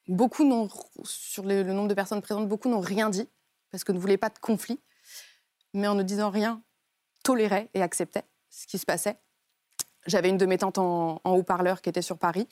Beaucoup 0.08 0.44
n'ont, 0.44 0.68
sur 1.04 1.44
le, 1.44 1.62
nombre 1.62 1.88
de 1.88 1.94
personnes 1.94 2.22
présentes, 2.22 2.48
beaucoup 2.48 2.68
n'ont 2.68 2.80
rien 2.80 3.08
dit 3.08 3.28
parce 3.70 3.84
que 3.84 3.92
ne 3.92 3.98
voulaient 3.98 4.18
pas 4.18 4.30
de 4.30 4.38
conflit, 4.38 4.80
mais 5.74 5.86
en 5.86 5.94
ne 5.94 6.02
disant 6.02 6.30
rien, 6.30 6.62
toléraient 7.22 7.70
et 7.74 7.82
acceptaient 7.82 8.24
ce 8.50 8.66
qui 8.66 8.78
se 8.78 8.84
passait. 8.84 9.16
J'avais 10.06 10.28
une 10.28 10.36
de 10.36 10.46
mes 10.46 10.58
tantes 10.58 10.78
en, 10.78 11.20
en 11.22 11.30
haut-parleur 11.32 11.80
qui 11.80 11.88
était 11.88 12.02
sur 12.02 12.18
Paris. 12.18 12.48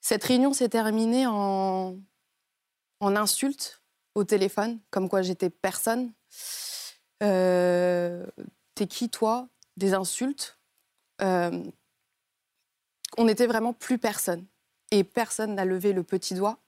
Cette 0.00 0.22
réunion 0.22 0.52
s'est 0.52 0.68
terminée 0.68 1.26
en, 1.26 1.98
en 3.00 3.16
insultes 3.16 3.82
au 4.14 4.24
téléphone, 4.24 4.80
comme 4.90 5.08
quoi 5.08 5.22
j'étais 5.22 5.50
personne. 5.50 6.12
Euh, 7.22 8.26
T'es 8.74 8.86
qui, 8.86 9.10
toi? 9.10 9.48
Des 9.76 9.94
insultes? 9.94 10.58
Euh, 11.20 11.64
on 13.18 13.24
n'était 13.24 13.46
vraiment 13.46 13.72
plus 13.72 13.98
personne. 13.98 14.46
Et 14.90 15.04
personne 15.04 15.54
n'a 15.54 15.64
levé 15.64 15.92
le 15.92 16.02
petit 16.02 16.34
doigt. 16.34 16.58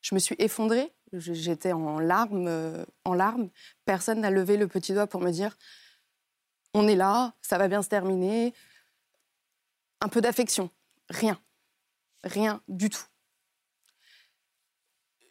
Je 0.00 0.14
me 0.14 0.20
suis 0.20 0.36
effondrée. 0.38 0.92
J'étais 1.12 1.72
en 1.72 1.98
larmes, 1.98 2.46
euh, 2.48 2.84
en 3.04 3.14
larmes. 3.14 3.48
Personne 3.84 4.20
n'a 4.20 4.30
levé 4.30 4.56
le 4.56 4.68
petit 4.68 4.92
doigt 4.92 5.06
pour 5.06 5.20
me 5.20 5.30
dire 5.30 5.56
on 6.74 6.86
est 6.86 6.96
là, 6.96 7.34
ça 7.42 7.58
va 7.58 7.68
bien 7.68 7.82
se 7.82 7.88
terminer. 7.88 8.54
Un 10.00 10.08
peu 10.08 10.20
d'affection. 10.20 10.70
Rien. 11.08 11.40
Rien 12.22 12.62
du 12.68 12.90
tout. 12.90 13.04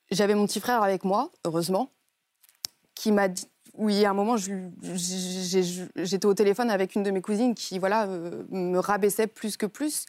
J'avais 0.09 0.35
mon 0.35 0.47
petit 0.47 0.59
frère 0.59 0.81
avec 0.83 1.03
moi, 1.03 1.31
heureusement, 1.45 1.91
qui 2.95 3.11
m'a 3.11 3.27
dit. 3.27 3.47
Oui, 3.77 4.03
à 4.05 4.09
un 4.09 4.13
moment, 4.13 4.37
j'étais 4.37 6.25
au 6.25 6.33
téléphone 6.33 6.71
avec 6.71 6.95
une 6.95 7.03
de 7.03 7.11
mes 7.11 7.21
cousines 7.21 7.53
qui, 7.53 7.77
voilà, 7.77 8.07
euh, 8.07 8.43
me 8.49 8.79
rabaissait 8.79 9.27
plus 9.27 9.55
que 9.55 9.67
plus. 9.67 10.05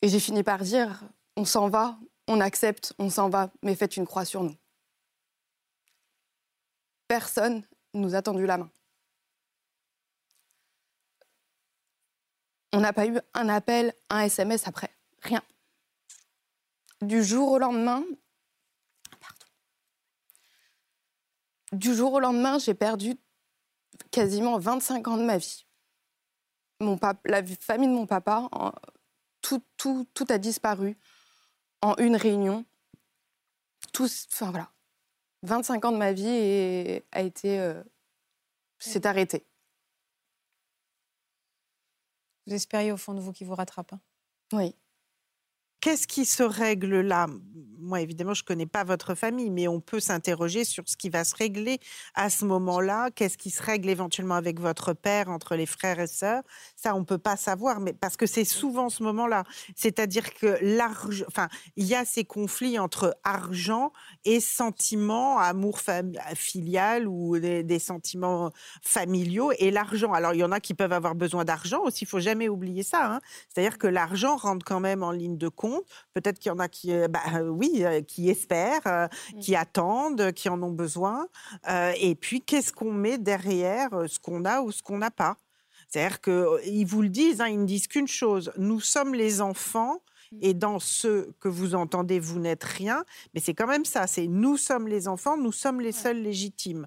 Et 0.00 0.08
j'ai 0.08 0.20
fini 0.20 0.42
par 0.42 0.60
dire 0.60 1.04
on 1.36 1.44
s'en 1.44 1.68
va, 1.68 1.98
on 2.26 2.40
accepte, 2.40 2.94
on 2.98 3.10
s'en 3.10 3.28
va, 3.28 3.50
mais 3.62 3.74
faites 3.74 3.98
une 3.98 4.06
croix 4.06 4.24
sur 4.24 4.42
nous. 4.42 4.56
Personne 7.06 7.62
nous 7.92 8.14
a 8.14 8.22
tendu 8.22 8.46
la 8.46 8.56
main. 8.56 8.70
On 12.72 12.80
n'a 12.80 12.94
pas 12.94 13.06
eu 13.06 13.18
un 13.34 13.48
appel, 13.50 13.92
un 14.08 14.20
SMS 14.20 14.66
après. 14.66 14.90
Rien. 15.22 15.42
Du 17.02 17.22
jour 17.22 17.52
au 17.52 17.58
lendemain, 17.58 18.02
Du 21.76 21.94
jour 21.94 22.14
au 22.14 22.20
lendemain, 22.20 22.58
j'ai 22.58 22.72
perdu 22.74 23.16
quasiment 24.10 24.58
25 24.58 25.06
ans 25.08 25.16
de 25.18 25.24
ma 25.24 25.36
vie. 25.36 25.66
Mon 26.80 26.98
la 27.26 27.44
famille 27.44 27.88
de 27.88 27.94
mon 27.94 28.06
papa, 28.06 28.48
en- 28.52 28.72
tout, 29.42 29.62
tout, 29.76 30.06
tout 30.14 30.24
a 30.30 30.38
disparu 30.38 30.96
en 31.82 31.94
une 31.98 32.16
réunion. 32.16 32.64
Tout, 33.92 34.08
enfin 34.32 34.50
voilà. 34.50 34.72
25 35.42 35.84
ans 35.84 35.92
de 35.92 35.98
ma 35.98 36.12
vie 36.14 36.26
et 36.28 37.04
a 37.12 37.20
été, 37.20 37.60
euh, 37.60 37.82
s'est 38.78 39.06
arrêté. 39.06 39.46
Vous 42.46 42.54
espériez 42.54 42.90
au 42.92 42.96
fond 42.96 43.12
de 43.12 43.20
vous 43.20 43.32
qu'il 43.32 43.46
vous 43.46 43.54
rattrape. 43.54 43.92
hein? 43.92 44.00
Oui. 44.52 44.74
Qu'est-ce 45.80 46.06
qui 46.06 46.24
se 46.24 46.42
règle 46.42 47.00
là? 47.02 47.26
Moi, 47.78 48.00
évidemment, 48.00 48.34
je 48.34 48.42
ne 48.42 48.46
connais 48.46 48.66
pas 48.66 48.84
votre 48.84 49.14
famille, 49.14 49.50
mais 49.50 49.68
on 49.68 49.80
peut 49.80 50.00
s'interroger 50.00 50.64
sur 50.64 50.84
ce 50.86 50.96
qui 50.96 51.10
va 51.10 51.24
se 51.24 51.34
régler 51.34 51.78
à 52.14 52.30
ce 52.30 52.44
moment-là. 52.44 53.10
Qu'est-ce 53.10 53.38
qui 53.38 53.50
se 53.50 53.62
règle 53.62 53.88
éventuellement 53.88 54.34
avec 54.34 54.60
votre 54.60 54.92
père, 54.92 55.28
entre 55.28 55.56
les 55.56 55.66
frères 55.66 56.00
et 56.00 56.06
sœurs? 56.06 56.42
Ça, 56.76 56.94
on 56.94 57.00
ne 57.00 57.04
peut 57.04 57.18
pas 57.18 57.36
savoir, 57.36 57.80
mais 57.80 57.92
parce 57.92 58.16
que 58.16 58.26
c'est 58.26 58.44
souvent 58.44 58.88
ce 58.88 59.02
moment-là. 59.02 59.44
C'est-à-dire 59.74 60.34
que 60.34 60.58
l'argent, 60.60 61.24
enfin, 61.28 61.48
il 61.76 61.86
y 61.86 61.94
a 61.94 62.04
ces 62.04 62.24
conflits 62.24 62.78
entre 62.78 63.16
argent 63.24 63.92
et 64.24 64.40
sentiments, 64.40 65.38
amour 65.38 65.80
filial 66.34 67.06
ou 67.08 67.38
des, 67.38 67.78
sentiments 67.78 68.52
familiaux 68.82 69.52
et 69.58 69.70
l'argent. 69.70 70.12
Alors, 70.12 70.34
il 70.34 70.38
y 70.38 70.44
en 70.44 70.52
a 70.52 70.60
qui 70.60 70.74
peuvent 70.74 70.92
avoir 70.92 71.14
besoin 71.14 71.44
d'argent 71.44 71.82
aussi. 71.82 72.04
Il 72.04 72.08
faut 72.08 72.20
jamais 72.20 72.48
oublier 72.48 72.82
ça. 72.82 73.14
hein. 73.14 73.20
C'est-à-dire 73.48 73.78
que 73.78 73.86
l'argent 73.86 74.36
rentre 74.36 74.64
quand 74.64 74.80
même 74.80 75.02
en 75.02 75.10
ligne 75.10 75.36
de 75.36 75.48
compte. 75.48 75.84
Peut-être 76.14 76.38
qu'il 76.38 76.50
y 76.50 76.54
en 76.54 76.58
a 76.58 76.68
qui, 76.68 76.92
euh, 76.92 77.08
bah, 77.08 77.20
euh, 77.34 77.48
oui, 77.66 77.84
euh, 77.84 78.02
qui 78.02 78.30
espèrent, 78.30 78.86
euh, 78.86 79.08
qui 79.40 79.56
attendent, 79.56 80.32
qui 80.32 80.48
en 80.48 80.62
ont 80.62 80.72
besoin. 80.72 81.28
Euh, 81.68 81.92
et 82.00 82.14
puis, 82.14 82.40
qu'est-ce 82.40 82.72
qu'on 82.72 82.92
met 82.92 83.18
derrière 83.18 83.92
euh, 83.94 84.06
ce 84.06 84.18
qu'on 84.18 84.44
a 84.44 84.60
ou 84.60 84.72
ce 84.72 84.82
qu'on 84.82 84.98
n'a 84.98 85.10
pas 85.10 85.36
C'est-à-dire 85.88 86.20
qu'ils 86.20 86.86
vous 86.86 87.02
le 87.02 87.08
disent, 87.08 87.40
hein, 87.40 87.48
ils 87.48 87.60
ne 87.60 87.66
disent 87.66 87.88
qu'une 87.88 88.08
chose, 88.08 88.52
nous 88.56 88.80
sommes 88.80 89.14
les 89.14 89.40
enfants 89.40 90.00
Mmh. 90.32 90.38
Et 90.42 90.54
dans 90.54 90.78
ce 90.78 91.30
que 91.40 91.48
vous 91.48 91.74
entendez, 91.74 92.18
vous 92.18 92.38
n'êtes 92.38 92.64
rien. 92.64 93.04
Mais 93.34 93.40
c'est 93.40 93.54
quand 93.54 93.66
même 93.66 93.84
ça. 93.84 94.06
C'est 94.06 94.26
nous 94.26 94.56
sommes 94.56 94.88
les 94.88 95.08
enfants, 95.08 95.36
nous 95.36 95.52
sommes 95.52 95.80
les 95.80 95.92
seuls 95.92 96.20
légitimes. 96.20 96.86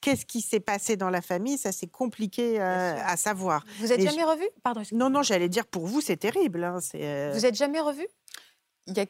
Qu'est-ce 0.00 0.24
qui 0.24 0.40
s'est 0.40 0.60
passé 0.60 0.96
dans 0.96 1.10
la 1.10 1.20
famille 1.20 1.58
Ça, 1.58 1.72
c'est 1.72 1.88
compliqué 1.88 2.60
euh, 2.60 2.96
à 3.04 3.16
savoir. 3.16 3.64
Vous 3.80 3.92
êtes 3.92 4.00
jamais 4.00 4.24
revu 4.24 4.44
Pardon. 4.62 4.82
Non, 4.92 5.10
non, 5.10 5.22
j'allais 5.22 5.48
dire 5.48 5.66
pour 5.66 5.86
vous, 5.86 6.00
c'est 6.00 6.16
terrible. 6.16 6.62
Hein, 6.62 6.78
euh 6.94 7.32
vous 7.34 7.44
êtes 7.44 7.56
jamais 7.56 7.80
revu 7.80 8.06
Il 8.86 8.96
y 8.96 9.00
a 9.00 9.06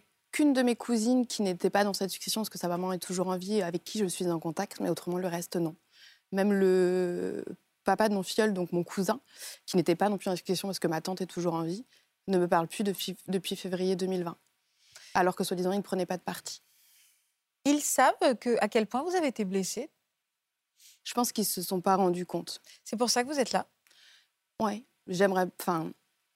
de 0.46 0.62
mes 0.62 0.76
cousines 0.76 1.26
qui 1.26 1.42
n'était 1.42 1.70
pas 1.70 1.84
dans 1.84 1.92
cette 1.92 2.10
succession 2.10 2.40
parce 2.40 2.48
que 2.48 2.58
sa 2.58 2.68
maman 2.68 2.92
est 2.92 2.98
toujours 2.98 3.28
en 3.28 3.36
vie, 3.36 3.62
avec 3.62 3.84
qui 3.84 3.98
je 3.98 4.06
suis 4.06 4.26
en 4.28 4.38
contact, 4.38 4.80
mais 4.80 4.88
autrement 4.88 5.18
le 5.18 5.28
reste 5.28 5.56
non. 5.56 5.76
Même 6.32 6.52
le 6.52 7.44
papa 7.84 8.08
de 8.08 8.14
mon 8.14 8.22
filleul, 8.22 8.52
donc 8.52 8.72
mon 8.72 8.84
cousin, 8.84 9.20
qui 9.66 9.76
n'était 9.76 9.96
pas 9.96 10.08
non 10.08 10.18
plus 10.18 10.30
en 10.30 10.36
succession 10.36 10.68
parce 10.68 10.78
que 10.78 10.88
ma 10.88 11.00
tante 11.00 11.20
est 11.20 11.26
toujours 11.26 11.54
en 11.54 11.62
vie, 11.62 11.84
ne 12.26 12.38
me 12.38 12.46
parle 12.46 12.68
plus 12.68 12.84
depuis, 12.84 13.16
depuis 13.26 13.56
février 13.56 13.96
2020, 13.96 14.36
alors 15.14 15.34
que 15.34 15.44
soi-disant, 15.44 15.72
ils 15.72 15.78
ne 15.78 15.82
prenaient 15.82 16.06
pas 16.06 16.18
de 16.18 16.22
parti. 16.22 16.62
Ils 17.64 17.80
savent 17.80 18.36
que, 18.40 18.56
à 18.60 18.68
quel 18.68 18.86
point 18.86 19.02
vous 19.02 19.16
avez 19.16 19.28
été 19.28 19.44
blessée 19.44 19.90
Je 21.04 21.14
pense 21.14 21.32
qu'ils 21.32 21.42
ne 21.42 21.48
se 21.48 21.62
sont 21.62 21.80
pas 21.80 21.96
rendus 21.96 22.26
compte. 22.26 22.60
C'est 22.84 22.96
pour 22.96 23.10
ça 23.10 23.22
que 23.22 23.28
vous 23.28 23.40
êtes 23.40 23.52
là? 23.52 23.66
Oui, 24.60 24.84
j'aimerais, 25.06 25.46
enfin, 25.60 25.90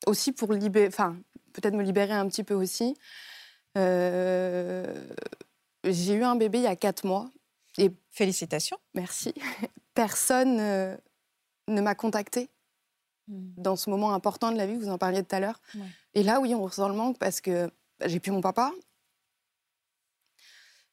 aussi 0.06 0.32
pour 0.32 0.52
libérer, 0.52 0.88
enfin, 0.88 1.16
peut-être 1.52 1.74
me 1.74 1.82
libérer 1.82 2.14
un 2.14 2.26
petit 2.28 2.44
peu 2.44 2.54
aussi. 2.54 2.96
Euh, 3.78 5.08
j'ai 5.84 6.14
eu 6.14 6.24
un 6.24 6.36
bébé 6.36 6.58
il 6.58 6.64
y 6.64 6.66
a 6.66 6.76
quatre 6.76 7.04
mois. 7.04 7.30
Et 7.78 7.90
félicitations. 8.10 8.76
Merci. 8.94 9.32
Personne 9.94 10.60
euh, 10.60 10.96
ne 11.68 11.80
m'a 11.80 11.94
contacté 11.94 12.50
Mmh. 13.28 13.54
dans 13.56 13.76
ce 13.76 13.88
moment 13.88 14.14
important 14.14 14.50
de 14.50 14.56
la 14.56 14.66
vie, 14.66 14.76
vous 14.76 14.88
en 14.88 14.98
parliez 14.98 15.22
tout 15.22 15.34
à 15.34 15.40
l'heure. 15.40 15.60
Et 16.14 16.22
là, 16.22 16.40
oui, 16.40 16.54
on 16.54 16.62
ressent 16.62 16.88
le 16.88 16.94
manque 16.94 17.18
parce 17.18 17.40
que 17.40 17.70
bah, 18.00 18.08
j'ai 18.08 18.18
plus 18.18 18.32
mon 18.32 18.40
papa 18.40 18.72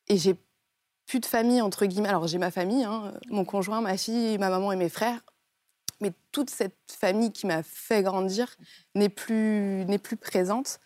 et 0.08 0.18
j'ai 0.18 0.36
plus 1.08 1.20
de 1.20 1.26
famille, 1.26 1.62
entre 1.62 1.86
guillemets. 1.86 2.10
Alors, 2.10 2.28
j'ai 2.28 2.38
ma 2.38 2.52
famille, 2.52 2.84
hein, 2.84 3.14
mon 3.30 3.46
conjoint, 3.46 3.82
ma 3.82 3.98
fille, 3.98 4.38
ma 4.38 4.50
maman 4.50 4.72
et 4.72 4.76
mes 4.76 4.90
frères. 4.90 5.22
Mais 6.02 6.14
toute 6.32 6.50
cette 6.50 6.78
famille 6.88 7.32
qui 7.32 7.48
m'a 7.48 7.64
fait 7.64 8.04
grandir 8.04 8.56
n'est 8.96 9.10
plus, 9.10 9.86
n'est 9.86 9.98
plus 9.98 10.16
présente. 10.16 10.80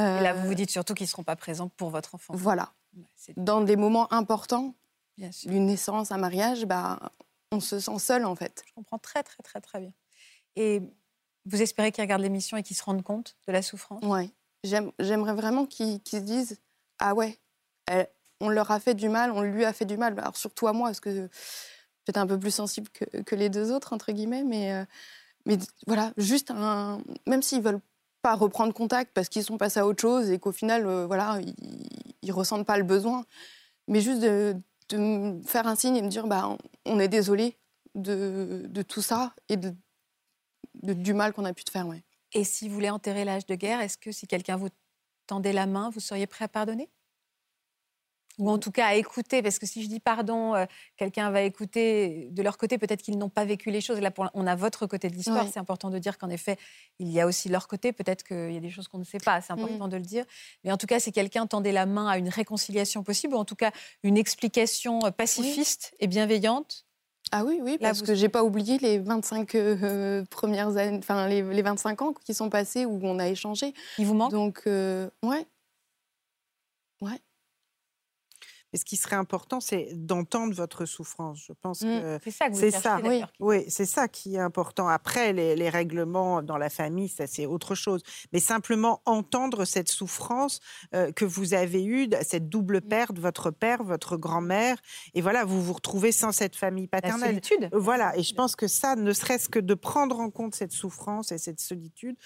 Et 0.00 0.22
là, 0.22 0.32
vous 0.34 0.46
vous 0.46 0.54
dites 0.54 0.70
surtout 0.70 0.94
qu'ils 0.94 1.04
ne 1.04 1.10
seront 1.10 1.22
pas 1.22 1.36
présents 1.36 1.68
pour 1.68 1.90
votre 1.90 2.14
enfant. 2.14 2.34
Voilà. 2.36 2.72
Dans 3.36 3.60
des 3.60 3.76
moments 3.76 4.12
importants, 4.12 4.74
d'une 5.44 5.66
naissance, 5.66 6.12
un 6.12 6.18
mariage, 6.18 6.64
bah, 6.64 7.12
on 7.52 7.60
se 7.60 7.78
sent 7.78 7.98
seul, 7.98 8.24
en 8.24 8.34
fait. 8.34 8.62
Je 8.66 8.72
comprends 8.72 8.98
très, 8.98 9.22
très, 9.22 9.42
très, 9.42 9.60
très 9.60 9.80
bien. 9.80 9.92
Et 10.56 10.82
vous 11.46 11.62
espérez 11.62 11.92
qu'ils 11.92 12.02
regardent 12.02 12.22
l'émission 12.22 12.56
et 12.56 12.62
qu'ils 12.62 12.76
se 12.76 12.82
rendent 12.82 13.02
compte 13.02 13.36
de 13.46 13.52
la 13.52 13.62
souffrance? 13.62 14.02
Oui. 14.04 14.32
J'aimerais 14.64 15.34
vraiment 15.34 15.66
qu'ils 15.66 16.00
se 16.06 16.16
disent 16.16 16.60
Ah 16.98 17.14
ouais, 17.14 17.38
on 18.40 18.48
leur 18.48 18.70
a 18.70 18.80
fait 18.80 18.94
du 18.94 19.08
mal, 19.08 19.30
on 19.30 19.42
lui 19.42 19.64
a 19.64 19.72
fait 19.72 19.84
du 19.84 19.96
mal. 19.96 20.18
Alors 20.18 20.36
surtout 20.36 20.66
à 20.66 20.72
moi, 20.72 20.88
parce 20.88 21.00
que 21.00 21.28
peut-être 22.04 22.16
un 22.16 22.26
peu 22.26 22.38
plus 22.38 22.50
sensible 22.50 22.88
que, 22.90 23.34
les 23.34 23.48
deux 23.48 23.70
autres, 23.70 23.92
entre 23.92 24.12
guillemets. 24.12 24.44
Mais, 24.44 24.72
euh, 24.72 24.84
mais 25.46 25.58
voilà, 25.86 26.12
juste 26.16 26.50
un. 26.50 27.00
Même 27.26 27.42
s'ils 27.42 27.62
veulent 27.62 27.80
pas 28.22 28.34
reprendre 28.34 28.72
contact 28.72 29.12
parce 29.14 29.28
qu'ils 29.28 29.44
sont 29.44 29.58
passés 29.58 29.80
à 29.80 29.86
autre 29.86 30.00
chose 30.00 30.30
et 30.30 30.38
qu'au 30.38 30.52
final, 30.52 30.86
euh, 30.86 31.06
voilà, 31.06 31.40
ils, 31.40 32.28
ne 32.28 32.32
ressentent 32.32 32.66
pas 32.66 32.78
le 32.78 32.84
besoin. 32.84 33.24
Mais 33.88 34.00
juste 34.00 34.20
de, 34.20 34.56
me 34.92 35.42
faire 35.42 35.66
un 35.66 35.76
signe 35.76 35.96
et 35.96 36.02
me 36.02 36.08
dire 36.08 36.26
bah, 36.26 36.56
on 36.84 36.98
est 36.98 37.08
désolé 37.08 37.56
de, 37.94 38.82
tout 38.82 39.02
ça 39.02 39.34
et 39.48 39.56
de 39.56 39.74
du 40.82 41.12
mal 41.14 41.32
qu'on 41.32 41.44
a 41.44 41.52
pu 41.52 41.64
te 41.64 41.70
faire. 41.70 41.86
Et 42.32 42.44
si 42.44 42.68
vous 42.68 42.74
voulez 42.74 42.90
enterrer 42.90 43.24
l'âge 43.24 43.46
de 43.46 43.54
guerre, 43.54 43.80
est-ce 43.80 43.98
que 43.98 44.12
si 44.12 44.26
quelqu'un 44.26 44.56
vous 44.56 44.68
tendait 45.26 45.52
la 45.52 45.66
main, 45.66 45.90
vous 45.90 46.00
seriez 46.00 46.26
prêt 46.26 46.44
à 46.44 46.48
pardonner? 46.48 46.88
Ou 48.40 48.50
en 48.50 48.58
tout 48.58 48.70
cas 48.72 48.86
à 48.86 48.94
écouter, 48.94 49.42
parce 49.42 49.58
que 49.58 49.66
si 49.66 49.82
je 49.82 49.88
dis 49.88 50.00
pardon, 50.00 50.54
euh, 50.54 50.64
quelqu'un 50.96 51.30
va 51.30 51.42
écouter 51.42 52.28
de 52.32 52.42
leur 52.42 52.56
côté, 52.56 52.78
peut-être 52.78 53.02
qu'ils 53.02 53.18
n'ont 53.18 53.28
pas 53.28 53.44
vécu 53.44 53.70
les 53.70 53.80
choses. 53.80 54.00
Là, 54.00 54.10
on 54.34 54.46
a 54.46 54.56
votre 54.56 54.86
côté 54.86 55.08
de 55.08 55.14
l'histoire. 55.14 55.46
C'est 55.52 55.60
important 55.60 55.90
de 55.90 55.98
dire 55.98 56.18
qu'en 56.18 56.30
effet, 56.30 56.56
il 56.98 57.08
y 57.08 57.20
a 57.20 57.26
aussi 57.26 57.48
leur 57.50 57.68
côté. 57.68 57.92
Peut-être 57.92 58.24
qu'il 58.24 58.52
y 58.52 58.56
a 58.56 58.60
des 58.60 58.70
choses 58.70 58.88
qu'on 58.88 58.98
ne 58.98 59.04
sait 59.04 59.18
pas. 59.18 59.40
C'est 59.42 59.52
important 59.52 59.86
mm. 59.86 59.90
de 59.90 59.96
le 59.96 60.02
dire. 60.02 60.24
Mais 60.64 60.72
en 60.72 60.78
tout 60.78 60.86
cas, 60.86 60.98
si 60.98 61.12
quelqu'un 61.12 61.46
tendait 61.46 61.72
la 61.72 61.86
main 61.86 62.08
à 62.08 62.16
une 62.16 62.30
réconciliation 62.30 63.02
possible, 63.02 63.34
ou 63.34 63.38
en 63.38 63.44
tout 63.44 63.56
cas 63.56 63.72
une 64.02 64.16
explication 64.16 65.04
euh, 65.04 65.10
pacifiste 65.10 65.94
et 66.00 66.06
bienveillante, 66.06 66.86
ah 67.32 67.44
oui, 67.44 67.60
oui, 67.62 67.78
parce 67.78 68.02
que 68.02 68.14
j'ai 68.14 68.28
pas 68.28 68.42
oublié 68.42 68.78
les 68.78 68.98
25 68.98 69.54
euh, 69.54 70.24
premières 70.30 70.76
années, 70.76 70.98
enfin 70.98 71.28
les, 71.28 71.42
les, 71.42 71.62
25 71.62 72.02
ans 72.02 72.12
qui 72.24 72.34
sont 72.34 72.50
passés 72.50 72.86
où 72.86 72.98
on 73.04 73.20
a 73.20 73.28
échangé. 73.28 73.72
Il 73.98 74.06
vous 74.06 74.14
manque? 74.14 74.32
Donc, 74.32 74.62
euh. 74.66 75.08
Ouais. 75.22 75.46
Et 78.72 78.78
ce 78.78 78.84
qui 78.84 78.96
serait 78.96 79.16
important, 79.16 79.60
c'est 79.60 79.88
d'entendre 79.94 80.54
votre 80.54 80.84
souffrance. 80.84 81.42
Je 81.46 81.52
pense 81.52 81.82
mmh. 81.82 81.86
que 81.86 82.18
c'est 82.22 82.30
ça 82.30 82.48
que 82.48 82.54
vous 82.54 82.70
ça. 82.70 83.00
Oui, 83.02 83.22
oui 83.40 83.64
c'est 83.68 83.86
ça 83.86 84.08
qui 84.08 84.36
est 84.36 84.40
important. 84.40 84.88
Après, 84.88 85.32
les, 85.32 85.70
règlements 85.70 86.42
dans 86.42 86.56
la 86.56 86.70
famille, 86.70 87.08
ça 87.08 87.26
c'est 87.26 87.46
autre 87.46 87.74
chose. 87.74 88.02
Mais 88.32 88.40
simplement 88.40 89.02
entendre 89.06 89.64
cette 89.64 89.88
souffrance 89.88 90.60
euh, 90.94 91.12
que 91.12 91.24
vous 91.24 91.54
avez 91.54 91.84
eue, 91.84 92.08
cette 92.22 92.48
double 92.48 92.78
mmh. 92.78 92.88
perte, 92.88 93.18
votre 93.18 93.50
père, 93.50 93.82
votre 93.82 94.16
grand-mère, 94.16 94.76
et 95.14 95.20
voilà, 95.20 95.44
vous 95.44 95.62
vous 95.62 95.72
retrouvez 95.72 96.12
sans 96.12 96.32
cette 96.32 96.56
famille 96.56 96.86
paternelle. 96.86 97.20
La 97.20 97.26
solitude. 97.42 97.68
Voilà, 97.72 98.16
et 98.16 98.22
je 98.22 98.34
pense 98.34 98.56
que 98.56 98.68
ça, 98.68 98.96
ne 98.96 99.12
serait-ce 99.12 99.48
que 99.48 99.58
de 99.58 99.74
prendre 99.74 100.18
en 100.20 100.30
compte 100.30 100.54
cette 100.54 100.72
souffrance 100.72 101.32
et 101.32 101.38
cette 101.38 101.60
solitude, 101.60 102.16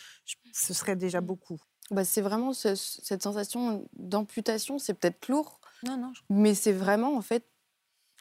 ce 0.53 0.75
serait 0.75 0.97
déjà 0.97 1.21
mmh. 1.21 1.27
beaucoup. 1.27 1.61
Bah, 1.91 2.05
c'est 2.05 2.23
vraiment 2.23 2.55
cette 2.55 3.23
sensation 3.23 3.87
d'amputation, 3.95 4.79
c'est 4.79 4.95
peut-être 4.95 5.29
lourd, 5.29 5.61
non, 5.83 5.97
non. 5.97 6.13
Mais 6.31 6.55
c'est 6.55 6.73
vraiment, 6.73 7.17
en 7.17 7.23
fait, 7.23 7.45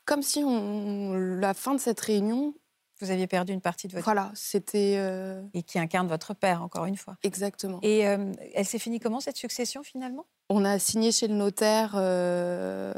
comme 0.06 0.22
si 0.22 0.44
on, 0.44 1.14
la 1.14 1.54
fin 1.54 1.74
de 1.74 1.80
cette 1.80 2.00
réunion. 2.00 2.54
Vous 3.02 3.12
aviez 3.12 3.28
perdu 3.28 3.52
une 3.52 3.62
partie 3.62 3.88
de 3.88 3.94
votre. 3.94 4.06
Voilà, 4.06 4.32
c'était. 4.34 4.96
Euh 4.98 5.42
Et 5.54 5.64
qui 5.64 5.80
incarne 5.80 6.08
votre 6.08 6.34
père, 6.34 6.62
encore 6.62 6.86
une 6.86 6.96
fois. 6.96 7.18
Exactement. 7.24 7.80
Et 7.82 8.08
euh, 8.08 8.32
elle 8.54 8.66
s'est 8.66 8.80
finie 8.80 9.00
comment, 9.00 9.20
cette 9.20 9.36
succession, 9.36 9.84
finalement? 9.84 10.26
On 10.50 10.64
a 10.64 10.80
signé 10.80 11.12
chez 11.12 11.28
le 11.28 11.34
notaire. 11.34 11.94
Euh, 11.96 12.94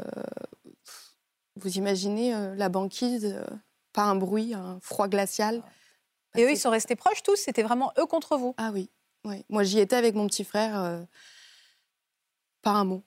vous 1.56 1.76
imaginez 1.78 2.34
la 2.54 2.68
banquise, 2.68 3.34
pas 3.92 4.04
un 4.04 4.14
bruit, 4.14 4.52
un 4.54 4.78
froid 4.82 5.08
glacial. 5.08 5.64
Et 6.36 6.44
eux, 6.44 6.50
ils 6.50 6.58
sont 6.58 6.70
restés 6.70 6.96
proches 6.96 7.22
tous 7.22 7.36
C'était 7.36 7.62
vraiment 7.62 7.92
eux 7.98 8.06
contre 8.06 8.36
vous? 8.36 8.54
Ah 8.58 8.70
oui. 8.72 8.90
oui. 9.24 9.44
Moi, 9.48 9.62
j'y 9.62 9.80
étais 9.80 9.96
avec 9.96 10.14
mon 10.14 10.26
petit 10.26 10.44
frère. 10.44 11.06
Pas 12.66 12.72
un 12.72 12.84
mot. 12.84 13.04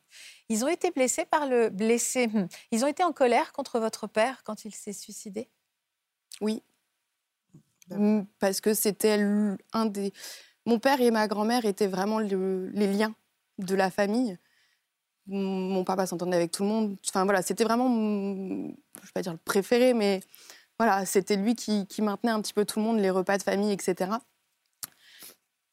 Ils 0.47 0.63
ont 0.63 0.69
été 0.69 0.89
blessés 0.89 1.25
par 1.25 1.45
le 1.45 1.67
blessé. 1.67 2.27
Hmm. 2.27 2.47
Ils 2.71 2.85
ont 2.85 2.87
été 2.87 3.03
en 3.03 3.11
colère 3.11 3.51
contre 3.51 3.77
votre 3.81 4.07
père 4.07 4.41
quand 4.45 4.63
il 4.63 4.73
s'est 4.73 4.93
suicidé? 4.93 5.49
Oui. 6.39 6.63
Hmm, 7.89 8.21
parce 8.39 8.61
que 8.61 8.73
c'était 8.73 9.19
un 9.73 9.85
des. 9.85 10.13
Mon 10.65 10.79
père 10.79 11.01
et 11.01 11.11
ma 11.11 11.27
grand-mère 11.27 11.65
étaient 11.65 11.87
vraiment 11.87 12.19
les 12.19 12.87
liens 12.87 13.13
de 13.57 13.75
la 13.75 13.91
famille. 13.91 14.37
Mon 15.27 15.83
papa 15.83 16.05
s'entendait 16.05 16.37
avec 16.37 16.51
tout 16.51 16.63
le 16.63 16.69
monde. 16.69 16.97
Enfin 17.09 17.25
voilà, 17.25 17.41
c'était 17.41 17.65
vraiment, 17.65 17.89
je 17.89 17.91
ne 17.91 18.71
vais 18.71 19.11
pas 19.13 19.21
dire 19.23 19.33
le 19.33 19.39
préféré, 19.39 19.93
mais 19.93 20.21
voilà, 20.77 21.05
c'était 21.05 21.35
lui 21.35 21.55
qui, 21.55 21.85
maintenait 22.01 22.31
un 22.31 22.41
petit 22.41 22.53
peu 22.53 22.63
tout 22.63 22.79
le 22.79 22.85
monde, 22.85 22.99
les 23.01 23.09
repas 23.09 23.37
de 23.37 23.43
famille, 23.43 23.73
etc. 23.73 24.11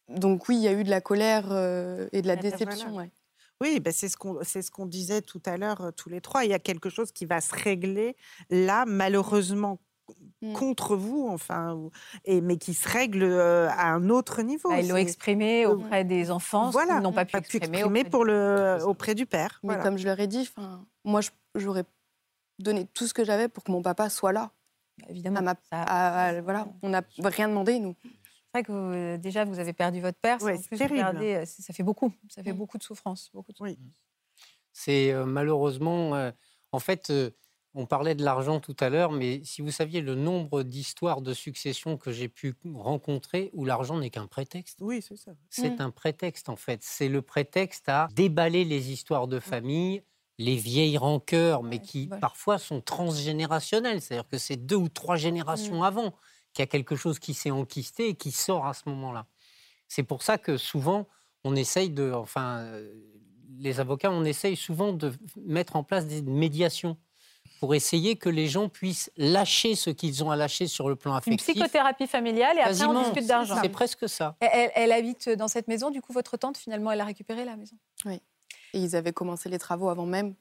Donc 0.08 0.48
oui, 0.48 0.56
il 0.56 0.62
y 0.62 0.68
a 0.68 0.72
eu 0.72 0.82
de 0.82 0.90
la 0.90 1.00
colère 1.00 1.52
euh, 1.52 2.08
et 2.10 2.20
de 2.20 2.26
la 2.26 2.34
déception. 2.34 2.96
Ouais. 2.96 3.12
Oui, 3.60 3.80
ben 3.80 3.92
c'est 3.92 4.08
ce 4.08 4.16
qu'on 4.16 4.38
c'est 4.42 4.62
ce 4.62 4.70
qu'on 4.70 4.86
disait 4.86 5.22
tout 5.22 5.42
à 5.46 5.56
l'heure 5.56 5.92
tous 5.96 6.08
les 6.08 6.20
trois. 6.20 6.44
Il 6.44 6.50
y 6.50 6.54
a 6.54 6.58
quelque 6.58 6.90
chose 6.90 7.12
qui 7.12 7.24
va 7.24 7.40
se 7.40 7.54
régler 7.54 8.16
là, 8.50 8.84
malheureusement 8.86 9.78
mmh. 10.42 10.52
contre 10.52 10.96
vous, 10.96 11.26
enfin, 11.28 11.80
et, 12.24 12.40
mais 12.40 12.58
qui 12.58 12.74
se 12.74 12.88
règle 12.88 13.24
à 13.24 13.88
un 13.88 14.10
autre 14.10 14.42
niveau. 14.42 14.68
Bah, 14.68 14.80
ils 14.80 14.88
l'ont 14.88 14.96
exprimé 14.96 15.66
auprès 15.66 16.04
des 16.04 16.30
enfants, 16.30 16.70
voilà, 16.70 17.00
n'ont 17.00 17.12
pas 17.12 17.24
pu 17.24 17.36
exprimer, 17.36 17.84
auprès, 17.84 18.04
pour 18.04 18.24
le, 18.24 18.78
auprès 18.84 19.14
du 19.14 19.26
père. 19.26 19.60
Mais 19.62 19.78
comme 19.78 19.96
je 19.96 20.04
leur 20.04 20.20
ai 20.20 20.26
dit, 20.26 20.50
moi, 21.04 21.20
j'aurais 21.54 21.84
donné 22.58 22.86
tout 22.92 23.06
ce 23.06 23.14
que 23.14 23.24
j'avais 23.24 23.48
pour 23.48 23.64
que 23.64 23.72
mon 23.72 23.82
papa 23.82 24.10
soit 24.10 24.32
là. 24.32 24.50
Bah, 24.98 25.06
évidemment. 25.10 25.54
voilà, 25.70 26.68
on 26.82 26.88
n'a 26.88 27.02
rien 27.18 27.48
demandé, 27.48 27.78
nous 27.78 27.96
que 28.62 28.72
euh, 28.72 29.18
déjà 29.18 29.44
vous 29.44 29.58
avez 29.58 29.72
perdu 29.72 30.00
votre 30.00 30.18
père. 30.18 30.40
c'est 30.40 30.50
euh, 30.82 31.44
ça 31.44 31.72
fait 31.72 31.82
beaucoup. 31.82 32.12
Ça 32.28 32.42
fait 32.42 32.52
mmh. 32.52 32.56
beaucoup 32.56 32.78
de 32.78 32.82
souffrance. 32.82 33.30
Beaucoup 33.32 33.52
Oui. 33.60 33.78
C'est 34.72 35.12
euh, 35.12 35.24
malheureusement, 35.24 36.30
en 36.72 36.78
fait, 36.78 37.12
on 37.74 37.86
parlait 37.86 38.14
de 38.14 38.24
l'argent 38.24 38.60
tout 38.60 38.76
à 38.80 38.88
l'heure, 38.88 39.12
mais 39.12 39.42
si 39.44 39.62
vous 39.62 39.70
saviez 39.70 40.00
le 40.00 40.14
nombre 40.14 40.62
d'histoires 40.62 41.22
de 41.22 41.32
succession 41.32 41.96
que 41.96 42.12
j'ai 42.12 42.28
pu 42.28 42.54
rencontrer 42.74 43.50
où 43.54 43.64
l'argent 43.64 43.98
n'est 43.98 44.10
qu'un 44.10 44.26
prétexte. 44.26 44.78
Oui, 44.80 45.00
c'est 45.02 45.16
ça. 45.16 45.32
C'est 45.50 45.78
mmh. 45.78 45.82
un 45.82 45.90
prétexte 45.90 46.48
en 46.48 46.56
fait. 46.56 46.80
C'est 46.82 47.08
le 47.08 47.22
prétexte 47.22 47.88
à 47.88 48.08
déballer 48.14 48.64
les 48.64 48.92
histoires 48.92 49.28
de 49.28 49.38
mmh. 49.38 49.40
famille 49.40 50.02
les 50.38 50.56
vieilles 50.56 50.98
rancœurs, 50.98 51.62
mais 51.62 51.78
qui 51.78 52.08
parfois 52.20 52.58
sont 52.58 52.80
transgénérationnelles, 52.80 54.02
c'est-à-dire 54.02 54.28
que 54.28 54.38
c'est 54.38 54.56
deux 54.56 54.76
ou 54.76 54.88
trois 54.88 55.16
générations 55.16 55.82
avant 55.82 56.14
qu'il 56.56 56.62
y 56.62 56.64
a 56.64 56.66
quelque 56.66 56.96
chose 56.96 57.18
qui 57.18 57.34
s'est 57.34 57.50
enquisté 57.50 58.08
et 58.08 58.14
qui 58.14 58.30
sort 58.30 58.66
à 58.66 58.72
ce 58.72 58.82
moment-là. 58.86 59.26
C'est 59.88 60.02
pour 60.02 60.22
ça 60.22 60.38
que 60.38 60.56
souvent, 60.56 61.06
on 61.44 61.54
essaye 61.54 61.90
de, 61.90 62.12
enfin, 62.12 62.60
euh, 62.60 62.94
les 63.58 63.78
avocats, 63.78 64.10
on 64.10 64.24
essaye 64.24 64.56
souvent 64.56 64.94
de 64.94 65.12
mettre 65.36 65.76
en 65.76 65.84
place 65.84 66.06
des 66.06 66.22
médiations 66.22 66.96
pour 67.60 67.74
essayer 67.74 68.16
que 68.16 68.30
les 68.30 68.48
gens 68.48 68.70
puissent 68.70 69.10
lâcher 69.18 69.74
ce 69.74 69.90
qu'ils 69.90 70.24
ont 70.24 70.30
à 70.30 70.36
lâcher 70.36 70.66
sur 70.66 70.88
le 70.88 70.96
plan 70.96 71.14
affectif. 71.14 71.46
Une 71.46 71.54
psychothérapie 71.54 72.06
familiale 72.06 72.56
et 72.56 72.62
après 72.62 72.84
on 72.84 73.02
discute 73.02 73.26
d'argent. 73.26 73.56
C'est 73.62 73.68
presque 73.68 74.08
ça. 74.08 74.36
Elle, 74.40 74.92
habite 74.92 75.28
dans 75.28 75.48
cette 75.48 75.68
maison, 75.68 75.90
du 75.90 76.00
coup 76.00 76.12
votre 76.12 76.36
tante 76.36 76.56
finalement 76.56 76.90
elle 76.90 77.00
a 77.00 77.04
récupéré 77.04 77.44
la 77.44 77.56
maison? 77.56 77.76
Oui. 78.04 78.20
Et 78.72 78.80
ils 78.80 78.96
avaient 78.96 79.12
commencé 79.12 79.48
les 79.48 79.58
travaux 79.58 79.88
avant 79.88 80.06
même 80.06 80.34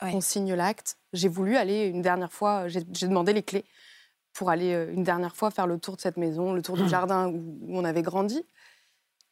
qu'on 0.00 0.20
signe 0.20 0.54
l'acte. 0.54 0.98
J'ai 1.12 1.28
voulu 1.28 1.56
aller 1.56 1.86
une 1.86 2.00
dernière 2.00 2.32
fois, 2.32 2.68
j'ai 2.68 2.82
demandé 2.82 3.32
les 3.32 3.42
clés 3.42 3.64
pour 4.32 4.50
aller 4.50 4.72
euh, 4.72 4.92
une 4.92 5.02
dernière 5.02 5.36
fois 5.36 5.50
faire 5.50 5.66
le 5.66 5.78
tour 5.78 5.96
de 5.96 6.00
cette 6.00 6.16
maison, 6.16 6.52
le 6.52 6.62
tour 6.62 6.76
du 6.76 6.88
jardin 6.88 7.28
où 7.28 7.78
on 7.78 7.84
avait 7.84 8.02
grandi. 8.02 8.44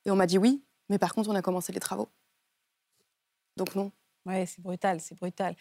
Et 0.05 0.11
on 0.11 0.17
m'a 0.17 0.27
dit 0.27 0.39
oui, 0.39 0.65
mais 0.89 0.99
par 0.99 1.15
contre 1.15 1.31
on 1.31 1.35
a 1.35 1.43
commencé 1.43 1.73
les 1.73 1.81
travaux. 1.81 2.09
Donc 3.57 3.75
non. 3.75 3.93
Oui, 4.27 4.47
c'est 4.47 4.61
brutal, 4.61 5.01
c'est 5.01 5.17
brutal 5.17 5.57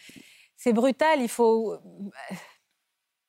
c'est 0.60 0.74
brutal. 0.74 1.20
Il 1.22 1.28
faut, 1.28 1.78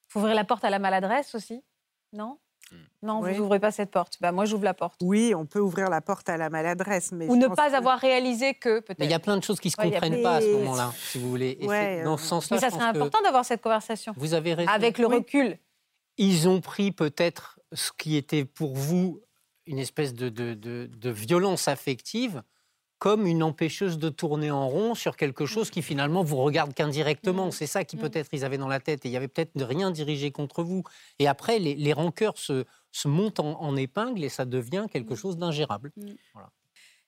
faut 0.10 0.20
ouvrir 0.20 0.36
la 0.36 0.44
porte 0.44 0.66
à 0.66 0.70
la 0.70 0.80
maladresse 0.80 1.34
aussi, 1.34 1.64
non? 2.12 2.38
Hmm. 2.72 2.76
non, 3.02 3.22
vous 3.22 3.32
n'ouvrez 3.32 3.60
pas 3.60 3.72
cette 3.72 3.92
porte. 3.92 4.18
Bah, 4.22 4.32
moi, 4.32 4.46
j'ouvre 4.46 4.64
la 4.64 4.74
porte. 4.74 5.00
Oui, 5.02 5.34
on 5.36 5.46
peut 5.46 5.60
ouvrir 5.60 5.90
la 5.90 6.00
porte 6.00 6.30
à 6.30 6.38
la 6.38 6.50
maladresse. 6.50 7.12
Mais 7.12 7.28
Ou 7.28 7.36
ne 7.36 7.48
pas 7.48 7.76
avoir 7.76 8.00
réalisé 8.00 8.54
que, 8.54 8.80
peut-être. 8.80 9.04
Il 9.04 9.10
y 9.10 9.14
a 9.14 9.20
plein 9.20 9.36
de 9.36 9.44
choses 9.44 9.60
qui 9.60 9.70
ne 9.70 9.72
se 9.72 9.78
comprennent 9.78 10.22
pas 10.22 10.36
à 10.36 10.42
ce 10.42 10.54
moment-là, 10.58 10.94
si 10.96 11.20
vous 11.20 11.30
voulez. 11.30 11.58
dans 12.04 12.18
ce 12.18 12.26
sens-là, 12.26 12.58
Mais 12.58 12.62
ça 12.62 12.70
serait 12.70 12.84
important 12.84 13.22
d'avoir 13.22 13.46
cette 13.46 13.62
conversation. 13.62 14.14
Vous 14.18 14.34
avez 14.34 14.54
raison. 14.54 14.72
Avec 14.72 14.98
le 14.98 15.08
recul. 15.08 15.58
Ils 16.22 16.48
ont 16.48 16.62
pris 16.62 16.92
peut-être 16.92 17.60
ce 17.74 17.92
qui 17.98 18.16
était 18.16 18.46
pour 18.46 18.76
vous 18.76 19.24
une 19.66 19.80
espèce 19.80 20.14
de, 20.14 20.30
de, 20.30 20.54
de 20.54 21.10
violence 21.10 21.68
affective 21.68 22.44
comme 23.00 23.26
une 23.26 23.42
empêcheuse 23.42 23.98
de 23.98 24.10
tourner 24.10 24.52
en 24.52 24.70
rond 24.70 24.94
sur 24.94 25.18
quelque 25.18 25.48
chose 25.48 25.72
qui 25.72 25.82
finalement 25.82 26.24
vous 26.24 26.38
regarde 26.38 26.76
qu'indirectement. 26.76 27.48
Mm. 27.48 27.52
C'est 27.52 27.66
ça 27.66 27.84
qui 27.84 27.98
mm. 27.98 28.02
peut-être 28.02 28.30
ils 28.34 28.46
avaient 28.46 28.60
dans 28.60 28.68
la 28.68 28.80
tête. 28.80 29.04
Et 29.04 29.10
il 29.10 29.12
y 29.12 29.18
avait 29.18 29.28
peut-être 29.28 29.60
rien 29.60 29.90
dirigé 29.90 30.30
contre 30.30 30.62
vous. 30.62 30.84
Et 31.18 31.28
après, 31.28 31.58
les, 31.58 31.74
les 31.74 31.94
rancœurs 31.94 32.38
se, 32.38 32.66
se 32.92 33.08
montent 33.08 33.40
en, 33.40 33.76
épingle 33.76 34.24
et 34.24 34.30
ça 34.30 34.46
devient 34.46 34.86
quelque 34.92 35.16
mm. 35.16 35.18
chose 35.18 35.38
d'ingérable. 35.38 35.92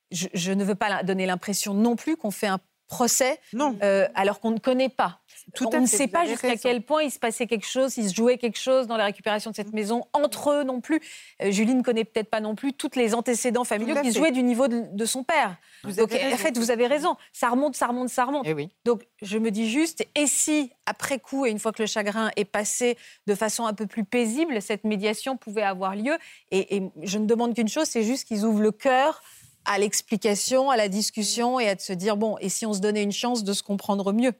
Je, 0.09 0.25
je, 0.33 0.51
ne 0.51 0.63
veux 0.63 0.73
pas 0.73 1.03
donner 1.03 1.27
l'impression 1.27 1.75
non 1.75 1.95
plus 1.95 2.17
qu'on 2.17 2.31
fait 2.31 2.47
un 2.47 2.59
procès 2.93 3.39
non. 3.53 3.75
Euh, 3.81 4.07
alors 4.13 4.39
qu'on 4.39 4.51
ne 4.51 4.59
connaît 4.59 4.89
pas. 4.89 5.19
on 5.59 5.81
ne 5.81 5.87
sait 5.87 6.07
pas 6.07 6.25
jusqu'à 6.25 6.55
quel 6.57 6.83
point 6.83 7.01
il 7.01 7.11
se 7.11 7.17
passait 7.17 7.47
quelque 7.47 7.65
chose, 7.65 7.97
il 7.97 8.07
se 8.07 8.13
jouait 8.13 8.37
quelque 8.37 8.59
chose 8.59 8.85
dans 8.85 8.97
la 8.97 9.05
récupération 9.05 9.49
de 9.49 9.55
cette 9.55 9.73
maison, 9.73 10.05
entre 10.13 10.51
eux 10.51 10.63
non 10.63 10.79
plus. 10.79 11.01
Euh, 11.41 11.49
Julie 11.49 11.73
ne 11.73 11.81
connaît 11.81 12.05
peut-être 12.05 12.29
pas 12.29 12.39
non 12.39 12.53
plus 12.53 12.73
tous 12.73 12.95
les 12.95 13.15
antécédents 13.15 13.63
familiaux 13.63 13.95
qui 14.01 14.13
se 14.13 14.19
jouaient 14.19 14.31
du 14.31 14.43
niveau 14.43 14.67
de, 14.67 15.05
son 15.05 15.23
père. 15.23 15.57
Donc, 15.83 16.13
en 16.13 16.37
fait, 16.37 16.57
vous 16.57 16.71
avez 16.71 16.87
raison. 16.87 17.17
Ça 17.33 17.49
remonte, 17.49 17.75
ça 17.75 17.87
remonte, 17.87 18.09
ça 18.09 18.25
remonte. 18.25 18.45
Eh 18.47 18.53
oui. 18.53 18.69
Donc, 18.85 19.03
je 19.21 19.37
me 19.37 19.49
dis 19.49 19.69
juste, 19.69 20.05
et 20.15 20.27
si, 20.27 20.71
après 20.85 21.19
coup, 21.19 21.45
et 21.45 21.49
une 21.49 21.59
fois 21.59 21.71
que 21.71 21.81
le 21.81 21.87
chagrin 21.87 22.29
est 22.35 22.45
passé 22.45 22.97
de 23.27 23.35
façon 23.35 23.65
un 23.65 23.73
peu 23.73 23.87
plus 23.87 24.05
paisible, 24.05 24.61
cette 24.61 24.83
médiation 24.83 25.35
pouvait 25.35 25.63
avoir 25.63 25.95
lieu 25.95 26.17
et, 26.51 26.77
et 26.77 26.83
je 27.01 27.17
ne 27.17 27.25
demande 27.25 27.55
qu'une 27.55 27.67
chose, 27.67 27.87
c'est 27.87 28.03
juste 28.03 28.27
qu'ils 28.27 28.45
ouvrent 28.45 28.61
le 28.61 28.71
cœur 28.71 29.21
à 29.65 29.79
l'explication, 29.79 30.69
à 30.69 30.77
la 30.77 30.89
discussion 30.89 31.59
et 31.59 31.69
à 31.69 31.77
se 31.77 31.93
dire 31.93 32.17
bon, 32.17 32.37
et 32.39 32.49
si 32.49 32.65
on 32.65 32.73
se 32.73 32.79
donnait 32.79 33.03
une 33.03 33.11
chance 33.11 33.43
de 33.43 33.53
se 33.53 33.63
comprendre 33.63 34.11
mieux? 34.13 34.33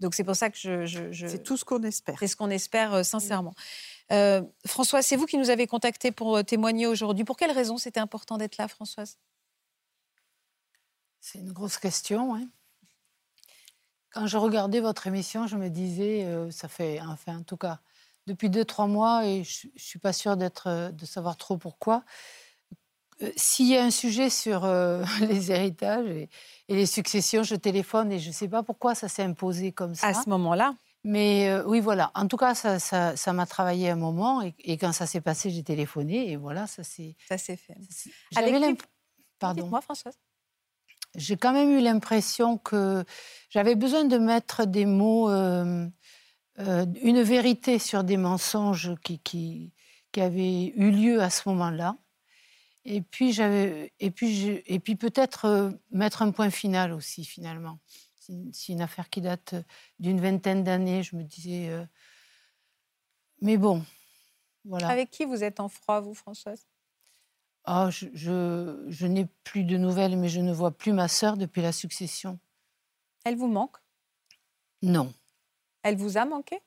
Donc 0.00 0.14
c'est 0.14 0.24
pour 0.24 0.34
ça 0.34 0.50
que 0.50 0.56
je. 0.56 1.12
c'est 1.12 1.42
tout 1.42 1.56
ce 1.56 1.64
qu'on 1.64 1.82
espère. 1.82 2.18
C'est 2.18 2.26
ce 2.26 2.36
qu'on 2.36 2.50
espère 2.50 2.92
euh, 2.94 3.02
sincèrement. 3.02 3.54
Euh, 4.10 4.42
Françoise, 4.66 5.06
c'est 5.06 5.16
vous 5.16 5.26
qui 5.26 5.38
nous 5.38 5.48
avez 5.48 5.66
contacté 5.66 6.10
pour 6.10 6.36
euh, 6.36 6.42
témoigner 6.42 6.86
aujourd'hui. 6.86 7.24
Pour 7.24 7.36
quelle 7.36 7.52
raison 7.52 7.78
c'était 7.78 8.00
important 8.00 8.36
d'être 8.36 8.56
là, 8.56 8.66
Françoise? 8.66 9.18
C'est 11.20 11.38
une 11.38 11.52
grosse 11.52 11.78
question. 11.78 12.34
Hein. 12.34 12.48
Quand 14.10 14.26
je 14.26 14.36
regardais 14.36 14.80
votre 14.80 15.06
émission, 15.06 15.46
je 15.46 15.56
me 15.56 15.70
disais, 15.70 16.26
ça 16.50 16.68
fait, 16.68 17.00
enfin, 17.00 17.38
en 17.38 17.42
tout 17.44 17.56
cas, 17.56 17.78
depuis 18.26 18.50
deux, 18.50 18.64
trois 18.64 18.86
mois, 18.86 19.24
et 19.24 19.42
je 19.44 19.68
ne 19.68 19.78
suis 19.78 19.98
pas 19.98 20.12
sûre 20.12 20.36
d'être, 20.36 20.90
de 20.90 21.06
savoir 21.06 21.38
trop 21.38 21.56
pourquoi, 21.56 21.98
euh, 21.98 22.02
s'il 23.36 23.68
y 23.68 23.76
a 23.76 23.84
un 23.84 23.90
sujet 23.90 24.30
sur 24.30 24.64
euh, 24.64 25.04
les 25.20 25.50
héritages 25.50 26.08
et, 26.08 26.28
les 26.68 26.86
successions, 26.86 27.42
je 27.42 27.54
téléphone 27.54 28.12
et 28.12 28.18
je 28.18 28.28
ne 28.28 28.32
sais 28.32 28.48
pas 28.48 28.62
pourquoi 28.62 28.94
ça 28.94 29.08
s'est 29.08 29.22
imposé 29.22 29.72
comme 29.72 29.94
ça. 29.94 30.06
À 30.08 30.14
ce 30.14 30.28
moment-là 30.30 30.74
Mais 31.04 31.50
euh, 31.50 31.64
oui, 31.66 31.80
voilà. 31.80 32.10
En 32.14 32.26
tout 32.28 32.38
cas, 32.38 32.54
ça 32.54 32.72
m'a 32.72 33.16
ça, 33.16 33.46
travaillé 33.46 33.90
un 33.90 33.96
moment 33.96 34.40
et, 34.42 34.78
quand 34.78 34.92
ça 34.92 35.06
s'est 35.06 35.20
passé, 35.20 35.50
j'ai 35.50 35.62
téléphoné 35.62 36.30
et 36.30 36.36
voilà, 36.36 36.66
ça 36.66 36.82
s'est... 36.82 37.14
Ça 37.28 37.36
s'est 37.36 37.56
fait. 37.56 37.76
Avec 38.36 38.82
Pardon. 39.38 39.66
Moi, 39.66 39.80
Françoise. 39.80 40.18
J'ai 41.14 41.36
quand 41.36 41.52
même 41.52 41.76
eu 41.76 41.80
l'impression 41.80 42.56
que 42.56 43.04
j'avais 43.50 43.74
besoin 43.74 44.04
de 44.04 44.16
mettre 44.16 44.64
des 44.64 44.86
mots, 44.86 45.28
une 45.28 45.92
vérité 47.22 47.78
sur 47.78 48.02
des 48.02 48.16
mensonges 48.16 48.94
qui, 49.02 49.18
qui, 49.18 49.74
qui 50.10 50.20
avaient 50.22 50.72
eu 50.76 50.90
lieu 50.90 51.20
à 51.20 51.28
ce 51.28 51.48
moment-là. 51.50 51.96
Et 52.84 53.00
puis, 53.00 53.40
et 53.40 54.10
puis, 54.10 54.62
et 54.66 54.80
puis 54.80 54.96
peut-être 54.96 55.44
euh, 55.44 55.70
mettre 55.90 56.22
un 56.22 56.32
point 56.32 56.50
final 56.50 56.92
aussi, 56.92 57.24
finalement. 57.24 57.78
C'est 58.52 58.72
une 58.72 58.80
affaire 58.80 59.08
qui 59.08 59.20
date 59.20 59.54
d'une 59.98 60.20
vingtaine 60.20 60.64
d'années. 60.64 61.02
Je 61.02 61.16
me 61.16 61.22
disais. 61.22 61.68
Euh, 61.70 61.84
mais 63.40 63.56
bon, 63.56 63.84
voilà. 64.64 64.88
Avec 64.88 65.10
qui 65.10 65.24
vous 65.24 65.42
êtes 65.44 65.60
en 65.60 65.68
froid, 65.68 66.00
vous, 66.00 66.14
Françoise? 66.14 66.66
Oh, 67.66 67.88
Je, 67.90 68.06
je, 68.14 68.84
je 68.88 69.06
n'ai 69.06 69.26
plus 69.44 69.64
de 69.64 69.76
nouvelles, 69.76 70.16
mais 70.16 70.28
je 70.28 70.40
ne 70.40 70.52
vois 70.52 70.76
plus 70.76 70.92
ma 70.92 71.08
sœur 71.08 71.36
depuis 71.36 71.62
la 71.62 71.72
succession. 71.72 72.38
Elle 73.24 73.36
vous 73.36 73.48
manque? 73.48 73.76
Non. 74.82 75.14
Elle 75.82 75.96
vous 75.96 76.18
a 76.18 76.24
manqué? 76.24 76.60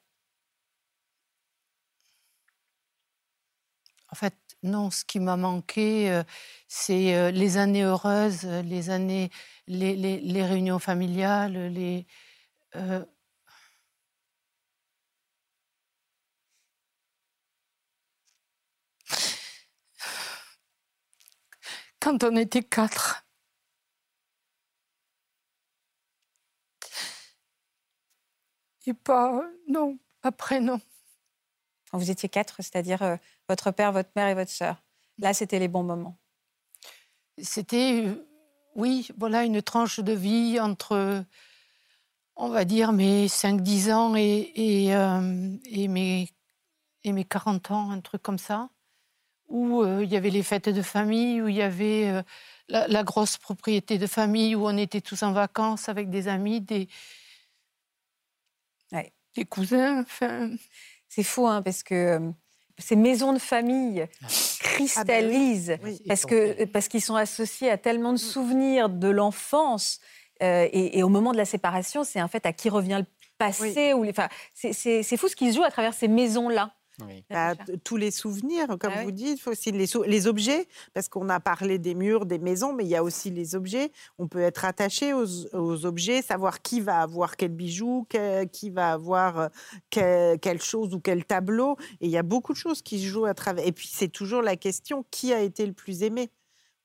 En 4.10 4.16
fait, 4.16 4.34
non, 4.66 4.90
ce 4.92 5.06
qui 5.06 5.20
m'a 5.20 5.38
manqué, 5.38 6.12
euh, 6.12 6.24
c'est 6.68 7.16
euh, 7.16 7.32
les 7.32 7.58
années 7.58 7.84
heureuses, 7.84 8.46
euh, 8.46 8.62
les 8.64 8.90
années, 8.90 9.30
les, 9.68 10.44
réunions 10.44 10.80
familiales, 10.80 11.54
les. 11.74 12.06
Quand 22.00 22.24
on 22.24 22.36
était 22.38 22.64
quatre. 22.64 23.26
Et 28.88 28.94
pas. 28.94 29.42
Non, 29.68 29.98
après, 30.24 30.60
non. 30.60 30.80
Quand 31.96 32.00
vous 32.00 32.12
étiez 32.12 32.28
quatre, 32.28 32.58
c'est-à-dire 32.58 33.18
votre 33.48 33.72
père, 33.72 33.94
votre 33.94 34.10
mère 34.18 34.28
et 34.28 34.34
votre 34.34 34.52
sœur. 34.52 34.84
Là, 35.18 35.34
c'était 35.34 35.60
les 35.60 35.70
bons 35.70 35.84
moments. 35.84 36.18
C'était, 37.38 38.04
euh, 38.06 38.28
oui, 38.76 39.08
voilà, 39.18 39.46
une 39.46 39.62
tranche 39.62 40.02
de 40.02 40.12
vie 40.12 40.60
entre, 40.60 41.24
on 42.36 42.50
va 42.50 42.66
dire, 42.66 42.92
mes 42.92 43.28
5-10 43.28 43.94
ans 43.94 44.14
et, 44.18 44.52
et, 44.56 44.94
euh, 44.94 45.56
et, 45.68 45.88
mes, 45.88 46.28
et 47.06 47.14
mes 47.14 47.24
40 47.24 47.72
ans, 47.72 47.92
un 47.92 48.02
truc 48.02 48.22
comme 48.22 48.40
ça, 48.40 48.68
où 49.48 49.82
euh, 49.82 50.04
il 50.04 50.12
y 50.12 50.18
avait 50.18 50.32
les 50.32 50.44
fêtes 50.44 50.68
de 50.68 50.82
famille, 50.82 51.42
où 51.42 51.48
il 51.48 51.56
y 51.56 51.62
avait 51.62 52.26
la, 52.68 53.04
grosse 53.06 53.38
propriété 53.38 53.98
de 53.98 54.06
famille, 54.06 54.54
où 54.54 54.68
on 54.68 54.76
était 54.76 55.00
tous 55.00 55.24
en 55.24 55.32
vacances 55.32 55.88
avec 55.88 56.10
des 56.10 56.28
amis, 56.28 56.60
des, 56.60 56.90
des 58.92 59.46
cousins. 59.46 60.02
Enfin... 60.02 60.52
C'est 61.16 61.24
fou, 61.24 61.48
hein, 61.48 61.62
parce 61.62 61.82
que 61.82 62.20
ces 62.78 62.98
maisons 62.98 63.32
de 63.32 63.40
famille 63.40 64.06
ah. 64.22 64.28
cristallisent 64.60 65.78
ah 65.82 65.86
bah 65.86 65.90
parce 66.10 66.26
que 66.26 66.66
parce 66.66 66.90
qu'ils 66.90 67.02
sont 67.02 67.16
associés 67.16 67.72
à 67.72 67.78
tellement 67.78 68.12
de 68.12 68.18
souvenirs 68.18 68.90
de 68.90 69.08
l'enfance 69.08 70.02
euh, 70.44 70.68
et, 70.74 71.02
au 71.04 71.08
moment 71.08 71.32
de 71.32 71.38
la 71.38 71.46
séparation, 71.46 72.04
c'est 72.04 72.22
en 72.22 72.28
fait 72.28 72.46
à 72.46 72.52
qui 72.52 72.68
revient 72.68 72.98
le 73.00 73.06
passé 73.38 73.94
ou 73.94 74.06
enfin, 74.10 74.28
c'est 74.54 75.16
fou 75.16 75.30
ce 75.30 75.38
qui 75.38 75.52
se 75.52 75.56
joue 75.56 75.64
à 75.64 75.72
travers 75.72 75.94
ces 75.94 76.10
maisons 76.10 76.50
Bah, 77.30 77.56
tous 77.84 77.98
les 77.98 78.12
souvenirs, 78.12 78.68
comme 78.80 78.94
ah 78.96 79.04
vous 79.04 79.12
dites, 79.12 79.40
faut 79.40 79.52
aussi 79.52 79.72
les, 79.72 79.88
les 80.06 80.28
objets, 80.28 80.68
parce 80.94 81.10
qu'on 81.10 81.30
a 81.30 81.40
parlé 81.40 81.78
des 81.78 81.96
murs, 81.96 82.26
des 82.26 82.40
maisons, 82.40 82.74
mais 82.74 82.84
il 82.86 82.90
y 82.90 82.96
a 82.96 83.04
aussi 83.04 83.30
les 83.30 83.56
objets. 83.56 83.92
On 84.18 84.28
peut 84.28 84.40
être 84.40 84.66
attaché 84.66 85.14
aux, 85.14 85.86
objets, 85.86 86.22
savoir 86.22 86.62
qui 86.62 86.82
va 86.82 87.02
avoir 87.02 87.36
quel 87.36 87.52
bijou, 87.52 88.08
qui 88.52 88.70
va 88.70 88.94
avoir 88.94 89.40
euh, 89.40 89.48
quelle, 89.90 90.40
quelle 90.40 90.62
chose 90.62 90.94
ou 90.94 91.00
quel 91.00 91.26
tableau. 91.26 91.78
Et 92.02 92.06
il 92.06 92.12
y 92.12 92.18
a 92.18 92.24
beaucoup 92.24 92.54
de 92.54 92.58
choses 92.58 92.82
qui 92.82 93.00
se 93.00 93.08
jouent 93.08 93.26
à 93.26 93.34
travers. 93.34 93.66
Et 93.66 93.72
puis 93.72 93.90
c'est 93.92 94.08
toujours 94.08 94.42
la 94.42 94.56
question 94.56 95.06
qui 95.12 95.34
a 95.34 95.42
été 95.42 95.66
le 95.66 95.74
plus 95.74 96.04
aimé 96.04 96.30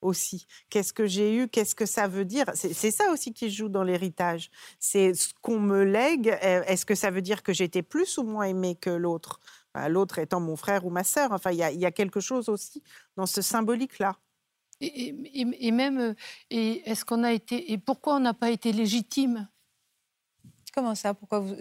aussi? 0.02 0.46
Qu'est-ce 0.68 0.92
que 0.92 1.06
j'ai 1.06 1.36
eu? 1.36 1.48
Qu'est-ce 1.48 1.74
que 1.74 1.86
ça 1.86 2.08
veut 2.08 2.24
dire? 2.24 2.46
C'est 2.54 2.90
ça 2.90 3.10
aussi 3.12 3.32
qui 3.32 3.50
joue 3.50 3.68
dans 3.68 3.84
l'héritage. 3.84 4.50
C'est 4.78 5.14
ce 5.14 5.32
qu'on 5.40 5.60
me 5.60 5.84
lègue. 5.84 6.28
Euh, 6.42 6.62
est-ce 6.66 6.86
que 6.86 6.94
ça 6.94 7.10
veut 7.10 7.22
dire 7.22 7.42
que 7.42 7.52
j'étais 7.52 7.82
plus 7.82 8.18
ou 8.18 8.22
moins 8.22 8.44
aimé 8.44 8.76
que 8.80 8.90
l'autre? 8.90 9.40
L'autre 9.88 10.18
étant 10.18 10.40
mon 10.40 10.56
frère 10.56 10.84
ou 10.84 10.90
ma 10.90 11.04
sœur. 11.04 11.32
Enfin, 11.32 11.52
il 11.52 11.56
y, 11.56 11.78
y, 11.78 11.86
a 11.86 11.92
quelque 11.92 12.20
chose 12.20 12.48
aussi 12.48 12.82
dans 13.16 13.26
ce 13.26 13.40
symbolique-là. 13.40 14.16
Et, 14.80 15.14
et, 15.34 15.70
même, 15.72 16.14
et 16.48 16.88
est-ce 16.90 17.04
qu'on 17.04 17.22
a 17.22 17.32
été, 17.32 17.70
et 17.72 17.78
pourquoi 17.78 18.16
on 18.16 18.20
n'a 18.20 18.32
pas 18.32 18.50
été 18.50 18.72
légitime? 18.72 19.46
Comment 20.74 20.94
ça? 20.94 21.14
Pourquoi 21.14 21.40
vous, 21.40 21.54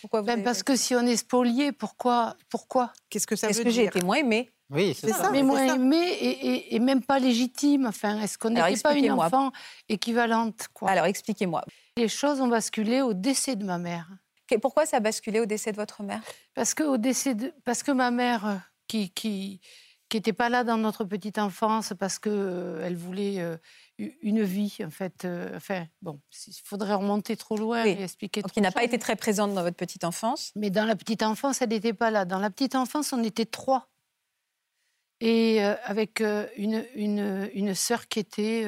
pourquoi 0.00 0.22
ben 0.22 0.42
Parce 0.42 0.62
que 0.62 0.76
si 0.76 0.94
on 0.94 1.00
est 1.00 1.16
spolié, 1.16 1.72
pourquoi, 1.72 2.36
pourquoi? 2.50 2.92
Qu'est-ce 3.08 3.26
que 3.26 3.36
ça 3.36 3.46
veut 3.46 3.52
dire 3.52 3.60
Est-ce 3.60 3.68
que 3.68 3.74
j'ai 3.74 3.84
été 3.84 4.02
moins 4.02 4.16
aimée 4.16 4.50
Oui, 4.70 4.94
c'est 4.94 5.10
ça. 5.10 5.30
Mais 5.30 5.42
moins 5.42 5.74
aimée 5.74 6.66
et, 6.70 6.78
même 6.78 7.02
pas 7.02 7.18
légitime. 7.18 7.86
Enfin, 7.86 8.20
est-ce 8.20 8.36
qu'on 8.36 8.50
n'était 8.50 8.80
pas 8.82 8.94
une 8.94 9.12
enfant 9.12 9.52
équivalente 9.88 10.68
quoi? 10.74 10.90
Alors, 10.90 11.06
expliquez-moi. 11.06 11.64
Les 11.96 12.08
choses 12.08 12.40
ont 12.40 12.48
basculé 12.48 13.00
au 13.00 13.14
décès 13.14 13.56
de 13.56 13.64
ma 13.64 13.78
mère. 13.78 14.10
Pourquoi 14.60 14.86
ça 14.86 14.98
a 14.98 15.00
basculé 15.00 15.40
au 15.40 15.46
décès 15.46 15.72
de 15.72 15.76
votre 15.76 16.02
mère? 16.02 16.22
Parce 16.54 16.74
que 16.74 16.82
au 16.82 16.96
décès 16.96 17.34
de... 17.34 17.52
parce 17.64 17.82
que 17.82 17.90
ma 17.90 18.10
mère, 18.10 18.46
euh, 18.46 18.56
qui, 18.86 19.10
qui, 19.10 19.60
qui 20.08 20.18
n'était 20.18 20.32
pas 20.32 20.48
là 20.48 20.64
dans 20.64 20.76
notre 20.76 21.04
petite 21.04 21.38
enfance 21.38 21.92
parce 21.98 22.18
qu'elle 22.18 22.32
euh, 22.32 22.86
elle 22.86 22.96
voulait 22.96 23.40
euh, 23.40 23.56
une 23.98 24.42
vie, 24.42 24.78
en 24.84 24.90
fait. 24.90 25.24
Euh, 25.24 25.56
enfin, 25.56 25.86
bon, 26.02 26.20
il 26.46 26.54
faudrait 26.64 26.94
remonter 26.94 27.36
trop 27.36 27.56
loin 27.56 27.84
et 27.84 28.02
expliquer. 28.02 28.42
Donc, 28.42 28.52
qui 28.52 28.60
n'a 28.60 28.70
pas 28.70 28.84
été 28.84 28.98
très 28.98 29.16
présente 29.16 29.54
dans 29.54 29.62
votre 29.62 29.76
petite 29.76 30.04
enfance 30.04 30.52
Mais 30.54 30.70
dans 30.70 30.84
la 30.84 30.96
petite 30.96 31.22
enfance, 31.22 31.60
elle 31.62 31.70
n'était 31.70 31.92
pas 31.92 32.10
là. 32.10 32.24
Dans 32.24 32.38
la 32.38 32.50
petite 32.50 32.74
enfance, 32.74 33.12
on 33.12 33.22
était 33.24 33.46
trois. 33.46 33.88
Et 35.20 35.62
avec 35.62 36.20
une, 36.20 36.84
une, 36.94 37.48
une 37.54 37.74
sœur 37.74 38.06
qui 38.06 38.18
était 38.18 38.66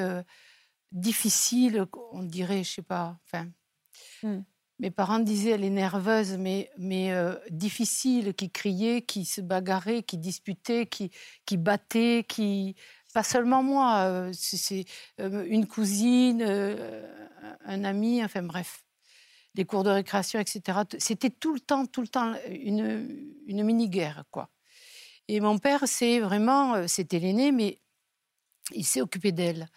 difficile, 0.93 1.85
on 2.13 2.23
dirait, 2.23 2.65
je 2.65 2.73
sais 2.73 2.83
pas, 2.83 3.19
enfin. 3.27 3.49
Hmm 4.23 4.41
mes 4.81 4.91
parents 4.91 5.19
disaient 5.19 5.51
elle 5.51 5.65
est 5.65 5.71
nerveuse, 5.71 6.37
mais, 6.39 6.71
euh, 6.79 7.35
difficile, 7.51 8.35
qui 8.35 8.51
criait, 8.51 9.03
qui 9.03 9.25
se 9.25 9.41
bagarrait, 9.41 10.03
qui 10.03 10.19
disputait, 10.19 10.87
qui, 10.87 11.11
battait, 11.57 12.25
qui. 12.29 12.77
Pas 13.15 13.23
seulement 13.23 13.63
moi, 13.63 14.05
euh, 14.05 14.31
c'est 14.35 14.85
euh, 15.21 15.45
une 15.49 15.67
cousine, 15.67 16.43
un 17.65 17.85
ami, 17.85 18.25
enfin 18.25 18.43
bref. 18.43 18.85
Les 19.55 19.65
cours 19.65 19.83
de 19.83 19.91
récréation, 19.91 20.39
etc. 20.39 20.81
C'était 20.99 21.31
tout 21.31 21.55
le 21.55 21.61
temps, 21.61 21.87
tout 21.87 22.03
le 22.03 22.09
temps 22.09 22.35
une, 22.49 23.25
mini-guerre, 23.47 24.25
quoi. 24.31 24.51
Et 25.27 25.41
mon 25.41 25.59
père, 25.59 25.83
c'est 25.87 26.21
vraiment, 26.21 26.87
c'était 26.87 27.19
l'aîné, 27.19 27.51
mais 27.51 27.81
il 28.73 28.85
s'est 28.85 29.01
occupé 29.01 29.33
d'elle. 29.33 29.69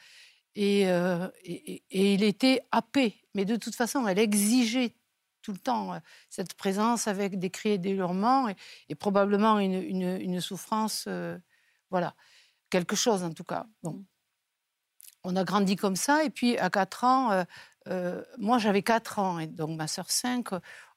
Et, 0.55 0.85
il 1.89 2.23
était 2.23 2.61
happé 2.71 3.20
mais 3.33 3.45
de 3.45 3.55
toute 3.55 3.75
façon, 3.75 4.07
elle 4.07 4.19
exigeait 4.19 4.93
tout 5.41 5.53
le 5.53 5.57
temps 5.57 5.99
cette 6.29 6.53
présence 6.53 7.07
avec 7.07 7.39
des 7.39 7.49
cris 7.49 7.71
et 7.71 7.77
des 7.77 7.91
hurlements 7.91 8.47
et, 8.89 8.95
probablement 8.95 9.59
une, 9.59 10.39
souffrance, 10.39 11.07
voilà, 11.89 12.15
quelque 12.69 12.95
chose 12.95 13.23
en 13.23 13.33
tout 13.33 13.43
cas. 13.43 13.65
Bon. 13.83 14.03
On 15.23 15.35
a 15.35 15.43
grandi 15.43 15.75
comme 15.75 15.95
ça 15.95 16.23
et 16.23 16.29
puis 16.29 16.57
à 16.57 16.69
4 16.69 17.03
ans, 17.03 17.45
moi 18.37 18.57
j'avais 18.57 18.81
4 18.81 19.19
ans 19.19 19.39
et 19.39 19.47
donc 19.47 19.77
ma 19.77 19.87
sœur 19.87 20.09
5, 20.09 20.49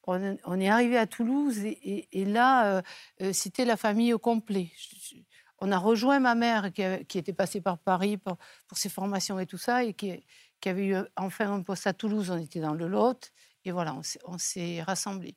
on, 0.07 0.61
est 0.61 0.68
arrivé 0.68 0.99
à 0.99 1.07
Toulouse 1.07 1.59
et, 1.64 2.24
là 2.26 2.82
c'était 3.32 3.64
la 3.64 3.76
famille 3.76 4.12
au 4.12 4.18
complet. 4.18 4.70
On 5.59 5.72
a 5.72 5.78
rejoint 5.78 6.20
ma 6.20 6.35
mère 6.35 6.72
qui, 6.72 7.18
était 7.18 7.32
passée 7.32 7.61
par 7.61 7.78
Paris 7.78 8.18
pour, 8.18 8.37
pour, 8.66 8.76
ses 8.76 8.89
formations 8.89 9.39
et 9.39 9.47
tout 9.47 9.57
ça 9.57 9.85
et 9.85 9.95
qui, 9.95 10.22
qui 10.61 10.69
avait 10.69 10.87
eu 10.87 10.97
enfin 11.17 11.53
un 11.53 11.63
poste 11.63 11.87
à 11.87 11.93
Toulouse, 11.93 12.31
on 12.31 12.39
était 12.39 12.61
dans 12.61 12.75
le 12.75 12.89
Lot, 12.89 13.33
et 13.65 13.73
voilà, 13.73 13.97
on 14.25 14.39
s'est 14.39 14.83
rassemblés. 14.83 15.37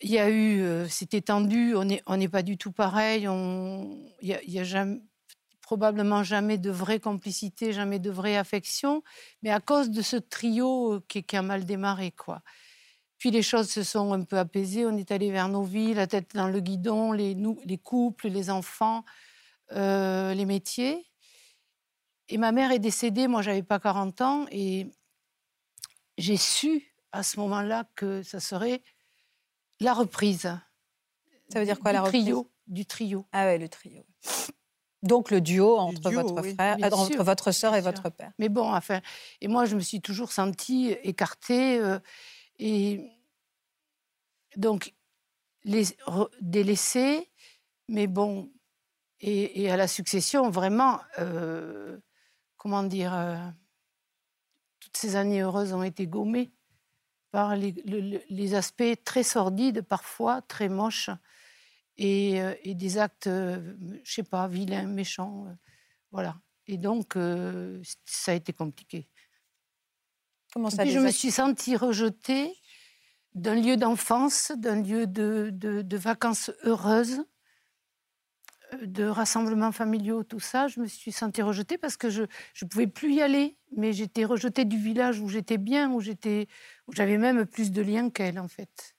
Il 0.00 0.10
y 0.10 0.18
a 0.18 0.28
eu, 0.28 0.60
euh, 0.60 0.88
c'était 0.88 1.22
tendu, 1.22 1.74
on 1.74 2.16
n'est 2.16 2.28
pas 2.28 2.42
du 2.42 2.58
tout 2.58 2.72
pareil, 2.72 3.22
il 3.22 4.38
n'y 4.48 4.58
a, 4.58 4.64
jamais, 4.64 5.00
probablement 5.62 6.22
jamais 6.22 6.58
de 6.58 6.70
vraie 6.70 7.00
complicité, 7.00 7.72
jamais 7.72 7.98
de 7.98 8.10
vraie 8.10 8.36
affection, 8.36 9.02
mais 9.42 9.50
à 9.50 9.60
cause 9.60 9.90
de 9.90 10.02
ce 10.02 10.16
trio 10.16 11.00
qui, 11.08 11.22
qui 11.22 11.36
a 11.36 11.42
mal 11.42 11.64
démarré, 11.64 12.10
quoi. 12.10 12.42
Puis 13.18 13.30
les 13.30 13.42
choses 13.42 13.70
se 13.70 13.82
sont 13.82 14.12
un 14.12 14.22
peu 14.22 14.36
apaisées, 14.36 14.84
on 14.84 14.96
est 14.98 15.10
allé 15.10 15.30
vers 15.30 15.48
nos 15.48 15.62
vies, 15.62 15.94
la 15.94 16.06
tête 16.06 16.34
dans 16.34 16.48
le 16.48 16.60
guidon, 16.60 17.12
les, 17.12 17.34
les 17.64 17.78
couples, 17.78 18.28
les 18.28 18.50
enfants, 18.50 19.04
euh, 19.72 20.34
les 20.34 20.44
métiers. 20.44 21.06
Et 22.28 22.38
ma 22.38 22.52
mère 22.52 22.72
est 22.72 22.78
décédée, 22.78 23.28
moi 23.28 23.42
j'avais 23.42 23.62
pas 23.62 23.78
40 23.78 24.20
ans, 24.22 24.46
et 24.50 24.86
j'ai 26.16 26.36
su 26.36 26.94
à 27.12 27.22
ce 27.22 27.38
moment-là 27.40 27.84
que 27.94 28.22
ça 28.22 28.40
serait 28.40 28.82
la 29.80 29.92
reprise. 29.92 30.58
Ça 31.48 31.60
veut 31.60 31.66
dire 31.66 31.78
quoi 31.78 31.92
la 31.92 32.02
reprise 32.02 32.24
trio, 32.24 32.50
Du 32.66 32.86
trio. 32.86 33.26
Ah 33.32 33.46
ouais, 33.46 33.58
le 33.58 33.68
trio. 33.68 34.04
Donc 35.02 35.30
le 35.30 35.42
duo 35.42 35.76
entre 35.76 36.10
votre 36.10 36.42
frère, 36.42 36.78
euh, 36.82 36.90
entre 36.90 37.22
votre 37.22 37.52
sœur 37.52 37.74
et 37.74 37.82
votre 37.82 38.08
père. 38.08 38.32
Mais 38.38 38.48
bon, 38.48 38.72
enfin, 38.74 39.02
et 39.42 39.48
moi 39.48 39.66
je 39.66 39.76
me 39.76 39.80
suis 39.80 40.00
toujours 40.00 40.32
sentie 40.32 40.96
écartée 41.02 41.78
euh, 41.78 41.98
et 42.58 43.10
donc 44.56 44.94
les, 45.64 45.84
délaissée, 46.40 47.30
mais 47.88 48.06
bon, 48.06 48.50
et, 49.20 49.70
à 49.70 49.76
la 49.76 49.88
succession 49.88 50.48
vraiment. 50.48 51.00
Euh, 51.18 51.98
comment 52.64 52.82
dire, 52.82 53.12
euh, 53.14 53.36
toutes 54.80 54.96
ces 54.96 55.16
années 55.16 55.42
heureuses 55.42 55.74
ont 55.74 55.82
été 55.82 56.06
gommées 56.06 56.50
par 57.30 57.56
les, 57.56 58.54
aspects 58.54 59.04
très 59.04 59.22
sordides, 59.22 59.82
parfois 59.82 60.40
très 60.40 60.70
moches, 60.70 61.10
et, 61.98 62.40
euh, 62.40 62.54
des 62.64 62.96
actes, 62.96 63.26
euh, 63.26 63.74
je 64.02 64.14
sais 64.14 64.22
pas, 64.22 64.48
vilains, 64.48 64.86
méchants. 64.86 65.46
voilà. 66.10 66.40
Et 66.66 66.78
donc, 66.78 67.18
ça 68.06 68.32
a 68.32 68.34
été 68.34 68.54
compliqué. 68.54 69.10
Comment 70.54 70.70
ça 70.70 70.84
et 70.84 70.86
puis, 70.86 70.94
je 70.94 71.00
me 71.00 71.10
suis 71.10 71.30
sentie 71.30 71.76
rejetée 71.76 72.50
d'un 73.34 73.56
lieu 73.56 73.76
d'enfance, 73.76 74.52
d'un 74.56 74.80
lieu 74.80 75.06
de, 75.06 75.50
de, 75.52 75.96
vacances 75.98 76.50
heureuses, 76.62 77.20
de 78.82 79.04
rassemblements 79.04 79.72
familiaux, 79.72 80.24
tout 80.24 80.40
ça, 80.40 80.68
je 80.68 80.80
me 80.80 80.86
suis 80.86 81.12
sentie 81.12 81.42
rejetée 81.42 81.78
parce 81.78 81.96
que 81.96 82.10
je 82.10 82.22
ne 82.22 82.68
pouvais 82.68 82.86
plus 82.86 83.14
y 83.14 83.22
aller. 83.22 83.56
Mais 83.76 83.92
j'étais 83.92 84.24
rejetée 84.24 84.64
du 84.64 84.76
village 84.76 85.20
où 85.20 85.28
j'étais 85.28 85.58
bien, 85.58 85.90
où 85.90 86.00
j'étais, 86.00 86.46
où 86.86 86.92
j'avais 86.92 87.18
même 87.18 87.44
plus 87.46 87.72
de 87.72 87.82
liens 87.82 88.10
qu'elle, 88.10 88.38
en 88.38 88.48
fait. 88.48 88.94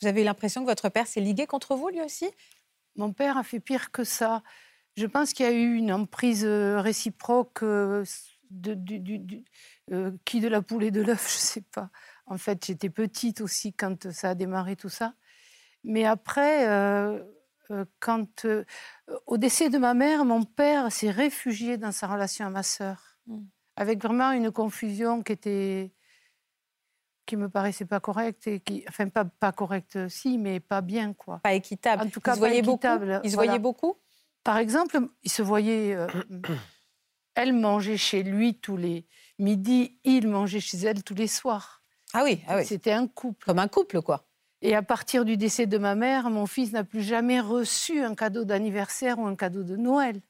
Vous 0.00 0.08
avez 0.08 0.24
l'impression 0.24 0.62
que 0.62 0.66
votre 0.66 0.88
père 0.88 1.06
s'est 1.06 1.20
ligué 1.20 1.46
contre 1.46 1.76
vous, 1.76 1.88
lui 1.88 2.02
aussi? 2.02 2.28
Mon 2.96 3.12
père 3.12 3.36
a 3.38 3.42
fait 3.42 3.60
pire 3.60 3.90
que 3.90 4.04
ça. 4.04 4.42
Je 4.96 5.06
pense 5.06 5.32
qu'il 5.32 5.46
y 5.46 5.48
a 5.48 5.52
eu 5.52 5.76
une 5.76 5.92
emprise 5.92 6.44
euh, 6.44 6.80
réciproque 6.80 7.62
euh, 7.62 8.04
de, 8.50 8.74
du, 8.74 9.44
euh, 9.92 10.12
qui 10.24 10.40
de 10.40 10.48
la 10.48 10.62
poule 10.62 10.84
et 10.84 10.90
de 10.90 11.00
l'œuf, 11.00 11.28
je 11.30 11.36
ne 11.36 11.40
sais 11.40 11.64
pas. 11.72 11.90
En 12.26 12.38
fait, 12.38 12.64
j'étais 12.66 12.90
petite 12.90 13.40
aussi 13.40 13.72
quand 13.72 14.10
ça 14.12 14.30
a 14.30 14.34
démarré 14.34 14.76
tout 14.76 14.88
ça. 14.88 15.14
Mais 15.84 16.04
après, 16.04 16.68
euh, 16.68 17.22
quand, 18.00 18.44
euh, 18.44 18.64
au 19.26 19.36
décès 19.36 19.70
de 19.70 19.78
ma 19.78 19.94
mère, 19.94 20.24
mon 20.24 20.44
père 20.44 20.90
s'est 20.90 21.10
réfugié 21.10 21.76
dans 21.76 21.92
sa 21.92 22.06
relation 22.06 22.46
à 22.46 22.50
ma 22.50 22.62
sœur, 22.62 23.18
mmh. 23.26 23.38
avec 23.76 24.02
vraiment 24.02 24.32
une 24.32 24.50
confusion 24.50 25.22
qui 25.22 25.32
était 25.32 25.92
qui 27.24 27.36
me 27.36 27.48
paraissait 27.48 27.84
pas 27.84 28.00
correcte 28.00 28.48
et 28.48 28.58
qui, 28.60 28.84
enfin 28.88 29.08
pas 29.08 29.24
pas 29.24 29.52
correcte 29.52 30.08
si, 30.08 30.38
mais 30.38 30.60
pas 30.60 30.80
bien 30.80 31.12
quoi. 31.12 31.38
Pas 31.38 31.54
équitable. 31.54 32.02
En 32.02 32.10
tout 32.10 32.20
cas, 32.20 32.32
ils 32.32 32.34
se 32.34 32.40
voyaient 32.40 32.62
beaucoup. 32.62 32.86
Ils 33.22 33.30
se 33.30 33.36
voyaient 33.36 33.58
beaucoup. 33.58 33.96
Par 34.44 34.58
exemple, 34.58 34.98
il 35.22 35.30
se 35.30 35.42
voyait. 35.42 35.94
Euh, 35.94 36.08
elle 37.34 37.52
mangeait 37.52 37.96
chez 37.96 38.22
lui 38.22 38.58
tous 38.58 38.76
les 38.76 39.06
midis, 39.38 39.98
il 40.04 40.28
mangeait 40.28 40.60
chez 40.60 40.78
elle 40.78 41.02
tous 41.02 41.14
les 41.14 41.26
soirs. 41.26 41.82
Ah 42.12 42.22
oui, 42.24 42.42
ah 42.46 42.56
oui. 42.56 42.64
C'était 42.64 42.92
un 42.92 43.06
couple. 43.06 43.46
Comme 43.46 43.58
un 43.58 43.68
couple, 43.68 44.02
quoi. 44.02 44.26
Et 44.62 44.76
à 44.76 44.82
partir 44.82 45.24
du 45.24 45.36
décès 45.36 45.66
de 45.66 45.76
ma 45.76 45.96
mère, 45.96 46.30
mon 46.30 46.46
fils 46.46 46.72
n'a 46.72 46.84
plus 46.84 47.02
jamais 47.02 47.40
reçu 47.40 48.00
un 48.00 48.14
cadeau 48.14 48.44
d'anniversaire 48.44 49.18
ou 49.18 49.26
un 49.26 49.34
cadeau 49.34 49.64
de 49.64 49.76
Noël. 49.76 50.22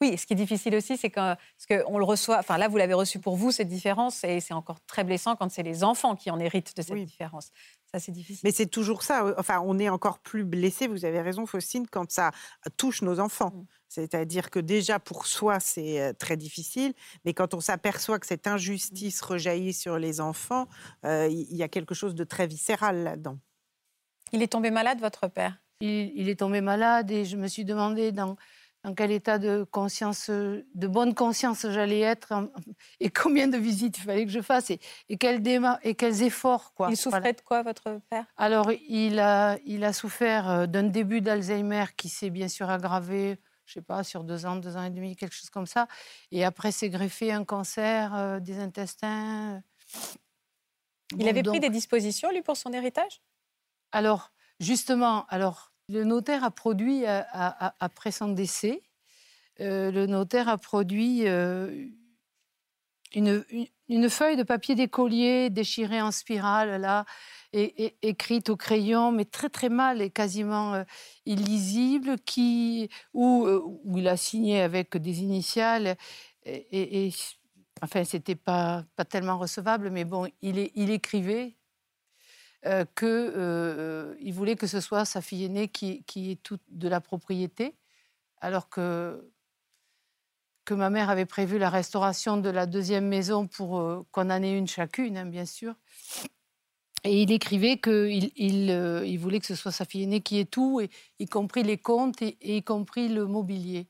Oui, 0.00 0.18
ce 0.18 0.26
qui 0.26 0.34
est 0.34 0.36
difficile 0.36 0.74
aussi, 0.74 0.96
c'est 0.98 1.10
qu'on 1.10 1.98
le 1.98 2.04
reçoit. 2.04 2.38
Enfin, 2.38 2.58
là, 2.58 2.68
vous 2.68 2.76
l'avez 2.76 2.94
reçu 2.94 3.18
pour 3.18 3.36
vous, 3.36 3.50
cette 3.50 3.68
différence, 3.68 4.24
et 4.24 4.40
c'est 4.40 4.54
encore 4.54 4.78
très 4.86 5.04
blessant 5.04 5.36
quand 5.36 5.50
c'est 5.50 5.62
les 5.62 5.84
enfants 5.84 6.16
qui 6.16 6.30
en 6.30 6.38
héritent 6.38 6.76
de 6.76 6.82
cette 6.82 7.04
différence. 7.04 7.50
Ça, 7.92 8.00
c'est 8.00 8.12
difficile. 8.12 8.40
Mais 8.44 8.50
c'est 8.50 8.66
toujours 8.66 9.02
ça. 9.02 9.34
Enfin, 9.38 9.60
on 9.64 9.78
est 9.78 9.88
encore 9.88 10.18
plus 10.18 10.44
blessé, 10.44 10.86
vous 10.88 11.04
avez 11.04 11.20
raison, 11.20 11.46
Faustine, 11.46 11.86
quand 11.86 12.10
ça 12.10 12.32
touche 12.76 13.02
nos 13.02 13.20
enfants. 13.20 13.52
Mm. 13.54 13.64
C'est-à-dire 13.88 14.50
que 14.50 14.58
déjà 14.58 14.98
pour 14.98 15.26
soi, 15.26 15.60
c'est 15.60 16.00
euh, 16.00 16.12
très 16.12 16.36
difficile, 16.36 16.92
mais 17.24 17.32
quand 17.32 17.54
on 17.54 17.60
s'aperçoit 17.60 18.18
que 18.18 18.26
cette 18.26 18.46
injustice 18.46 19.20
rejaillit 19.20 19.72
sur 19.72 19.98
les 19.98 20.20
enfants, 20.20 20.66
euh, 21.04 21.28
il 21.30 21.56
y 21.56 21.62
a 21.62 21.68
quelque 21.68 21.94
chose 21.94 22.14
de 22.14 22.24
très 22.24 22.46
viscéral 22.46 23.04
là-dedans. 23.04 23.38
Il 24.32 24.42
est 24.42 24.48
tombé 24.48 24.70
malade, 24.70 25.00
votre 25.00 25.28
père? 25.28 25.58
Il, 25.80 26.28
est 26.28 26.40
tombé 26.40 26.62
malade 26.62 27.10
et 27.10 27.26
je 27.26 27.36
me 27.36 27.46
suis 27.48 27.66
demandé 27.66 28.10
dans, 28.10 28.36
dans 28.86 28.94
quel 28.94 29.10
état 29.10 29.38
de 29.38 29.64
conscience, 29.64 30.30
de 30.30 30.86
bonne 30.86 31.12
conscience 31.12 31.66
j'allais 31.68 32.02
être 32.02 32.48
et 33.00 33.10
combien 33.10 33.48
de 33.48 33.56
visites 33.56 33.98
il 33.98 34.04
fallait 34.04 34.24
que 34.24 34.30
je 34.30 34.40
fasse 34.40 34.70
et, 34.70 34.78
et, 35.08 35.18
et 35.82 35.94
quels 35.96 36.22
efforts. 36.22 36.72
Quoi. 36.72 36.90
Il 36.90 36.96
souffrait 36.96 37.32
de 37.32 37.40
quoi, 37.40 37.64
votre 37.64 38.00
père? 38.08 38.26
Alors, 38.36 38.70
il 38.88 39.18
a, 39.18 39.58
il 39.64 39.82
a 39.82 39.92
souffert 39.92 40.48
euh, 40.48 40.66
d'un 40.66 40.84
début 40.84 41.20
d'Alzheimer 41.20 41.86
qui 41.96 42.08
s'est 42.08 42.30
bien 42.30 42.46
sûr 42.46 42.70
aggravé, 42.70 43.40
je 43.64 43.72
sais 43.72 43.82
pas, 43.82 44.04
sur 44.04 44.22
deux 44.22 44.46
ans, 44.46 44.54
deux 44.54 44.76
ans 44.76 44.84
et 44.84 44.90
demi, 44.90 45.16
quelque 45.16 45.34
chose 45.34 45.50
comme 45.50 45.66
ça. 45.66 45.88
Et 46.30 46.44
après, 46.44 46.70
s'est 46.70 46.88
greffé 46.88 47.32
un 47.32 47.44
cancer 47.44 48.14
euh, 48.14 48.38
des 48.38 48.60
intestins. 48.60 49.64
Il 51.18 51.28
avait 51.28 51.42
pris 51.42 51.58
des 51.58 51.70
dispositions, 51.70 52.30
lui, 52.30 52.42
pour 52.42 52.56
son 52.56 52.72
héritage? 52.72 53.20
Alors, 53.90 54.30
justement, 54.60 55.26
alors 55.26 55.72
le 55.88 56.04
notaire 56.04 56.44
a 56.44 56.50
produit, 56.50 57.06
euh, 57.06 57.22
après 57.32 58.10
son 58.10 58.28
décès, 58.28 58.82
euh, 59.60 59.90
le 59.90 60.06
notaire 60.06 60.48
a 60.48 60.58
produit 60.58 61.26
euh, 61.28 61.86
une, 63.14 64.10
feuille 64.10 64.36
de 64.36 64.42
papier 64.42 64.74
d'écolier 64.74 65.48
déchirée 65.48 66.02
en 66.02 66.10
spirale, 66.10 66.80
là, 66.80 67.04
écrite 67.52 68.50
au 68.50 68.56
crayon, 68.56 69.12
mais 69.12 69.24
très 69.24 69.48
très 69.48 69.68
mal 69.68 70.02
et 70.02 70.10
quasiment 70.10 70.84
illisible, 71.24 72.18
qui, 72.18 72.90
où, 73.14 73.48
où, 73.84 73.96
il 73.96 74.08
a 74.08 74.16
signé 74.16 74.60
avec 74.60 74.96
des 74.96 75.22
initiales. 75.22 75.96
Et, 76.44 77.10
enfin, 77.80 78.04
c'était 78.04 78.34
pas, 78.34 78.84
pas 78.96 79.04
tellement 79.06 79.38
recevable, 79.38 79.88
mais 79.90 80.04
bon, 80.04 80.28
il 80.42 80.90
écrivait 80.90 81.56
euh, 82.66 82.84
qu'il 82.96 83.06
euh, 83.08 84.14
voulait 84.32 84.56
que 84.56 84.66
ce 84.66 84.80
soit 84.80 85.04
sa 85.04 85.20
fille 85.20 85.44
aînée 85.44 85.68
qui, 85.68 86.02
qui 86.02 86.32
ait 86.32 86.36
toute 86.36 86.62
de 86.68 86.88
la 86.88 87.00
propriété, 87.00 87.76
alors 88.40 88.68
que, 88.68 89.30
que 90.64 90.74
ma 90.74 90.90
mère 90.90 91.08
avait 91.08 91.26
prévu 91.26 91.58
la 91.58 91.70
restauration 91.70 92.36
de 92.38 92.50
la 92.50 92.66
deuxième 92.66 93.06
maison 93.06 93.46
pour 93.46 93.78
euh, 93.78 94.04
qu'on 94.10 94.30
en 94.30 94.42
ait 94.42 94.58
une 94.58 94.66
chacune, 94.66 95.16
hein, 95.16 95.26
bien 95.26 95.46
sûr. 95.46 95.74
Et 97.04 97.22
il 97.22 97.30
écrivait 97.30 97.78
qu'il 97.78 98.32
il, 98.34 98.70
il, 99.04 99.18
voulait 99.18 99.38
que 99.38 99.46
ce 99.46 99.54
soit 99.54 99.70
sa 99.70 99.84
fille 99.84 100.02
aînée 100.02 100.20
qui 100.20 100.40
ait 100.40 100.44
tout, 100.44 100.80
y 101.20 101.26
compris 101.26 101.62
les 101.62 101.78
comptes 101.78 102.20
et, 102.20 102.36
y 102.40 102.62
compris 102.64 103.08
le 103.08 103.26
mobilier. 103.26 103.86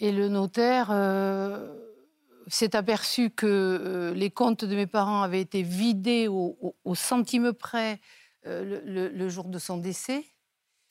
Et 0.00 0.12
le 0.12 0.28
notaire 0.28 0.90
s'est 2.48 2.76
aperçu 2.76 3.30
que 3.30 3.46
euh, 3.46 4.14
les 4.14 4.30
comptes 4.30 4.64
de 4.64 4.74
mes 4.74 4.86
parents 4.86 5.22
avaient 5.22 5.40
été 5.40 5.62
vidés 5.62 6.28
au, 6.28 6.74
centime 6.94 7.52
près 7.52 8.00
euh, 8.46 9.10
le, 9.12 9.28
jour 9.28 9.44
de 9.44 9.58
son 9.58 9.78
décès. 9.78 10.24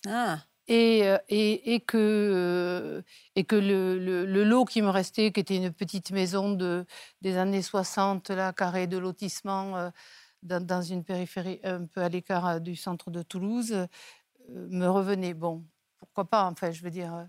Ah. 0.07 0.39
Et, 0.67 1.07
euh, 1.07 1.17
et, 1.29 1.73
et, 1.73 1.79
que, 1.79 3.03
et 3.35 3.43
que 3.45 3.55
le, 3.55 4.43
lot 4.43 4.65
qui 4.65 4.81
me 4.81 4.89
restait, 4.89 5.31
qui 5.31 5.39
était 5.39 5.55
une 5.55 5.71
petite 5.71 6.11
maison 6.11 6.51
de, 6.51 6.85
des 7.21 7.37
années 7.37 7.61
60, 7.61 8.29
là, 8.31 8.53
carré 8.53 8.87
de 8.87 8.97
lotissement, 8.97 9.91
dans, 10.43 10.63
dans, 10.63 10.81
une 10.81 11.03
périphérie 11.03 11.59
un 11.63 11.85
peu 11.85 12.01
à 12.01 12.09
l'écart 12.09 12.61
du 12.61 12.75
centre 12.75 13.09
de 13.11 13.23
Toulouse, 13.23 13.87
me 14.49 14.87
revenait. 14.87 15.33
Bon, 15.33 15.65
pourquoi 15.97 16.25
pas, 16.25 16.45
enfin, 16.45 16.71
je 16.71 16.83
veux 16.83 16.91
dire 16.91 17.27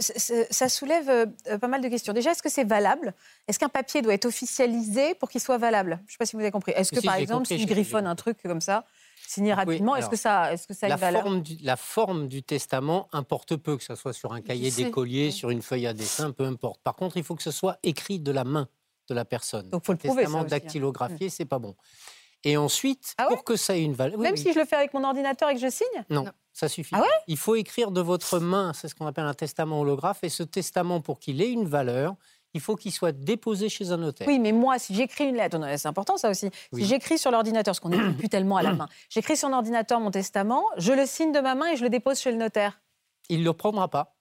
ça 0.00 0.68
soulève 0.68 1.08
euh, 1.08 1.26
euh, 1.48 1.58
pas 1.58 1.68
mal 1.68 1.80
de 1.80 1.88
questions. 1.88 2.12
Déjà, 2.12 2.30
est-ce 2.30 2.42
que 2.42 2.48
c'est 2.48 2.64
valable? 2.64 3.14
Est-ce 3.48 3.58
qu'un 3.58 3.68
papier 3.68 4.02
doit 4.02 4.14
être 4.14 4.24
officialisé 4.24 5.14
pour 5.14 5.28
qu'il 5.30 5.40
soit 5.40 5.58
valable? 5.58 6.00
Je 6.00 6.04
ne 6.04 6.12
sais 6.12 6.18
pas 6.18 6.26
si 6.26 6.36
vous 6.36 6.42
avez 6.42 6.50
compris. 6.50 6.72
Est-ce 6.72 6.92
que, 6.92 7.04
par 7.04 7.16
exemple, 7.16 7.46
si 7.46 7.58
je 7.58 7.66
griffonne 7.66 8.06
un 8.06 8.14
truc 8.14 8.38
comme 8.42 8.60
ça, 8.60 8.84
signé 9.26 9.52
rapidement, 9.52 9.96
est-ce 9.96 10.08
que 10.08 10.16
ça, 10.16 10.52
est-ce 10.52 10.66
que 10.66 10.74
ça 10.74 10.86
a 10.86 10.88
la 10.88 10.94
une 10.94 11.00
valeur? 11.00 11.22
forme 11.22 11.42
du, 11.42 11.56
La 11.62 11.76
forme 11.76 12.28
du 12.28 12.42
testament 12.42 13.08
importe 13.12 13.56
peu, 13.56 13.76
que 13.76 13.84
ce 13.84 13.94
soit 13.94 14.12
sur 14.12 14.32
un 14.32 14.40
cahier 14.40 14.70
d'écolier, 14.70 15.30
sur 15.30 15.50
une 15.50 15.62
feuille 15.62 15.86
à 15.86 15.92
dessin, 15.92 16.30
peu 16.32 16.44
importe. 16.44 16.80
Par 16.82 16.94
contre, 16.94 17.16
il 17.16 17.24
faut 17.24 17.34
que 17.34 17.42
ce 17.42 17.50
soit 17.50 17.78
écrit 17.82 18.20
de 18.20 18.32
la 18.32 18.44
main 18.44 18.68
de 19.08 19.14
la 19.14 19.24
personne. 19.24 19.68
Donc, 19.70 19.84
faut 19.84 19.92
le 19.92 19.98
prouver. 19.98 20.22
Testament 20.22 20.44
hein. 20.44 20.48
dactylographié, 20.48 21.28
c'est 21.28 21.44
pas 21.44 21.58
bon. 21.58 21.74
Et 22.44 22.56
ensuite, 22.56 23.14
ah 23.18 23.26
pour 23.28 23.44
que 23.44 23.56
ça 23.56 23.76
ait 23.76 23.82
une 23.82 23.94
valeur. 23.94 24.18
Même 24.18 24.36
si 24.36 24.52
je 24.52 24.58
le 24.58 24.64
fais 24.64 24.76
avec 24.76 24.92
mon 24.94 25.04
ordinateur 25.04 25.48
et 25.48 25.54
que 25.54 25.60
je 25.60 25.70
signe? 25.70 26.04
Non, 26.10 26.26
ça 26.52 26.68
suffit. 26.68 26.94
Ah 26.94 27.00
ouais? 27.00 27.08
Il 27.26 27.38
faut 27.38 27.54
écrire 27.54 27.90
de 27.90 28.00
votre 28.00 28.38
main, 28.38 28.72
c'est 28.74 28.88
ce 28.88 28.94
qu'on 28.94 29.06
appelle 29.06 29.24
un 29.24 29.34
testament 29.34 29.80
holographe, 29.80 30.18
et 30.22 30.28
ce 30.28 30.42
testament, 30.42 31.00
pour 31.00 31.18
qu'il 31.18 31.40
ait 31.40 31.50
une 31.50 31.66
valeur, 31.66 32.14
il 32.52 32.60
faut 32.60 32.76
qu'il 32.76 32.92
soit 32.92 33.12
déposé 33.12 33.68
chez 33.68 33.90
un 33.90 33.96
notaire. 33.96 34.28
Oui, 34.28 34.38
mais 34.38 34.52
moi, 34.52 34.78
si 34.78 34.94
j'écris 34.94 35.24
une 35.24 35.36
lettre, 35.36 35.58
c'est 35.76 35.88
important 35.88 36.16
ça 36.16 36.30
aussi, 36.30 36.50
si 36.72 36.84
j'écris 36.84 37.18
sur 37.18 37.30
l'ordinateur, 37.30 37.74
ce 37.74 37.80
qu'on 37.80 37.88
n'écrit 37.88 38.12
plus 38.12 38.28
tellement 38.28 38.56
à 38.56 38.62
la 38.62 38.74
main, 38.74 38.88
j'écris 39.08 39.36
sur 39.36 39.48
l'ordinateur 39.48 39.98
mon 39.98 40.10
testament, 40.10 40.64
je 40.76 40.92
le 40.92 41.06
signe 41.06 41.32
de 41.32 41.40
ma 41.40 41.54
main 41.54 41.72
et 41.72 41.76
je 41.76 41.82
le 41.82 41.90
dépose 41.90 42.20
chez 42.20 42.30
le 42.30 42.36
notaire. 42.36 42.80
Il 43.28 43.40
ne 43.40 43.44
le 43.44 43.52
prendra 43.54 43.88
pas. 43.88 44.14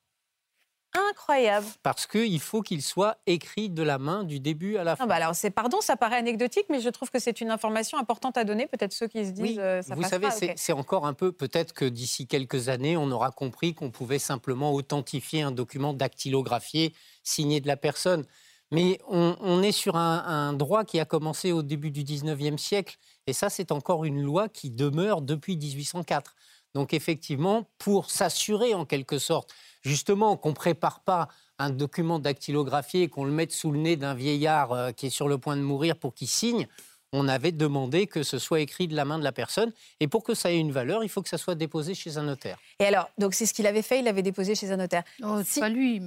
Incroyable. 1.09 1.65
Parce 1.81 2.05
qu'il 2.05 2.39
faut 2.39 2.61
qu'il 2.61 2.81
soit 2.81 3.17
écrit 3.25 3.69
de 3.69 3.81
la 3.81 3.97
main 3.97 4.23
du 4.23 4.39
début 4.39 4.77
à 4.77 4.83
la 4.83 4.95
fin. 4.95 5.07
bah 5.07 5.15
alors 5.15 5.33
c'est 5.33 5.49
pardon, 5.49 5.81
ça 5.81 5.97
paraît 5.97 6.17
anecdotique, 6.17 6.65
mais 6.69 6.81
je 6.81 6.89
trouve 6.89 7.09
que 7.09 7.19
c'est 7.19 7.41
une 7.41 7.49
information 7.49 7.97
importante 7.97 8.37
à 8.37 8.43
donner. 8.43 8.67
Peut-être 8.67 8.93
ceux 8.93 9.07
qui 9.07 9.25
se 9.25 9.31
disent. 9.31 9.57
Euh, 9.59 9.81
ça 9.81 9.95
vous 9.95 10.03
savez, 10.03 10.27
c'est 10.55 10.73
encore 10.73 11.07
un 11.07 11.13
peu. 11.13 11.31
Peut-être 11.31 11.73
que 11.73 11.85
d'ici 11.85 12.27
quelques 12.27 12.69
années, 12.69 12.95
on 12.95 13.09
aura 13.11 13.31
compris 13.31 13.73
qu'on 13.73 13.89
pouvait 13.89 14.19
simplement 14.19 14.73
authentifier 14.73 15.41
un 15.41 15.51
document 15.51 15.93
dactylographié 15.93 16.93
signé 17.23 17.59
de 17.59 17.67
la 17.67 17.77
personne. 17.77 18.25
Mais 18.71 18.97
on, 19.07 19.61
est 19.61 19.71
sur 19.71 19.97
un, 19.97 20.23
un, 20.25 20.53
droit 20.53 20.83
qui 20.83 20.99
a 20.99 21.05
commencé 21.05 21.51
au 21.51 21.61
début 21.61 21.91
du 21.91 22.03
19e 22.03 22.57
siècle, 22.57 22.97
et 23.27 23.33
ça, 23.33 23.51
c'est 23.51 23.71
encore 23.71 24.03
une 24.03 24.19
loi 24.23 24.49
qui 24.49 24.71
demeure 24.71 25.21
depuis 25.21 25.57
1804. 25.57 26.35
Donc 26.73 26.93
effectivement, 26.93 27.67
pour 27.77 28.09
s'assurer 28.09 28.73
en 28.73 28.85
quelque 28.85 29.19
sorte 29.19 29.53
justement 29.81 30.37
qu'on 30.37 30.49
ne 30.49 30.55
prépare 30.55 31.01
pas 31.01 31.27
un 31.59 31.69
document 31.69 32.19
dactylographié 32.19 33.03
et 33.03 33.07
qu'on 33.09 33.25
le 33.25 33.31
mette 33.31 33.51
sous 33.51 33.71
le 33.71 33.79
nez 33.79 33.95
d'un 33.95 34.13
vieillard 34.13 34.71
euh, 34.71 34.91
qui 34.91 35.07
est 35.07 35.11
sur 35.11 35.27
le 35.27 35.37
point 35.37 35.55
de 35.55 35.61
mourir 35.61 35.97
pour 35.97 36.13
qu'il 36.13 36.27
signe, 36.27 36.67
on 37.11 37.27
avait 37.27 37.51
demandé 37.51 38.07
que 38.07 38.23
ce 38.23 38.39
soit 38.39 38.61
écrit 38.61 38.87
de 38.87 38.95
la 38.95 39.05
main 39.05 39.19
de 39.19 39.23
la 39.23 39.31
personne. 39.31 39.71
Et 39.99 40.07
pour 40.07 40.23
que 40.23 40.33
ça 40.33 40.51
ait 40.51 40.57
une 40.57 40.71
valeur, 40.71 41.03
il 41.03 41.09
faut 41.09 41.21
que 41.21 41.29
ça 41.29 41.37
soit 41.37 41.53
déposé 41.53 41.93
chez 41.93 42.17
un 42.17 42.23
notaire. 42.23 42.57
Et 42.79 42.85
alors, 42.85 43.09
donc 43.19 43.35
c'est 43.35 43.45
ce 43.45 43.53
qu'il 43.53 43.67
avait 43.67 43.83
fait, 43.83 43.99
il 43.99 44.05
l'avait 44.05 44.23
déposé 44.23 44.55
chez 44.55 44.71
un 44.71 44.77
notaire. 44.77 45.03
Oh, 45.21 45.41
Pas 45.59 45.69
lui. 45.69 46.01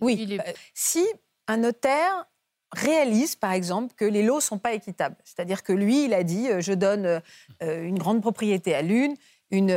Oui. 0.00 0.38
Euh, 0.38 0.52
si 0.74 1.04
un 1.48 1.56
notaire 1.56 2.26
réalise, 2.72 3.34
par 3.34 3.52
exemple, 3.52 3.94
que 3.96 4.04
les 4.04 4.22
lots 4.22 4.40
sont 4.40 4.58
pas 4.58 4.74
équitables, 4.74 5.16
c'est-à-dire 5.24 5.62
que 5.62 5.72
lui, 5.72 6.04
il 6.04 6.12
a 6.12 6.22
dit, 6.22 6.48
euh, 6.50 6.60
je 6.60 6.72
donne 6.72 7.22
une 7.60 7.98
grande 7.98 8.20
propriété 8.20 8.74
à 8.74 8.82
l'une, 8.82 9.14
une, 9.52 9.70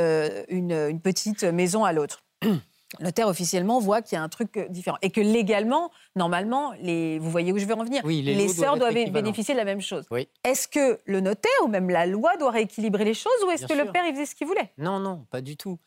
une 0.49 0.99
petite 0.99 1.43
maison 1.43 1.85
à 1.85 1.93
l'autre. 1.93 2.23
le 2.99 3.05
notaire 3.05 3.27
officiellement 3.27 3.79
voit 3.79 4.01
qu'il 4.01 4.15
y 4.15 4.19
a 4.19 4.23
un 4.23 4.29
truc 4.29 4.57
euh, 4.57 4.67
différent. 4.69 4.97
Et 5.01 5.09
que 5.09 5.21
légalement, 5.21 5.91
normalement, 6.15 6.73
les, 6.79 7.19
vous 7.19 7.29
voyez 7.29 7.51
où 7.51 7.57
je 7.57 7.65
veux 7.65 7.73
en 7.73 7.83
venir, 7.83 8.01
oui, 8.05 8.21
les, 8.21 8.47
sœurs 8.47 8.77
doivent, 8.77 8.93
bénéficier 8.93 9.53
de 9.53 9.59
la 9.59 9.65
même 9.65 9.81
chose. 9.81 10.05
Oui. 10.11 10.27
Est-ce 10.43 10.67
que 10.67 10.99
le 11.05 11.19
notaire 11.19 11.51
ou 11.63 11.67
même 11.67 11.89
la 11.89 12.05
loi 12.05 12.37
doit 12.37 12.51
rééquilibrer 12.51 13.05
les 13.05 13.13
choses 13.13 13.31
ou 13.45 13.51
est-ce 13.51 13.65
que 13.67 13.73
le 13.73 13.91
père 13.91 14.03
il 14.07 14.13
faisait 14.13 14.25
ce 14.25 14.35
qu'il 14.35 14.47
voulait? 14.47 14.71
Non, 14.77 14.99
non, 14.99 15.25
pas 15.29 15.41
du 15.41 15.57
tout. 15.57 15.79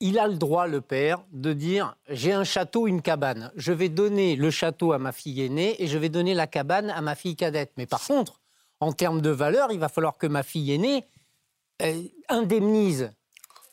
Il 0.00 0.18
a 0.20 0.28
le 0.28 0.36
droit, 0.36 0.68
le 0.68 0.80
père, 0.80 1.24
de 1.32 1.52
dire 1.52 1.96
j'ai 2.08 2.32
un 2.32 2.44
château, 2.44 2.86
une 2.86 3.02
cabane. 3.02 3.50
Je 3.56 3.72
vais 3.72 3.88
donner 3.88 4.36
le 4.36 4.50
château 4.50 4.92
à 4.92 4.98
ma 4.98 5.10
fille 5.10 5.42
aînée 5.42 5.82
et 5.82 5.88
je 5.88 5.98
vais 5.98 6.08
donner 6.08 6.34
la 6.34 6.46
cabane 6.46 6.90
à 6.90 7.00
ma 7.00 7.16
fille 7.16 7.34
cadette. 7.34 7.72
Mais 7.76 7.86
par 7.86 8.06
contre, 8.06 8.40
en 8.78 8.92
termes 8.92 9.20
de 9.20 9.30
valeur, 9.30 9.72
il 9.72 9.80
va 9.80 9.88
falloir 9.88 10.16
que 10.16 10.28
ma 10.28 10.44
fille 10.44 10.72
aînée 10.72 11.04
euh, 11.82 12.02
indemnise 12.28 13.10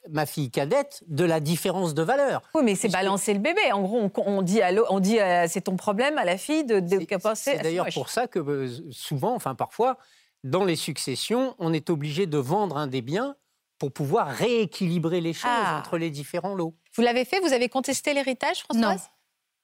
ma 0.10 0.26
fille 0.26 0.52
cadette 0.52 1.04
de 1.08 1.24
la 1.24 1.40
différence 1.40 1.94
de 1.94 2.04
valeur. 2.04 2.42
Oui, 2.54 2.64
mais 2.64 2.76
c'est 2.76 2.90
balancer 2.90 3.34
le 3.34 3.40
bébé. 3.40 3.72
En 3.72 3.82
gros, 3.82 4.10
on, 4.18 4.42
dit, 4.42 4.62
on 4.90 5.00
dit 5.00 5.20
euh, 5.20 5.46
c'est 5.48 5.62
ton 5.62 5.76
problème 5.76 6.18
à 6.18 6.26
la 6.26 6.38
fille 6.38 6.64
de, 6.66 6.80
de 6.80 7.00
C'est 7.36 7.62
d'ailleurs 7.62 7.88
pour 7.94 8.10
ça 8.10 8.28
que 8.28 8.40
euh, 8.40 8.70
souvent, 8.92 9.34
enfin 9.34 9.56
parfois, 9.56 9.98
dans 10.44 10.64
les 10.64 10.76
successions, 10.76 11.56
on 11.60 11.74
est 11.74 11.90
obligé 11.90 12.28
de 12.28 12.38
vendre 12.38 12.78
un 12.78 12.88
des 12.88 13.02
biens 13.02 13.36
pour 13.78 13.92
pouvoir 13.92 14.30
rééquilibrer 14.30 15.22
les 15.22 15.34
choses 15.34 15.52
ah. 15.52 15.80
entre 15.80 15.98
les 15.98 16.10
différents 16.10 16.56
lots. 16.56 16.76
Vous 16.94 17.02
l'avez 17.02 17.26
fait? 17.26 17.40
Vous 17.40 17.54
avez 17.54 17.68
contesté 17.68 18.14
l'héritage, 18.14 18.62
Françoise? 18.62 19.02
Non. 19.02 19.10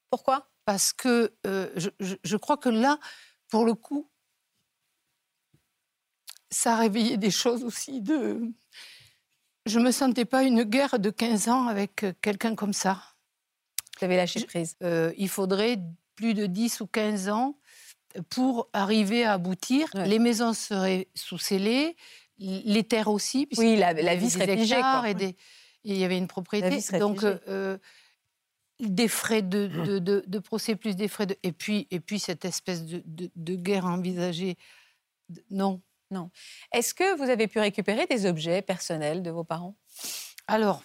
Pourquoi? 0.10 0.48
Parce 0.66 0.92
que 0.94 1.34
euh, 1.48 1.70
je, 2.00 2.38
crois 2.38 2.58
que 2.58 2.70
là, 2.70 3.00
pour 3.50 3.66
le 3.66 3.74
coup, 3.74 4.10
ça 6.50 6.74
a 6.74 6.78
réveillé 6.78 7.18
des 7.18 7.32
choses 7.32 7.64
aussi 7.64 8.02
de 8.02 8.42
je 9.66 9.80
ne 9.80 9.86
me 9.86 9.92
sentais 9.92 10.26
pas 10.26 10.44
une 10.44 10.64
guerre 10.64 11.00
de 11.00 11.10
15 11.10 11.50
ans 11.50 11.68
avec 11.68 12.04
euh, 12.04 12.14
quelqu'un 12.22 12.56
comme 12.56 12.74
ça. 12.74 13.02
Vous 14.00 14.06
avez 14.06 14.16
lâché 14.18 14.44
prise 14.46 14.76
euh, 14.84 15.12
Il 15.18 15.30
faudrait 15.30 15.80
plus 16.16 16.34
de 16.34 16.46
10 16.46 16.82
ou 16.82 16.88
15 16.88 17.30
ans 17.30 17.56
pour 18.30 18.70
arriver 18.74 19.24
à 19.24 19.34
aboutir. 19.34 19.88
Les 19.94 20.20
maisons 20.20 20.54
seraient 20.54 21.08
sous 21.16 21.38
scellées, 21.38 21.96
les 22.38 22.84
terres 22.84 23.08
aussi. 23.08 23.48
Oui, 23.58 23.76
la, 23.78 23.94
vie 24.16 24.30
serait 24.30 24.58
figée. 24.58 24.82
Et 25.84 25.94
il 25.94 25.98
y 25.98 26.04
avait 26.04 26.18
une 26.18 26.28
propriété. 26.28 26.80
Donc, 27.00 27.24
euh, 27.24 27.78
des 28.80 29.08
frais 29.08 29.42
de, 29.42 30.00
de, 30.00 30.40
procès 30.40 30.76
plus 30.76 30.96
des 30.96 31.08
frais 31.08 31.28
de... 31.28 31.36
Et 31.44 31.52
puis, 31.52 31.88
et 31.92 32.00
puis 32.00 32.20
cette 32.20 32.46
espèce 32.46 32.84
de, 32.84 33.56
guerre 33.56 33.86
envisagée. 33.86 34.58
Non, 35.50 35.82
non. 36.12 36.30
Est-ce 36.72 36.94
que 36.94 37.16
vous 37.18 37.30
avez 37.30 37.48
pu 37.48 37.60
récupérer 37.60 38.06
des 38.08 38.26
objets 38.26 38.62
personnels 38.62 39.24
de 39.24 39.32
vos 39.32 39.44
parents? 39.44 39.76
Alors, 40.48 40.84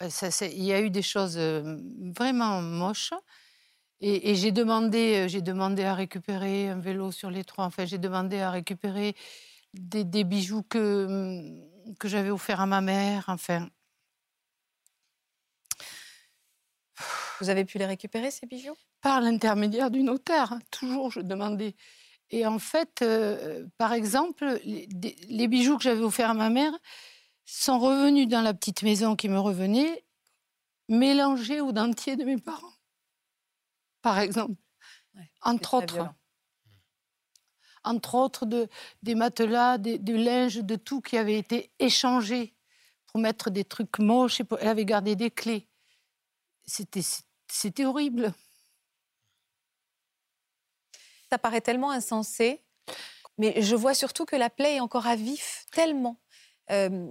il 0.00 0.64
y 0.64 0.72
a 0.72 0.80
eu 0.80 0.90
des 0.90 1.02
choses 1.02 1.38
vraiment 1.38 2.60
moches. 2.60 3.12
Et, 4.00 4.34
j'ai 4.34 4.52
demandé, 4.52 5.28
j'ai 5.28 5.40
demandé 5.40 5.84
à 5.84 5.94
récupérer 5.94 6.68
un 6.68 6.78
vélo 6.78 7.10
sur 7.10 7.30
les 7.30 7.44
trois. 7.44 7.64
Enfin, 7.64 7.86
j'ai 7.86 7.98
demandé 7.98 8.40
à 8.40 8.50
récupérer 8.50 9.14
des, 9.72 10.04
des 10.04 10.24
bijoux 10.24 10.62
que, 10.62 11.06
mmh, 11.08 11.94
que 11.98 12.08
j'avais 12.08 12.30
offerts 12.30 12.60
à 12.60 12.66
ma 12.66 12.80
mère. 12.80 13.24
Enfin. 13.28 13.68
Vous 17.40 17.48
avez 17.48 17.64
pu 17.64 17.78
les 17.78 17.86
récupérer, 17.86 18.30
ces 18.30 18.46
bijoux? 18.46 18.76
Par 19.00 19.20
l'intermédiaire 19.20 19.90
du 19.90 20.02
notaire. 20.02 20.52
Hein, 20.52 20.60
toujours, 20.70 21.10
je 21.10 21.20
demandais. 21.20 21.74
Et 22.30 22.46
en 22.46 22.58
fait, 22.58 23.04
par 23.78 23.92
exemple, 23.92 24.60
les, 24.64 24.88
les 25.28 25.48
bijoux 25.48 25.76
que 25.76 25.84
j'avais 25.84 26.02
offerts 26.02 26.30
à 26.30 26.34
ma 26.34 26.50
mère 26.50 26.72
sont 27.44 27.78
revenus 27.78 28.28
dans 28.28 28.40
la 28.40 28.54
petite 28.54 28.82
maison 28.82 29.14
qui 29.16 29.28
me 29.28 29.38
revenait, 29.38 30.04
mélangés 30.88 31.60
au 31.60 31.72
dentier 31.72 32.16
de 32.16 32.24
mes 32.24 32.38
parents 32.38 32.74
par 34.04 34.18
exemple. 34.18 34.60
entre 35.40 35.74
autres. 35.74 36.14
Entre 37.84 38.14
autres, 38.14 38.46
de, 38.46 38.68
des 39.02 39.14
matelas, 39.14 39.78
des, 39.78 39.98
du 39.98 40.16
linge, 40.16 40.56
de 40.56 40.76
tout 40.76 41.00
qui 41.00 41.16
avait 41.16 41.38
été 41.38 41.72
échangé 41.78 42.54
pour 43.06 43.20
mettre 43.20 43.50
des 43.50 43.64
trucs 43.64 43.98
moches. 43.98 44.40
Et 44.40 44.44
elle 44.60 44.68
avait 44.68 44.84
gardé 44.84 45.16
des 45.16 45.30
clés. 45.30 45.68
C'était 46.66 47.84
horrible. 47.86 48.34
Ça 51.34 51.38
paraît 51.38 51.60
tellement 51.60 51.90
insensé, 51.90 52.62
mais 53.38 53.60
je 53.60 53.74
vois 53.74 53.92
surtout 53.92 54.24
que 54.24 54.36
la 54.36 54.50
plaie 54.50 54.76
est 54.76 54.80
encore 54.80 55.08
à 55.08 55.16
vif, 55.16 55.66
tellement. 55.72 56.20
Euh, 56.70 57.08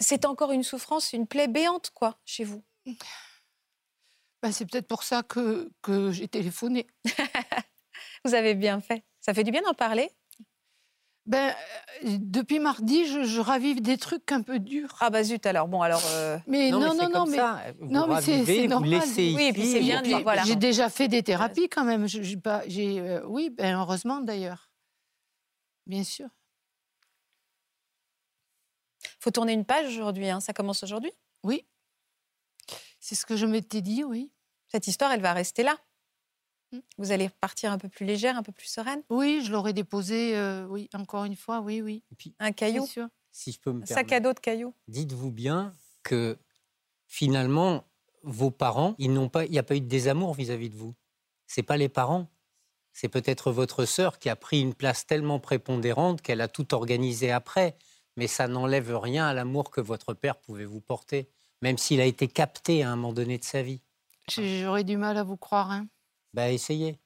c'est 0.00 0.24
encore 0.24 0.50
une 0.50 0.62
souffrance, 0.62 1.12
une 1.12 1.26
plaie 1.26 1.46
béante, 1.46 1.90
quoi, 1.90 2.18
chez 2.24 2.42
vous. 2.42 2.64
Bah, 4.42 4.50
c'est 4.50 4.64
peut-être 4.64 4.88
pour 4.88 5.02
ça 5.02 5.22
que, 5.22 5.70
que 5.82 6.10
j'ai 6.10 6.26
téléphoné. 6.26 6.86
Vous 8.24 8.32
avez 8.32 8.54
bien 8.54 8.80
fait. 8.80 9.04
Ça 9.20 9.34
fait 9.34 9.44
du 9.44 9.50
bien 9.50 9.60
d'en 9.60 9.74
parler 9.74 10.10
ben, 11.26 11.54
euh, 12.04 12.16
depuis 12.20 12.58
mardi, 12.58 13.06
je, 13.06 13.40
ravive 13.40 13.80
des 13.80 13.96
trucs 13.96 14.30
un 14.32 14.42
peu 14.42 14.58
durs. 14.58 14.96
Ah 15.00 15.10
bah 15.10 15.22
zut 15.22 15.46
alors 15.46 15.68
bon 15.68 15.80
alors. 15.80 16.02
Euh, 16.12 16.38
mais 16.46 16.70
non 16.70 16.80
non 16.80 16.94
non, 17.08 17.26
mais 17.26 17.38
vous 17.78 17.86
non 17.86 18.06
mais 18.06 18.20
c'est 18.20 18.66
normal. 18.68 19.02
oui 19.16 19.52
puis 19.52 19.66
c'est 19.66 19.80
bien. 19.80 20.02
Voilà. 20.22 20.42
J'ai 20.44 20.56
déjà 20.56 20.90
fait 20.90 21.08
des 21.08 21.22
thérapies 21.22 21.68
quand 21.68 21.84
même. 21.84 22.06
J'ai 22.06 22.36
pas 22.36 22.62
j'ai 22.66 23.00
euh, 23.00 23.22
oui 23.26 23.50
ben 23.50 23.78
heureusement 23.78 24.20
d'ailleurs. 24.20 24.70
Bien 25.86 26.04
sûr. 26.04 26.28
Faut 29.20 29.30
tourner 29.30 29.54
une 29.54 29.64
page 29.64 29.86
aujourd'hui. 29.86 30.28
Hein. 30.28 30.40
Ça 30.40 30.52
commence 30.52 30.82
aujourd'hui? 30.82 31.12
Oui. 31.42 31.66
C'est 33.00 33.14
ce 33.14 33.24
que 33.24 33.36
je 33.36 33.46
m'étais 33.46 33.80
dit, 33.80 34.04
oui 34.04 34.30
cette 34.74 34.88
histoire, 34.88 35.12
elle 35.12 35.20
va 35.20 35.32
rester 35.32 35.62
là. 35.62 35.76
Mmh. 36.74 36.80
Vous 36.98 37.12
allez 37.12 37.28
partir 37.28 37.72
un 37.72 37.78
peu 37.78 37.88
plus 37.88 38.04
légère, 38.04 38.36
un 38.36 38.42
peu 38.42 38.52
plus 38.52 38.66
sereine 38.66 39.02
Oui, 39.10 39.42
je 39.44 39.52
l'aurais 39.52 39.72
déposé, 39.72 40.36
euh, 40.36 40.66
oui, 40.66 40.88
encore 40.94 41.24
une 41.24 41.36
fois, 41.36 41.60
oui, 41.60 41.80
oui. 41.80 42.02
un 42.38 42.52
caillou 42.52 42.86
sûr. 42.86 43.08
Si 43.32 43.52
je 43.52 43.60
peux 43.60 43.72
me 43.72 43.82
un 43.82 43.86
sac 43.86 44.12
à 44.12 44.20
dos 44.20 44.32
de 44.32 44.38
cailloux. 44.38 44.74
Dites-vous 44.88 45.30
bien 45.30 45.72
que 46.02 46.38
finalement, 47.06 47.84
vos 48.22 48.50
parents, 48.50 48.94
ils 48.98 49.12
n'ont 49.12 49.28
pas, 49.28 49.44
il 49.44 49.50
n'y 49.50 49.58
a 49.58 49.62
pas 49.62 49.76
eu 49.76 49.80
de 49.80 49.88
désamour 49.88 50.34
vis-à-vis 50.34 50.70
de 50.70 50.76
vous. 50.76 50.94
C'est 51.46 51.62
pas 51.62 51.76
les 51.76 51.88
parents. 51.88 52.28
C'est 52.92 53.08
peut-être 53.08 53.50
votre 53.50 53.84
sœur 53.84 54.18
qui 54.18 54.28
a 54.28 54.36
pris 54.36 54.60
une 54.60 54.74
place 54.74 55.06
tellement 55.06 55.40
prépondérante 55.40 56.22
qu'elle 56.22 56.40
a 56.40 56.48
tout 56.48 56.74
organisé 56.74 57.32
après. 57.32 57.76
Mais 58.16 58.28
ça 58.28 58.46
n'enlève 58.46 58.96
rien 58.96 59.26
à 59.26 59.34
l'amour 59.34 59.70
que 59.70 59.80
votre 59.80 60.14
père 60.14 60.36
pouvait 60.36 60.64
vous 60.64 60.80
porter, 60.80 61.28
même 61.62 61.76
s'il 61.76 62.00
a 62.00 62.04
été 62.04 62.28
capté 62.28 62.84
à 62.84 62.92
un 62.92 62.96
moment 62.96 63.12
donné 63.12 63.38
de 63.38 63.44
sa 63.44 63.62
vie. 63.62 63.80
J'aurais 64.28 64.84
du 64.84 64.96
mal 64.96 65.16
à 65.16 65.24
vous 65.24 65.36
croire. 65.36 65.72
Hein. 65.72 65.88
Bah, 66.34 66.50
essayez. 66.50 66.98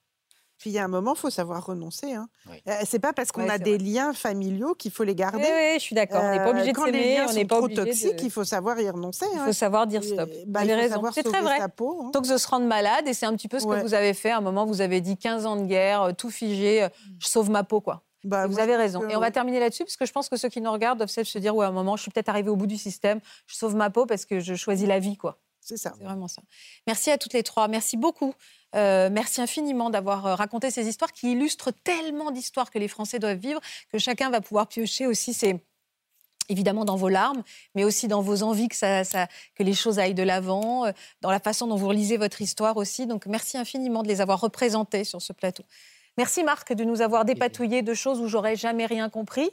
Puis 0.57 0.71
il 0.71 0.73
y 0.73 0.79
a 0.79 0.83
un 0.83 0.89
moment, 0.89 1.13
il 1.15 1.19
faut 1.19 1.29
savoir 1.29 1.65
renoncer. 1.65 2.13
Hein. 2.13 2.27
Euh, 2.67 2.73
c'est 2.83 2.99
pas 2.99 3.13
parce 3.13 3.31
qu'on 3.31 3.47
a 3.47 3.57
des 3.57 3.77
liens 3.77 4.11
familiaux 4.11 4.75
qu'il 4.75 4.91
faut 4.91 5.05
les 5.05 5.15
garder. 5.15 5.37
Oui, 5.39 5.75
je 5.75 5.79
suis 5.79 5.95
d'accord. 5.95 6.21
on 6.21 6.31
n'est 6.31 6.37
pas 6.37 6.49
obligé 6.49 6.73
de 6.73 6.77
s'aimer. 6.77 6.91
les 6.91 7.13
liens 7.15 7.27
on 7.29 7.33
n'est 7.33 7.45
pas 7.45 7.57
trop 7.59 7.69
toxiques, 7.69 8.21
il 8.21 8.29
faut 8.29 8.43
savoir 8.43 8.77
y 8.81 8.89
renoncer. 8.89 9.25
Il 9.31 9.39
faut 9.39 9.45
hein. 9.45 9.53
savoir 9.53 9.87
dire 9.87 10.03
stop. 10.03 10.29
Bah, 10.47 10.63
vous 10.63 10.69
avez 10.69 10.81
raison. 10.81 11.01
C'est 11.13 11.23
très 11.23 11.41
vrai. 11.41 11.61
Hein. 11.61 11.69
Donc 12.11 12.27
de 12.27 12.37
se 12.37 12.47
rendre 12.49 12.65
malade, 12.65 13.07
et 13.07 13.13
c'est 13.13 13.25
un 13.25 13.33
petit 13.35 13.47
peu 13.47 13.59
ce 13.59 13.67
que 13.67 13.81
vous 13.81 13.93
avez 13.93 14.13
fait. 14.13 14.31
À 14.31 14.39
un 14.39 14.41
moment, 14.41 14.65
vous 14.65 14.81
avez 14.81 14.99
dit 14.99 15.15
15 15.15 15.45
ans 15.45 15.55
de 15.55 15.65
guerre, 15.65 16.13
tout 16.17 16.29
figé, 16.29 16.87
je 17.19 17.27
sauve 17.27 17.49
ma 17.49 17.63
peau, 17.63 17.79
quoi. 17.79 18.03
Bah, 18.25 18.47
vous 18.47 18.59
avez 18.59 18.75
raison. 18.75 19.07
Et 19.07 19.15
on 19.15 19.21
va 19.21 19.31
terminer 19.31 19.61
là-dessus, 19.61 19.85
parce 19.85 19.95
que 19.95 20.05
je 20.05 20.11
pense 20.11 20.27
que 20.27 20.35
ceux 20.35 20.49
qui 20.49 20.59
nous 20.59 20.71
regardent 20.71 20.97
doivent 20.97 21.09
se 21.09 21.39
dire, 21.39 21.55
ouais, 21.55 21.65
à 21.65 21.69
un 21.69 21.71
moment, 21.71 21.95
je 21.95 22.01
suis 22.01 22.11
peut-être 22.11 22.27
arrivé 22.27 22.49
au 22.49 22.57
bout 22.57 22.67
du 22.67 22.77
système, 22.77 23.21
je 23.47 23.55
sauve 23.55 23.75
ma 23.75 23.89
peau 23.89 24.05
parce 24.05 24.25
que 24.25 24.41
je 24.41 24.55
choisis 24.55 24.87
la 24.87 24.99
vie, 24.99 25.15
quoi. 25.15 25.39
C'est 25.69 25.77
ça. 25.77 25.93
C'est 25.95 26.03
vraiment 26.03 26.27
ça. 26.27 26.41
Merci 26.87 27.11
à 27.11 27.19
toutes 27.19 27.33
les 27.33 27.43
trois. 27.43 27.67
Merci 27.67 27.95
beaucoup. 27.95 28.33
Euh, 28.75 29.09
merci 29.11 29.39
infiniment 29.39 29.91
d'avoir 29.91 30.25
euh, 30.25 30.35
raconté 30.35 30.71
ces 30.71 30.87
histoires 30.87 31.11
qui 31.11 31.33
illustrent 31.33 31.71
tellement 31.71 32.31
d'histoires 32.31 32.71
que 32.71 32.79
les 32.79 32.87
Français 32.87 33.19
doivent 33.19 33.37
vivre, 33.37 33.61
que 33.91 33.99
chacun 33.99 34.31
va 34.31 34.41
pouvoir 34.41 34.67
piocher 34.67 35.05
aussi 35.05 35.33
c'est 35.33 35.63
évidemment 36.49 36.85
dans 36.85 36.95
vos 36.95 37.09
larmes, 37.09 37.43
mais 37.75 37.83
aussi 37.83 38.07
dans 38.07 38.23
vos 38.23 38.41
envies 38.41 38.67
que, 38.67 39.03
que 39.55 39.63
les 39.63 39.75
choses 39.75 39.99
aillent 39.99 40.15
de 40.15 40.23
l'avant, 40.23 40.85
euh, 40.85 40.91
dans 41.21 41.29
la 41.29 41.39
façon 41.39 41.67
dont 41.67 41.75
vous 41.75 41.87
relisez 41.87 42.17
votre 42.17 42.41
histoire 42.41 42.77
aussi. 42.77 43.05
Donc 43.05 43.27
merci 43.27 43.59
infiniment 43.59 44.01
de 44.01 44.07
les 44.07 44.21
avoir 44.21 44.41
représentés 44.41 45.03
sur 45.03 45.21
ce 45.21 45.33
plateau. 45.33 45.63
Merci 46.19 46.43
Marc 46.43 46.73
de 46.73 46.83
nous 46.83 47.01
avoir 47.01 47.23
dépatouillé 47.23 47.81
de 47.81 47.93
choses 47.93 48.19
où 48.19 48.27
j'aurais 48.27 48.57
jamais 48.57 48.85
rien 48.85 49.07
compris, 49.07 49.51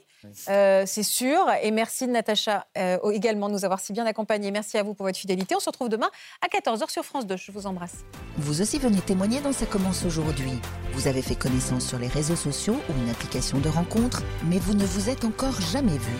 euh, 0.49 0.83
c'est 0.85 1.01
sûr. 1.01 1.39
Et 1.63 1.71
merci 1.71 2.09
Natacha 2.09 2.67
euh, 2.77 3.09
également 3.11 3.47
de 3.47 3.53
nous 3.53 3.63
avoir 3.63 3.79
si 3.79 3.93
bien 3.93 4.05
accompagnés. 4.05 4.51
Merci 4.51 4.77
à 4.77 4.83
vous 4.83 4.93
pour 4.93 5.05
votre 5.05 5.17
fidélité. 5.17 5.55
On 5.55 5.61
se 5.61 5.69
retrouve 5.69 5.87
demain 5.87 6.09
à 6.41 6.49
14h 6.49 6.91
sur 6.91 7.05
France 7.05 7.25
2. 7.25 7.37
Je 7.37 7.53
vous 7.53 7.67
embrasse. 7.67 8.03
Vous 8.35 8.59
aussi 8.59 8.79
venez 8.79 8.99
témoigner 8.99 9.39
dans 9.39 9.53
Ça 9.53 9.65
commence 9.65 10.03
aujourd'hui. 10.03 10.59
Vous 10.91 11.07
avez 11.07 11.21
fait 11.21 11.35
connaissance 11.35 11.87
sur 11.87 11.99
les 11.99 12.09
réseaux 12.09 12.35
sociaux 12.35 12.75
ou 12.89 13.01
une 13.01 13.09
application 13.11 13.59
de 13.59 13.69
rencontre, 13.69 14.21
mais 14.49 14.59
vous 14.59 14.73
ne 14.73 14.83
vous 14.83 15.09
êtes 15.09 15.23
encore 15.23 15.61
jamais 15.71 15.97
vu. 15.97 16.17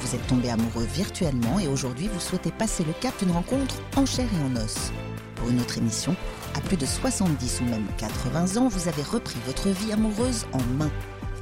Vous 0.00 0.14
êtes 0.14 0.26
tombé 0.26 0.50
amoureux 0.50 0.84
virtuellement 0.84 1.58
et 1.58 1.68
aujourd'hui 1.68 2.08
vous 2.08 2.20
souhaitez 2.20 2.50
passer 2.50 2.84
le 2.84 2.92
cap 2.92 3.18
d'une 3.18 3.32
rencontre 3.32 3.76
en 3.96 4.04
chair 4.04 4.26
et 4.26 4.44
en 4.44 4.62
os. 4.62 4.92
Pour 5.36 5.48
une 5.48 5.60
autre 5.60 5.78
émission, 5.78 6.14
à 6.56 6.60
plus 6.60 6.76
de 6.76 6.86
70 6.86 7.60
ou 7.60 7.64
même 7.64 7.86
80 7.98 8.56
ans, 8.56 8.68
vous 8.68 8.88
avez 8.88 9.02
repris 9.02 9.36
votre 9.46 9.68
vie 9.68 9.92
amoureuse 9.92 10.46
en 10.52 10.62
main. 10.78 10.90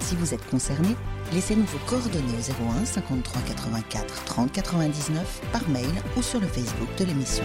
Si 0.01 0.17
vous 0.17 0.35
êtes 0.35 0.45
concerné, 0.51 0.97
laissez-nous 1.33 1.65
vos 1.65 1.79
coordonnées 1.87 2.25
au 2.35 2.81
01 2.81 2.85
53 2.85 3.43
84 3.43 4.25
30 4.25 4.53
99 4.53 5.41
par 5.53 5.67
mail 5.69 5.89
ou 6.17 6.23
sur 6.23 6.41
le 6.41 6.47
Facebook 6.47 6.89
de 6.99 7.05
l'émission. 7.05 7.45